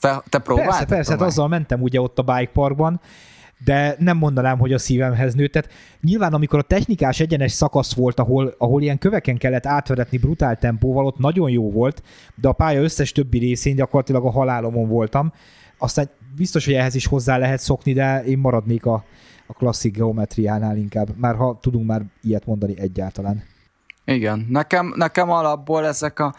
te, 0.01 0.23
te 0.29 0.39
próbáltad? 0.39 0.75
Persze, 0.75 0.95
persze, 0.95 1.11
hát 1.13 1.21
azzal 1.21 1.49
mentem 1.49 1.83
ugye 1.83 2.01
ott 2.01 2.19
a 2.19 2.23
bike 2.23 2.51
parkban, 2.53 3.01
de 3.65 3.97
nem 3.99 4.17
mondanám, 4.17 4.59
hogy 4.59 4.73
a 4.73 4.79
szívemhez 4.79 5.35
nőtt. 5.35 5.53
Tehát 5.53 5.71
nyilván, 6.01 6.35
amikor 6.35 6.59
a 6.59 6.63
technikás 6.63 7.21
egyenes 7.21 7.53
szakasz 7.53 7.95
volt, 7.95 8.19
ahol, 8.19 8.55
ahol 8.59 8.83
ilyen 8.83 8.99
köveken 8.99 9.37
kellett 9.37 9.67
átvezetni 9.67 10.19
brutál 10.19 10.57
tempóval, 10.57 11.07
ott 11.07 11.19
nagyon 11.19 11.51
jó 11.51 11.71
volt, 11.71 12.03
de 12.35 12.49
a 12.49 12.53
pálya 12.53 12.83
összes 12.83 13.13
többi 13.13 13.39
részén 13.39 13.75
gyakorlatilag 13.75 14.25
a 14.25 14.31
halálomon 14.31 14.89
voltam. 14.89 15.33
Aztán 15.79 16.09
biztos, 16.37 16.65
hogy 16.65 16.75
ehhez 16.75 16.95
is 16.95 17.07
hozzá 17.07 17.37
lehet 17.37 17.61
szokni, 17.61 17.93
de 17.93 18.25
én 18.25 18.39
maradnék 18.39 18.87
a, 18.87 19.05
a 19.47 19.53
klasszik 19.53 19.97
geometriánál 19.97 20.77
inkább, 20.77 21.09
már 21.17 21.35
ha 21.35 21.59
tudunk 21.61 21.87
már 21.87 22.03
ilyet 22.23 22.47
mondani 22.47 22.79
egyáltalán. 22.79 23.43
Igen, 24.09 24.47
nekem, 24.49 24.93
nekem 24.97 25.31
alapból 25.31 25.87
ezek 25.87 26.19
a 26.19 26.35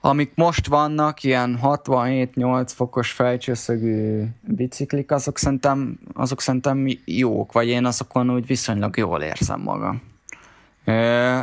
amik 0.00 0.32
most 0.34 0.66
vannak, 0.66 1.22
ilyen 1.22 1.58
67-8 1.62 2.70
fokos 2.74 3.10
fejcsőszögű 3.10 4.24
biciklik, 4.40 5.10
azok 5.10 5.38
szerintem, 5.38 5.98
azok 6.14 6.40
szerintem 6.40 6.86
jók, 7.04 7.52
vagy 7.52 7.68
én 7.68 7.84
azokon 7.84 8.30
úgy 8.30 8.46
viszonylag 8.46 8.96
jól 8.96 9.22
érzem 9.22 9.60
magam. 9.60 10.02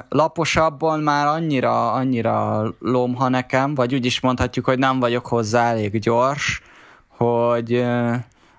Laposabban 0.09 0.99
már 0.99 1.27
annyira, 1.27 1.91
annyira 1.91 2.63
lomha 2.79 3.29
nekem, 3.29 3.75
vagy 3.75 3.93
úgy 3.93 4.05
is 4.05 4.19
mondhatjuk, 4.19 4.65
hogy 4.65 4.79
nem 4.79 4.99
vagyok 4.99 5.25
hozzá 5.25 5.69
elég 5.69 5.99
gyors, 5.99 6.61
hogy 7.07 7.85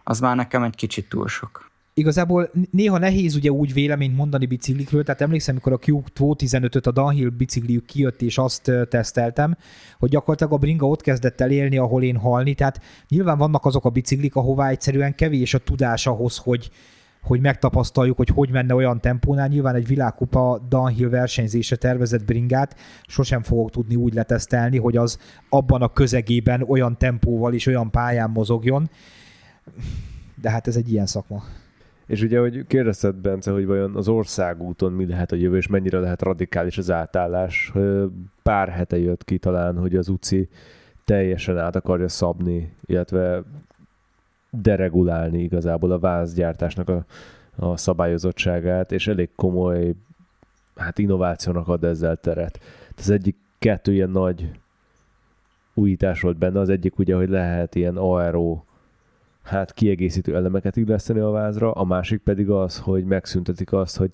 az 0.05 0.20
már 0.20 0.36
nekem 0.36 0.62
egy 0.62 0.76
kicsit 0.76 1.09
túl 1.09 1.28
sok 1.28 1.72
igazából 1.95 2.51
néha 2.70 2.99
nehéz 2.99 3.34
ugye 3.34 3.51
úgy 3.51 3.72
véleményt 3.72 4.16
mondani 4.16 4.47
biciklikről, 4.47 5.05
tehát 5.05 5.20
emlékszem, 5.20 5.55
amikor 5.55 5.72
a 5.72 5.78
Q215-öt 5.78 6.86
a 6.86 6.90
Downhill 6.90 7.28
bicikliük 7.28 7.84
kijött, 7.84 8.22
és 8.22 8.38
azt 8.38 8.70
teszteltem, 8.88 9.57
hogy 9.99 10.11
gyakorlatilag 10.11 10.53
a 10.53 10.57
bringa 10.57 10.88
ott 10.88 11.01
kezdett 11.01 11.40
el 11.40 11.51
élni, 11.51 11.78
ahol 11.78 12.03
én 12.03 12.16
halni, 12.16 12.55
tehát 12.55 12.80
nyilván 13.09 13.38
vannak 13.38 13.64
azok 13.64 13.84
a 13.84 13.90
biciklik, 13.90 14.36
ahová 14.36 14.68
egyszerűen 14.68 15.14
kevés 15.14 15.55
a 15.55 15.59
tudás 15.59 16.07
ahhoz, 16.07 16.36
hogy, 16.36 16.70
hogy 17.22 17.40
megtapasztaljuk, 17.40 18.16
hogy 18.16 18.28
hogy 18.28 18.51
menne 18.51 18.74
olyan 18.74 19.01
tempónál. 19.01 19.49
Nyilván 19.49 19.74
egy 19.74 19.86
világkupa 19.86 20.66
downhill 20.68 21.09
versenyzése 21.09 21.76
tervezett 21.76 22.24
bringát 22.24 22.76
sosem 23.07 23.42
fogok 23.42 23.70
tudni 23.70 23.95
úgy 23.95 24.14
letesztelni, 24.14 24.78
hogy 24.78 24.97
az 24.97 25.18
abban 25.49 25.82
a 25.82 25.92
közegében 25.92 26.62
olyan 26.62 26.99
tempóval 26.99 27.55
és 27.55 27.66
olyan 27.66 27.90
pályán 27.90 28.30
mozogjon. 28.30 28.90
De 30.40 30.51
hát 30.51 30.66
ez 30.66 30.76
egy 30.76 30.92
ilyen 30.92 31.07
szakma. 31.07 31.42
És 32.07 32.22
ugye, 32.22 32.38
hogy 32.40 32.66
kérdezted, 32.66 33.14
Bence, 33.14 33.50
hogy 33.50 33.66
vajon 33.66 33.96
az 33.96 34.09
országúton 34.09 34.92
mi 34.92 35.07
lehet 35.07 35.32
a 35.32 35.36
jövő, 35.36 35.57
és 35.57 35.66
mennyire 35.66 35.98
lehet 35.98 36.22
radikális 36.22 36.78
az 36.78 36.90
átállás. 36.90 37.72
Pár 38.42 38.68
hete 38.68 38.98
jött 38.98 39.24
ki 39.24 39.38
talán, 39.38 39.78
hogy 39.78 39.96
az 39.96 40.09
UCI 40.09 40.48
teljesen 41.05 41.59
át 41.59 41.76
akarja 41.76 42.09
szabni, 42.09 42.74
illetve 42.86 43.42
deregulálni 44.50 45.42
igazából 45.42 45.90
a 45.90 45.98
vázgyártásnak 45.98 46.88
a, 46.88 47.05
a 47.57 47.76
szabályozottságát, 47.76 48.92
és 48.92 49.07
elég 49.07 49.28
komoly 49.36 49.94
hát 50.76 50.98
innovációnak 50.98 51.68
ad 51.68 51.84
ezzel 51.84 52.16
teret. 52.16 52.61
Az 52.96 53.11
egyik 53.11 53.36
kettő 53.59 53.92
ilyen 53.92 54.11
nagy 54.11 54.50
újítás 55.74 56.20
volt 56.20 56.36
benne, 56.36 56.61
az 56.61 56.68
egyik 56.68 56.98
ugye, 56.98 57.14
hogy 57.14 57.28
lehet 57.28 57.74
ilyen 57.74 57.96
aero 57.96 58.62
hát 59.45 59.72
kiegészítő 59.72 60.34
elemeket 60.34 60.76
illeszteni 60.76 61.20
a 61.20 61.30
vázra, 61.30 61.72
a 61.72 61.84
másik 61.84 62.20
pedig 62.20 62.51
az, 62.51 62.78
hogy 62.78 63.05
megszüntetik 63.05 63.72
azt, 63.72 63.97
hogy 63.97 64.11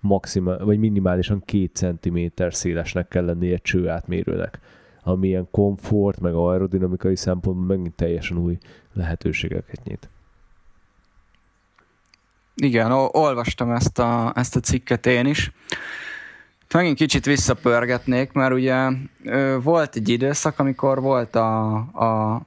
maximál, 0.00 0.64
vagy 0.64 0.78
minimálisan 0.78 1.42
két 1.44 1.74
centiméter 1.74 2.54
szélesnek 2.54 3.08
kell 3.08 3.24
lennie 3.24 3.52
egy 3.52 3.62
cső 3.62 3.88
átmérőnek 3.88 4.60
ami 5.04 5.28
ilyen 5.28 5.48
komfort, 5.50 6.20
meg 6.20 6.34
aerodinamikai 6.34 7.16
szempontból 7.16 7.66
megint 7.66 7.94
teljesen 7.94 8.36
új 8.36 8.58
lehetőségeket 8.92 9.84
nyit. 9.84 10.08
Igen, 12.54 12.90
olvastam 12.92 13.70
ezt 13.70 13.98
a, 13.98 14.32
ezt 14.34 14.56
a 14.56 14.60
cikket 14.60 15.06
én 15.06 15.26
is. 15.26 15.52
Megint 16.72 16.96
kicsit 16.96 17.24
visszapörgetnék, 17.24 18.32
mert 18.32 18.52
ugye 18.52 18.88
volt 19.62 19.96
egy 19.96 20.08
időszak, 20.08 20.58
amikor 20.58 21.00
volt 21.00 21.34
a, 21.34 21.74
a 21.76 22.40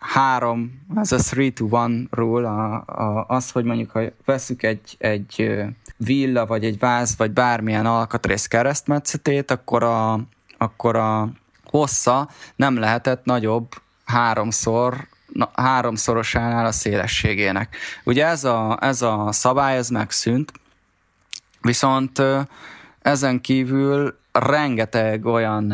három, 0.00 0.82
ez 0.96 1.12
a 1.12 1.16
3-to-1 1.16 2.06
rule, 2.10 2.48
a, 2.48 2.74
a, 2.86 3.24
az, 3.28 3.50
hogy 3.50 3.64
mondjuk, 3.64 3.90
ha 3.90 4.02
veszük 4.24 4.62
egy, 4.62 4.96
egy 4.98 5.54
villa, 5.96 6.46
vagy 6.46 6.64
egy 6.64 6.78
váz, 6.78 7.16
vagy 7.16 7.30
bármilyen 7.30 7.86
alkatrész 7.86 8.46
keresztmetszetét, 8.46 9.50
akkor 9.50 9.82
a, 9.82 10.20
akkor 10.58 10.96
a 10.96 11.28
hossza 11.64 12.28
nem 12.56 12.78
lehetett 12.78 13.24
nagyobb 13.24 13.68
háromszor, 14.04 15.06
na, 15.26 15.50
háromszorosánál 15.54 16.66
a 16.66 16.72
szélességének. 16.72 17.76
Ugye 18.04 18.26
ez 18.26 18.44
a, 18.44 18.78
ez 18.80 19.02
a 19.02 19.28
szabály, 19.32 19.76
ez 19.76 19.88
megszűnt, 19.88 20.52
viszont 21.60 22.22
ezen 23.02 23.40
kívül 23.40 24.18
rengeteg 24.32 25.26
olyan 25.26 25.72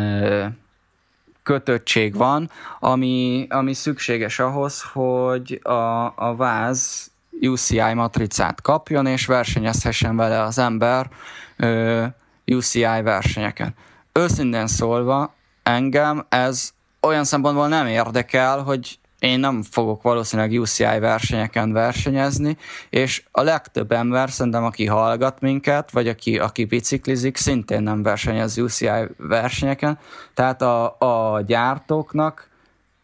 kötöttség 1.47 2.15
van, 2.15 2.51
ami, 2.81 3.47
ami 3.51 3.75
szükséges 3.75 4.39
ahhoz, 4.39 4.83
hogy 4.93 5.61
a, 5.63 6.05
a 6.17 6.35
váz 6.37 7.11
UCI 7.41 7.95
matricát 7.95 8.61
kapjon, 8.61 9.07
és 9.07 9.27
versenyezhessen 9.27 10.17
vele 10.17 10.41
az 10.43 10.59
ember 10.59 11.09
ö, 11.57 12.05
UCI 12.47 13.03
versenyeken. 13.03 13.75
Őszintén 14.13 14.67
szólva, 14.67 15.35
engem 15.63 16.27
ez 16.29 16.73
olyan 17.01 17.25
szempontból 17.25 17.69
nem 17.69 17.87
érdekel, 17.87 18.63
hogy 18.63 18.99
én 19.19 19.41
nem 19.41 19.62
fogok 19.62 20.03
valószínűleg 20.03 20.61
UCI 20.61 20.99
versenyeken 20.99 21.73
versenyezni, 21.73 22.57
és 22.91 23.23
a 23.31 23.43
legtöbb 23.43 23.93
ember 23.93 24.31
szerintem, 24.31 24.64
aki 24.64 24.87
hallgat 24.87 25.41
minket, 25.41 25.91
vagy 25.91 26.09
aki, 26.09 26.39
aki 26.39 26.64
biciklizik, 26.64 27.37
szintén 27.37 27.83
nem 27.83 28.03
versenyez 28.03 28.59
UCI 28.59 28.89
versenyeken, 29.17 29.99
tehát 30.35 30.62
a, 30.62 30.97
a 30.99 31.41
gyártóknak 31.41 32.49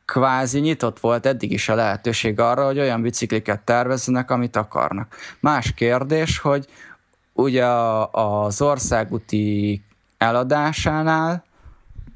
kvázi 0.04 0.60
nyitott 0.60 1.00
volt 1.00 1.26
eddig 1.26 1.52
is 1.52 1.68
a 1.68 1.74
lehetőség 1.74 2.40
arra, 2.40 2.64
hogy 2.64 2.78
olyan 2.78 3.02
bicikliket 3.02 3.60
tervezzenek, 3.60 4.30
amit 4.30 4.56
akarnak. 4.56 5.16
Más 5.40 5.72
kérdés, 5.74 6.38
hogy 6.38 6.66
ugye 7.32 7.66
az 8.10 8.62
országúti 8.62 9.82
eladásánál 10.18 11.44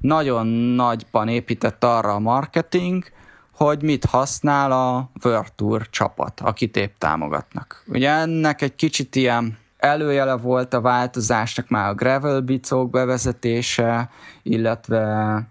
nagyon 0.01 0.47
nagyban 0.47 1.28
épített 1.28 1.84
arra 1.84 2.14
a 2.14 2.18
marketing, 2.18 3.05
hogy 3.57 3.82
mit 3.82 4.04
használ 4.04 4.72
a 4.72 5.11
Tour 5.57 5.90
csapat, 5.90 6.40
akit 6.40 6.76
épp 6.76 6.98
támogatnak. 6.98 7.82
Ugye 7.86 8.11
ennek 8.11 8.62
egy 8.62 8.74
kicsit 8.74 9.14
ilyen 9.14 9.59
előjele 9.76 10.34
volt 10.36 10.74
a 10.74 10.80
változásnak 10.80 11.68
már 11.68 11.88
a 11.88 11.94
gravel 11.94 12.40
bicók 12.40 12.90
bevezetése, 12.90 14.11
illetve 14.42 15.42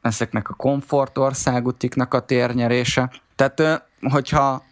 ezeknek 0.00 0.48
a 0.48 0.54
komfortországutiknak 0.54 2.14
a 2.14 2.20
térnyerése. 2.20 3.10
Tehát, 3.36 3.86
hogyha 4.10 4.62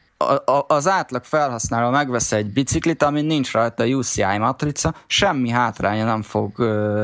az 0.66 0.88
átlag 0.88 1.24
felhasználó 1.24 1.90
megvesz 1.90 2.32
egy 2.32 2.52
biciklit, 2.52 3.02
ami 3.02 3.22
nincs 3.22 3.52
rajta 3.52 3.84
UCI 3.84 4.38
matrica, 4.38 4.94
semmi 5.06 5.48
hátránya 5.48 6.04
nem 6.04 6.22
fog 6.22 6.52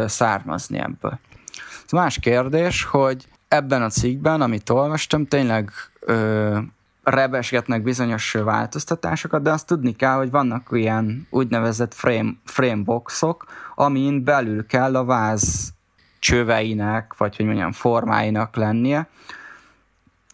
származni 0.06 0.78
ebből. 0.78 1.18
Ez 1.84 1.90
más 1.90 2.18
kérdés, 2.18 2.84
hogy 2.84 3.26
ebben 3.52 3.82
a 3.82 3.88
cikkben, 3.88 4.40
amit 4.40 4.70
olvastam, 4.70 5.26
tényleg 5.26 5.70
ö, 6.00 6.58
rebesgetnek 7.02 7.82
bizonyos 7.82 8.32
változtatásokat, 8.32 9.42
de 9.42 9.50
azt 9.50 9.66
tudni 9.66 9.92
kell, 9.92 10.16
hogy 10.16 10.30
vannak 10.30 10.68
ilyen 10.70 11.26
úgynevezett 11.30 11.94
frame, 11.94 12.32
frameboxok, 12.44 13.44
amin 13.74 14.24
belül 14.24 14.66
kell 14.66 14.96
a 14.96 15.04
váz 15.04 15.72
csöveinek, 16.18 17.14
vagy 17.16 17.36
hogy 17.36 17.46
mondjam, 17.46 17.72
formáinak 17.72 18.56
lennie, 18.56 19.08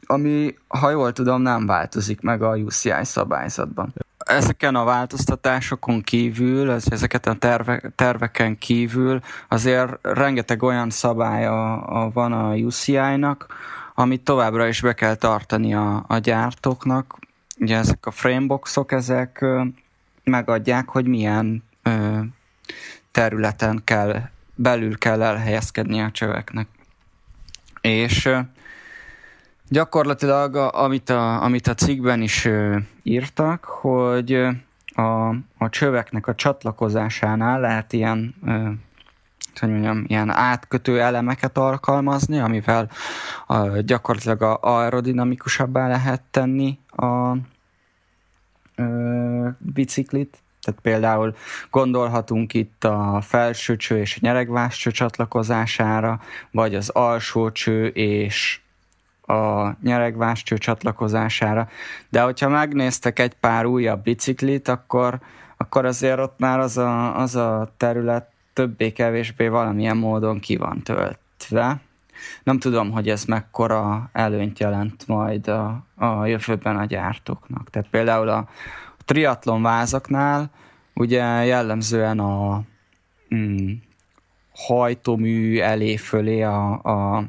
ami, 0.07 0.55
ha 0.69 0.91
jól 0.91 1.13
tudom, 1.13 1.43
nem 1.43 1.67
változik 1.67 2.21
meg 2.21 2.43
a 2.43 2.57
UCI 2.57 2.93
szabályzatban. 3.05 3.95
Ezeken 4.29 4.75
a 4.75 4.85
változtatásokon 4.85 6.03
kívül, 6.03 6.71
ezeket 6.71 7.27
a 7.27 7.35
terve, 7.35 7.83
terveken 7.95 8.59
kívül 8.59 9.21
azért 9.49 9.99
rengeteg 10.03 10.63
olyan 10.63 10.91
szabálya 10.91 12.11
van 12.13 12.33
a 12.33 12.55
UCI-nak, 12.55 13.47
amit 13.95 14.21
továbbra 14.21 14.67
is 14.67 14.81
be 14.81 14.93
kell 14.93 15.15
tartani 15.15 15.75
a, 15.75 16.05
a 16.09 16.19
gyártóknak. 16.19 17.19
Ugye 17.59 17.77
ezek 17.77 18.07
a 18.07 18.11
frameboxok, 18.11 18.93
ezek 18.93 19.45
megadják, 20.25 20.89
hogy 20.89 21.07
milyen 21.07 21.65
ö, 21.83 22.19
területen 23.11 23.81
kell, 23.85 24.21
belül 24.55 24.99
kell 24.99 25.23
elhelyezkedni 25.23 26.01
a 26.01 26.11
csöveknek. 26.11 26.67
És 27.81 28.29
gyakorlatilag, 29.69 30.57
a, 30.57 30.83
amit, 30.83 31.11
a, 31.11 31.43
amit 31.43 31.67
a 31.67 31.75
cikkben 31.75 32.23
is 32.23 32.49
írtak, 33.03 33.65
hogy 33.65 34.33
a, 34.87 35.29
a 35.59 35.69
csöveknek 35.69 36.27
a 36.27 36.35
csatlakozásánál 36.35 37.61
lehet 37.61 37.93
ilyen 37.93 38.35
ö, 38.47 38.69
hogy 39.61 39.71
mondjam, 39.71 40.05
ilyen 40.07 40.31
átkötő 40.31 41.01
elemeket 41.01 41.59
alkalmazni, 41.59 42.39
amivel 42.39 42.91
a, 43.47 43.67
gyakorlatilag 43.67 44.43
a, 44.43 44.59
aerodinamikusabbá 44.61 45.89
lehet 45.89 46.23
tenni 46.31 46.79
a 46.89 47.37
ö, 48.75 49.49
biciklit. 49.59 50.39
Tehát 50.61 50.81
például 50.81 51.37
gondolhatunk 51.71 52.55
itt 52.55 52.85
a 52.85 53.21
felső 53.23 53.77
cső 53.77 53.99
és 53.99 54.17
a 54.17 54.19
nyeregváscső 54.21 54.91
csatlakozására, 54.91 56.21
vagy 56.51 56.75
az 56.75 56.89
alsó 56.89 57.51
cső 57.51 57.87
és 57.87 58.61
a 59.29 59.77
nyeregváscső 59.83 60.59
csatlakozására. 60.59 61.69
De 62.09 62.23
hogyha 62.23 62.49
megnéztek 62.49 63.19
egy 63.19 63.35
pár 63.35 63.67
újabb 63.67 64.03
biciklit, 64.03 64.69
akkor, 64.69 65.21
akkor 65.57 65.85
azért 65.85 66.19
ott 66.19 66.39
már 66.39 66.59
az 66.59 66.79
a, 66.79 67.19
az 67.19 67.37
a 67.37 67.73
terület 67.77 68.29
többé-kevésbé 68.53 69.49
valamilyen 69.49 69.97
módon 69.97 70.39
ki 70.39 70.57
van 70.57 70.83
töltve. 70.83 71.81
Nem 72.43 72.59
tudom, 72.59 72.91
hogy 72.91 73.09
ez 73.09 73.25
mekkora 73.25 74.09
előnyt 74.13 74.59
jelent 74.59 75.07
majd 75.07 75.49
a, 75.49 75.85
a 75.97 76.27
jövőben 76.27 76.77
a 76.77 76.85
gyártóknak. 76.85 77.71
Tehát 77.71 77.89
például 77.89 78.29
a 78.29 78.49
triatlon 79.05 79.63
vázaknál 79.63 80.51
ugye 80.95 81.45
jellemzően 81.45 82.19
a 82.19 82.63
mm, 83.35 83.73
hajtómű 84.55 85.59
elé 85.59 85.97
fölé 85.97 86.43
a, 86.43 86.83
a, 86.83 87.25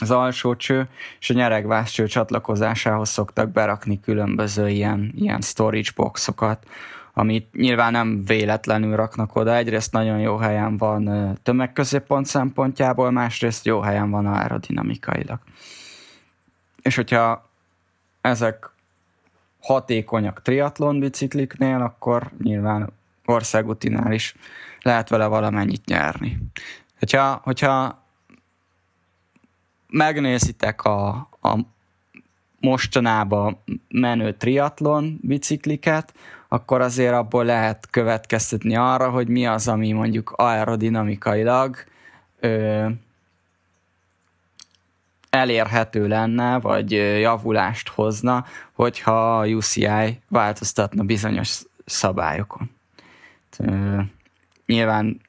az 0.00 0.10
alsó 0.10 0.56
cső 0.56 0.88
és 1.20 1.30
a 1.30 1.34
nyeregvázcső 1.34 2.06
csatlakozásához 2.06 3.08
szoktak 3.08 3.50
berakni 3.50 4.00
különböző 4.00 4.68
ilyen, 4.68 5.12
ilyen 5.16 5.40
storage 5.40 5.90
boxokat, 5.96 6.66
amit 7.12 7.54
nyilván 7.54 7.92
nem 7.92 8.24
véletlenül 8.24 8.96
raknak 8.96 9.36
oda. 9.36 9.56
Egyrészt 9.56 9.92
nagyon 9.92 10.18
jó 10.18 10.36
helyen 10.36 10.76
van 10.76 11.34
tömegközéppont 11.42 12.26
szempontjából, 12.26 13.10
másrészt 13.10 13.66
jó 13.66 13.80
helyen 13.80 14.10
van 14.10 14.26
aerodinamikailag. 14.26 15.38
És 16.82 16.96
hogyha 16.96 17.48
ezek 18.20 18.70
hatékonyak 19.60 20.42
triatlon 20.42 20.98
bicikliknél, 20.98 21.80
akkor 21.80 22.30
nyilván 22.42 22.92
országútinál 23.24 24.12
is 24.12 24.34
lehet 24.82 25.08
vele 25.08 25.26
valamennyit 25.26 25.84
nyerni. 25.84 26.38
Hogyha, 26.98 27.40
hogyha 27.44 28.04
megnézitek 29.96 30.84
a, 30.84 31.08
a 31.42 31.58
mostanában 32.60 33.62
menő 33.88 34.32
triatlon 34.32 35.18
bicikliket, 35.22 36.14
akkor 36.48 36.80
azért 36.80 37.12
abból 37.12 37.44
lehet 37.44 37.86
következtetni 37.90 38.76
arra, 38.76 39.10
hogy 39.10 39.28
mi 39.28 39.46
az, 39.46 39.68
ami 39.68 39.92
mondjuk 39.92 40.30
aerodinamikailag 40.30 41.76
ö, 42.40 42.86
elérhető 45.30 46.08
lenne, 46.08 46.58
vagy 46.58 46.92
javulást 47.20 47.88
hozna, 47.88 48.44
hogyha 48.72 49.38
a 49.38 49.46
UCI 49.46 50.20
változtatna 50.28 51.02
bizonyos 51.02 51.62
szabályokon. 51.84 52.70
Ö, 53.58 54.00
nyilván 54.66 55.20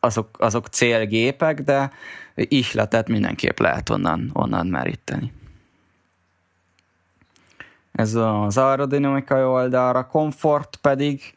azok, 0.00 0.28
azok 0.38 0.66
célgépek, 0.66 1.60
de 1.60 1.90
ihletet 2.36 3.08
mindenképp 3.08 3.58
lehet 3.58 3.90
onnan, 3.90 4.30
onnan 4.32 4.66
meríteni 4.66 5.32
ez 7.96 8.14
az 8.14 8.56
aerodinamikai 8.56 9.42
oldalra, 9.42 10.06
komfort 10.06 10.76
pedig, 10.76 11.34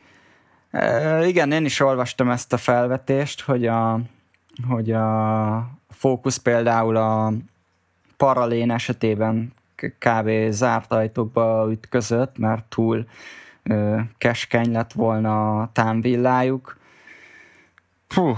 e, 0.72 1.28
igen, 1.28 1.52
én 1.52 1.66
is 1.66 1.80
olvastam 1.80 2.30
ezt 2.30 2.54
a 2.54 2.58
felvetést, 2.58 3.41
hogy 3.41 3.68
a, 3.68 4.00
hogy 4.68 4.91
a 4.91 5.70
fókusz 5.89 6.38
például 6.38 6.95
a 6.95 7.34
paralén 8.18 8.72
esetében 8.72 9.54
kb. 9.76 10.30
zárt 10.50 10.91
ajtókba 10.91 11.68
ütközött, 11.72 12.38
mert 12.38 12.64
túl 12.64 13.06
ö, 13.64 14.00
keskeny 14.18 14.72
lett 14.72 14.93
volna 14.93 15.62
a 15.62 15.70
támvillájuk. 15.74 16.78
Puh, 18.08 18.38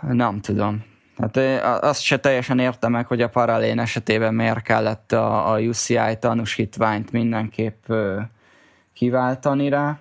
nem 0.00 0.40
tudom. 0.40 0.84
Hát 1.20 1.36
azt 1.82 2.02
se 2.02 2.18
teljesen 2.18 2.58
értem 2.58 2.90
meg, 2.92 3.06
hogy 3.06 3.22
a 3.22 3.28
paralén 3.28 3.78
esetében 3.78 4.34
miért 4.34 4.62
kellett 4.62 5.12
a, 5.12 5.52
a 5.52 5.60
UCI 5.60 6.18
tanúsítványt 6.18 7.12
mindenképp 7.12 7.92
kiváltani 8.92 9.68
rá. 9.68 9.98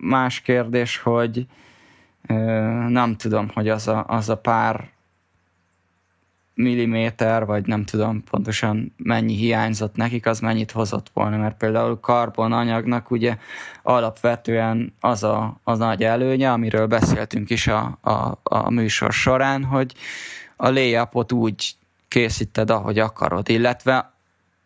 Más 0.00 0.40
kérdés, 0.40 0.98
hogy 0.98 1.46
nem 2.88 3.16
tudom, 3.16 3.50
hogy 3.54 3.68
az 3.68 3.88
a, 3.88 4.04
az 4.08 4.28
a 4.28 4.36
pár 4.36 4.93
milliméter, 6.54 7.44
vagy 7.44 7.66
nem 7.66 7.84
tudom 7.84 8.24
pontosan 8.30 8.94
mennyi 8.96 9.34
hiányzott 9.34 9.96
nekik, 9.96 10.26
az 10.26 10.40
mennyit 10.40 10.70
hozott 10.70 11.10
volna, 11.12 11.36
mert 11.36 11.56
például 11.56 12.00
karbonanyagnak 12.00 13.10
ugye 13.10 13.36
alapvetően 13.82 14.94
az 15.00 15.22
a, 15.22 15.60
az 15.64 15.78
nagy 15.78 16.02
előnye, 16.02 16.52
amiről 16.52 16.86
beszéltünk 16.86 17.50
is 17.50 17.66
a, 17.66 17.98
a, 18.00 18.38
a 18.42 18.70
műsor 18.70 19.12
során, 19.12 19.64
hogy 19.64 19.94
a 20.56 20.68
layupot 20.68 21.32
úgy 21.32 21.74
készíted, 22.08 22.70
ahogy 22.70 22.98
akarod, 22.98 23.48
illetve 23.48 24.12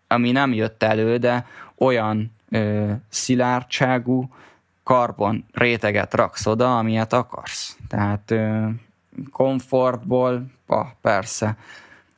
ami 0.07 0.31
nem 0.31 0.53
jött 0.53 0.83
elő, 0.83 1.17
de 1.17 1.47
olyan 1.77 2.33
ö, 2.51 2.93
szilárdságú 3.09 4.29
karbon 4.83 5.45
réteget 5.53 6.15
raksz 6.15 6.47
oda, 6.47 6.79
amilyet 6.79 7.13
akarsz. 7.13 7.77
Tehát 7.89 8.31
ö, 8.31 8.67
komfortból, 9.33 10.47
ah, 10.69 10.87
persze, 11.01 11.57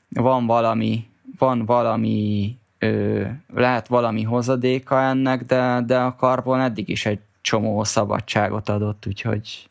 van 0.09 0.47
valami, 0.47 1.09
van 1.39 1.65
valami, 1.65 2.57
ö, 2.79 3.25
lehet 3.55 3.87
valami 3.87 4.23
hozadéka 4.23 5.03
ennek, 5.03 5.45
de, 5.45 5.83
de 5.87 5.99
a 5.99 6.17
karbon 6.17 6.61
eddig 6.61 6.89
is 6.89 7.07
egy 7.07 7.21
csomó 7.41 7.85
szabadságot 7.85 8.69
adott, 8.69 9.07
úgyhogy 9.07 9.69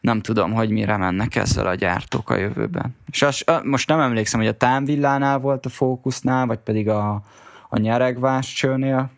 nem 0.00 0.20
tudom, 0.20 0.52
hogy 0.52 0.70
mire 0.70 0.96
mennek 0.96 1.36
ezzel 1.36 1.66
a 1.66 1.74
gyártók 1.74 2.30
a 2.30 2.36
jövőben. 2.36 2.96
És 3.10 3.22
az, 3.22 3.44
most 3.62 3.88
nem 3.88 4.00
emlékszem, 4.00 4.40
hogy 4.40 4.48
a 4.48 4.56
támvillánál 4.56 5.38
volt 5.38 5.66
a 5.66 5.68
fókusznál, 5.68 6.46
vagy 6.46 6.58
pedig 6.58 6.88
a, 6.88 7.22
a 7.68 7.78
nyeregvás 7.78 8.52
csőnél, 8.52 9.10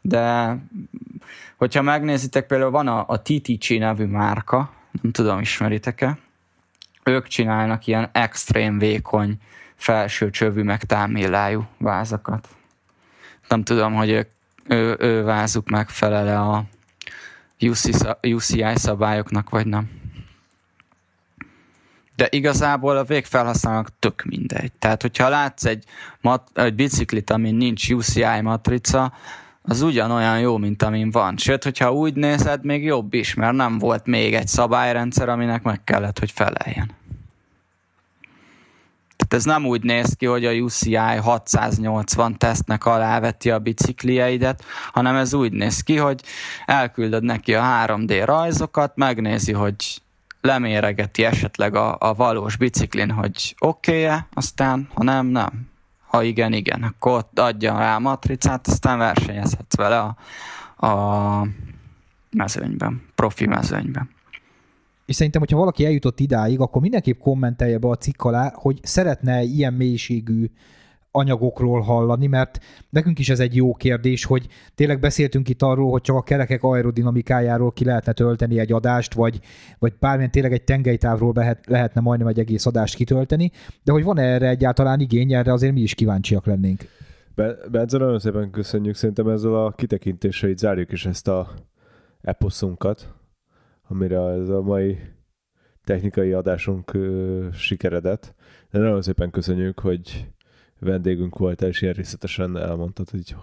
de 0.00 0.56
hogyha 1.56 1.82
megnézitek, 1.82 2.46
például 2.46 2.70
van 2.70 2.88
a, 2.88 3.04
a 3.08 3.22
TTC 3.22 3.68
nevű 3.68 4.04
márka, 4.04 4.72
nem 5.02 5.12
tudom, 5.12 5.40
ismeritek-e, 5.40 6.18
ők 7.04 7.26
csinálnak 7.26 7.86
ilyen 7.86 8.08
extrém 8.12 8.78
vékony 8.78 9.36
felső 9.74 10.30
csövű 10.30 10.62
meg 10.62 10.84
táméllájú 10.84 11.66
vázakat. 11.78 12.48
Nem 13.48 13.62
tudom, 13.64 13.94
hogy 13.94 14.10
ők, 14.10 14.28
ő, 14.68 14.96
ő 14.98 15.22
vázuk 15.22 15.68
megfelele 15.68 16.40
a 16.40 16.64
UCI 18.22 18.74
szabályoknak, 18.74 19.50
vagy 19.50 19.66
nem. 19.66 19.90
De 22.16 22.26
igazából 22.30 22.96
a 22.96 23.04
végfelhasználók 23.04 23.88
tök 23.98 24.24
mindegy. 24.24 24.72
Tehát, 24.78 25.02
hogyha 25.02 25.28
látsz 25.28 25.64
egy, 25.64 25.84
mat, 26.20 26.50
egy 26.54 26.74
biciklit, 26.74 27.30
amin 27.30 27.54
nincs 27.54 27.90
UCI 27.90 28.40
matrica, 28.42 29.12
az 29.62 29.82
ugyanolyan 29.82 30.40
jó, 30.40 30.56
mint 30.56 30.82
amin 30.82 31.10
van. 31.10 31.36
Sőt, 31.36 31.64
hogyha 31.64 31.92
úgy 31.92 32.14
nézed, 32.14 32.64
még 32.64 32.84
jobb 32.84 33.14
is, 33.14 33.34
mert 33.34 33.54
nem 33.54 33.78
volt 33.78 34.06
még 34.06 34.34
egy 34.34 34.48
szabályrendszer, 34.48 35.28
aminek 35.28 35.62
meg 35.62 35.84
kellett, 35.84 36.18
hogy 36.18 36.30
feleljen. 36.30 36.90
Tehát 39.16 39.34
ez 39.34 39.44
nem 39.44 39.66
úgy 39.66 39.82
néz 39.82 40.14
ki, 40.14 40.26
hogy 40.26 40.44
a 40.44 40.52
UCI 40.52 40.94
680 40.96 42.38
tesztnek 42.38 42.86
aláveti 42.86 43.50
a 43.50 43.58
biciklieidet, 43.58 44.64
hanem 44.92 45.16
ez 45.16 45.34
úgy 45.34 45.52
néz 45.52 45.80
ki, 45.80 45.96
hogy 45.96 46.22
elküldöd 46.66 47.22
neki 47.22 47.54
a 47.54 47.62
3D 47.62 48.22
rajzokat, 48.24 48.96
megnézi, 48.96 49.52
hogy 49.52 50.02
leméregeti 50.40 51.24
esetleg 51.24 51.74
a, 51.74 51.96
a 51.98 52.14
valós 52.14 52.56
biciklin, 52.56 53.10
hogy 53.10 53.54
oké-e, 53.58 54.26
aztán 54.34 54.88
ha 54.94 55.02
nem, 55.02 55.26
nem. 55.26 55.71
Ha 56.12 56.22
igen, 56.22 56.52
igen, 56.52 56.82
akkor 56.82 57.12
ott 57.12 57.38
adja 57.38 57.78
rá 57.78 57.96
a 57.96 57.98
matricát, 57.98 58.66
aztán 58.66 58.98
versenyezhetsz 58.98 59.76
vele 59.76 59.98
a, 59.98 60.16
a 60.86 61.46
mezőnyben, 62.30 63.02
profi 63.14 63.46
mezőnyben. 63.46 64.10
És 65.06 65.14
szerintem, 65.14 65.40
hogyha 65.40 65.56
valaki 65.58 65.84
eljutott 65.84 66.20
idáig, 66.20 66.60
akkor 66.60 66.82
mindenképp 66.82 67.20
kommentelje 67.20 67.78
be 67.78 67.88
a 67.88 67.96
cikk 67.96 68.22
alá, 68.22 68.52
hogy 68.54 68.80
szeretne 68.82 69.42
ilyen 69.42 69.72
mélységű 69.72 70.50
anyagokról 71.12 71.80
hallani, 71.80 72.26
mert 72.26 72.58
nekünk 72.90 73.18
is 73.18 73.28
ez 73.28 73.40
egy 73.40 73.56
jó 73.56 73.74
kérdés, 73.74 74.24
hogy 74.24 74.46
tényleg 74.74 75.00
beszéltünk 75.00 75.48
itt 75.48 75.62
arról, 75.62 75.90
hogy 75.90 76.00
csak 76.00 76.16
a 76.16 76.22
kerekek 76.22 76.62
aerodinamikájáról 76.62 77.72
ki 77.72 77.84
lehetne 77.84 78.12
tölteni 78.12 78.58
egy 78.58 78.72
adást, 78.72 79.14
vagy, 79.14 79.40
vagy 79.78 79.92
bármilyen 79.98 80.30
tényleg 80.30 80.52
egy 80.52 80.64
tengelytávról 80.64 81.32
behet, 81.32 81.66
lehetne 81.66 82.00
majdnem 82.00 82.28
egy 82.28 82.38
egész 82.38 82.66
adást 82.66 82.94
kitölteni, 82.94 83.50
de 83.82 83.92
hogy 83.92 84.04
van 84.04 84.18
erre 84.18 84.48
egyáltalán 84.48 85.00
igény, 85.00 85.32
erre 85.32 85.52
azért 85.52 85.74
mi 85.74 85.80
is 85.80 85.94
kíváncsiak 85.94 86.46
lennénk. 86.46 86.84
Bence, 87.70 87.98
nagyon 87.98 88.18
szépen 88.18 88.50
köszönjük, 88.50 88.94
szerintem 88.94 89.28
ezzel 89.28 89.54
a 89.54 89.70
kitekintéssel 89.70 90.48
így 90.48 90.58
zárjuk 90.58 90.92
is 90.92 91.06
ezt 91.06 91.28
a 91.28 91.50
eposzunkat 92.20 93.14
amire 93.92 94.20
ez 94.20 94.48
a 94.48 94.62
mai 94.62 94.98
technikai 95.84 96.32
adásunk 96.32 96.98
sikeredett. 97.52 98.34
De 98.70 98.78
nagyon 98.78 99.02
szépen 99.02 99.30
köszönjük, 99.30 99.78
hogy 99.78 100.28
vendégünk 100.84 101.38
volt, 101.38 101.62
és 101.62 101.82
ilyen 101.82 101.94
részletesen 101.94 102.58
elmondtad, 102.58 103.10
hogy 103.10 103.34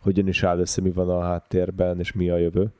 hogyan 0.00 0.28
is 0.28 0.42
áll 0.42 0.58
össze, 0.58 0.80
mi 0.80 0.90
van 0.90 1.08
a 1.08 1.22
háttérben, 1.22 1.98
és 1.98 2.12
mi 2.12 2.30
a 2.30 2.36
jövő. 2.36 2.72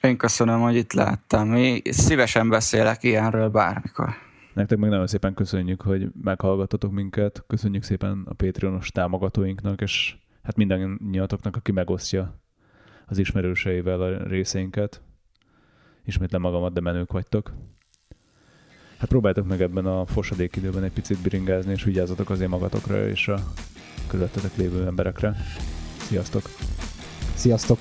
Én 0.00 0.16
köszönöm, 0.16 0.60
hogy 0.60 0.76
itt 0.76 0.92
láttam. 0.92 1.48
Mi 1.48 1.82
szívesen 1.84 2.48
beszélek 2.48 3.02
ilyenről 3.02 3.48
bármikor. 3.48 4.08
Nektek 4.54 4.78
meg 4.78 4.90
nagyon 4.90 5.06
szépen 5.06 5.34
köszönjük, 5.34 5.82
hogy 5.82 6.08
meghallgatotok 6.22 6.92
minket. 6.92 7.44
Köszönjük 7.46 7.82
szépen 7.82 8.22
a 8.28 8.34
Patreonos 8.34 8.90
támogatóinknak, 8.90 9.80
és 9.80 10.16
hát 10.42 10.56
mindannyiatoknak, 10.56 11.56
aki 11.56 11.72
megosztja 11.72 12.40
az 13.06 13.18
ismerőseivel 13.18 14.00
a 14.00 14.26
részénket 14.26 15.02
ismétlem 16.04 16.40
magamat, 16.40 16.72
de 16.72 16.80
menők 16.80 17.12
vagytok. 17.12 17.52
Hát 19.04 19.12
próbáltok 19.12 19.46
meg 19.46 19.62
ebben 19.62 19.86
a 19.86 20.06
fosadék 20.06 20.56
időben 20.56 20.82
egy 20.82 20.92
picit 20.92 21.18
biringázni, 21.18 21.72
és 21.72 21.84
vigyázzatok 21.84 22.30
azért 22.30 22.50
magatokra 22.50 23.08
és 23.08 23.28
a 23.28 23.38
körülöttetek 24.06 24.56
lévő 24.56 24.86
emberekre. 24.86 25.36
Sziasztok! 25.96 26.50
Sziasztok! 27.34 27.78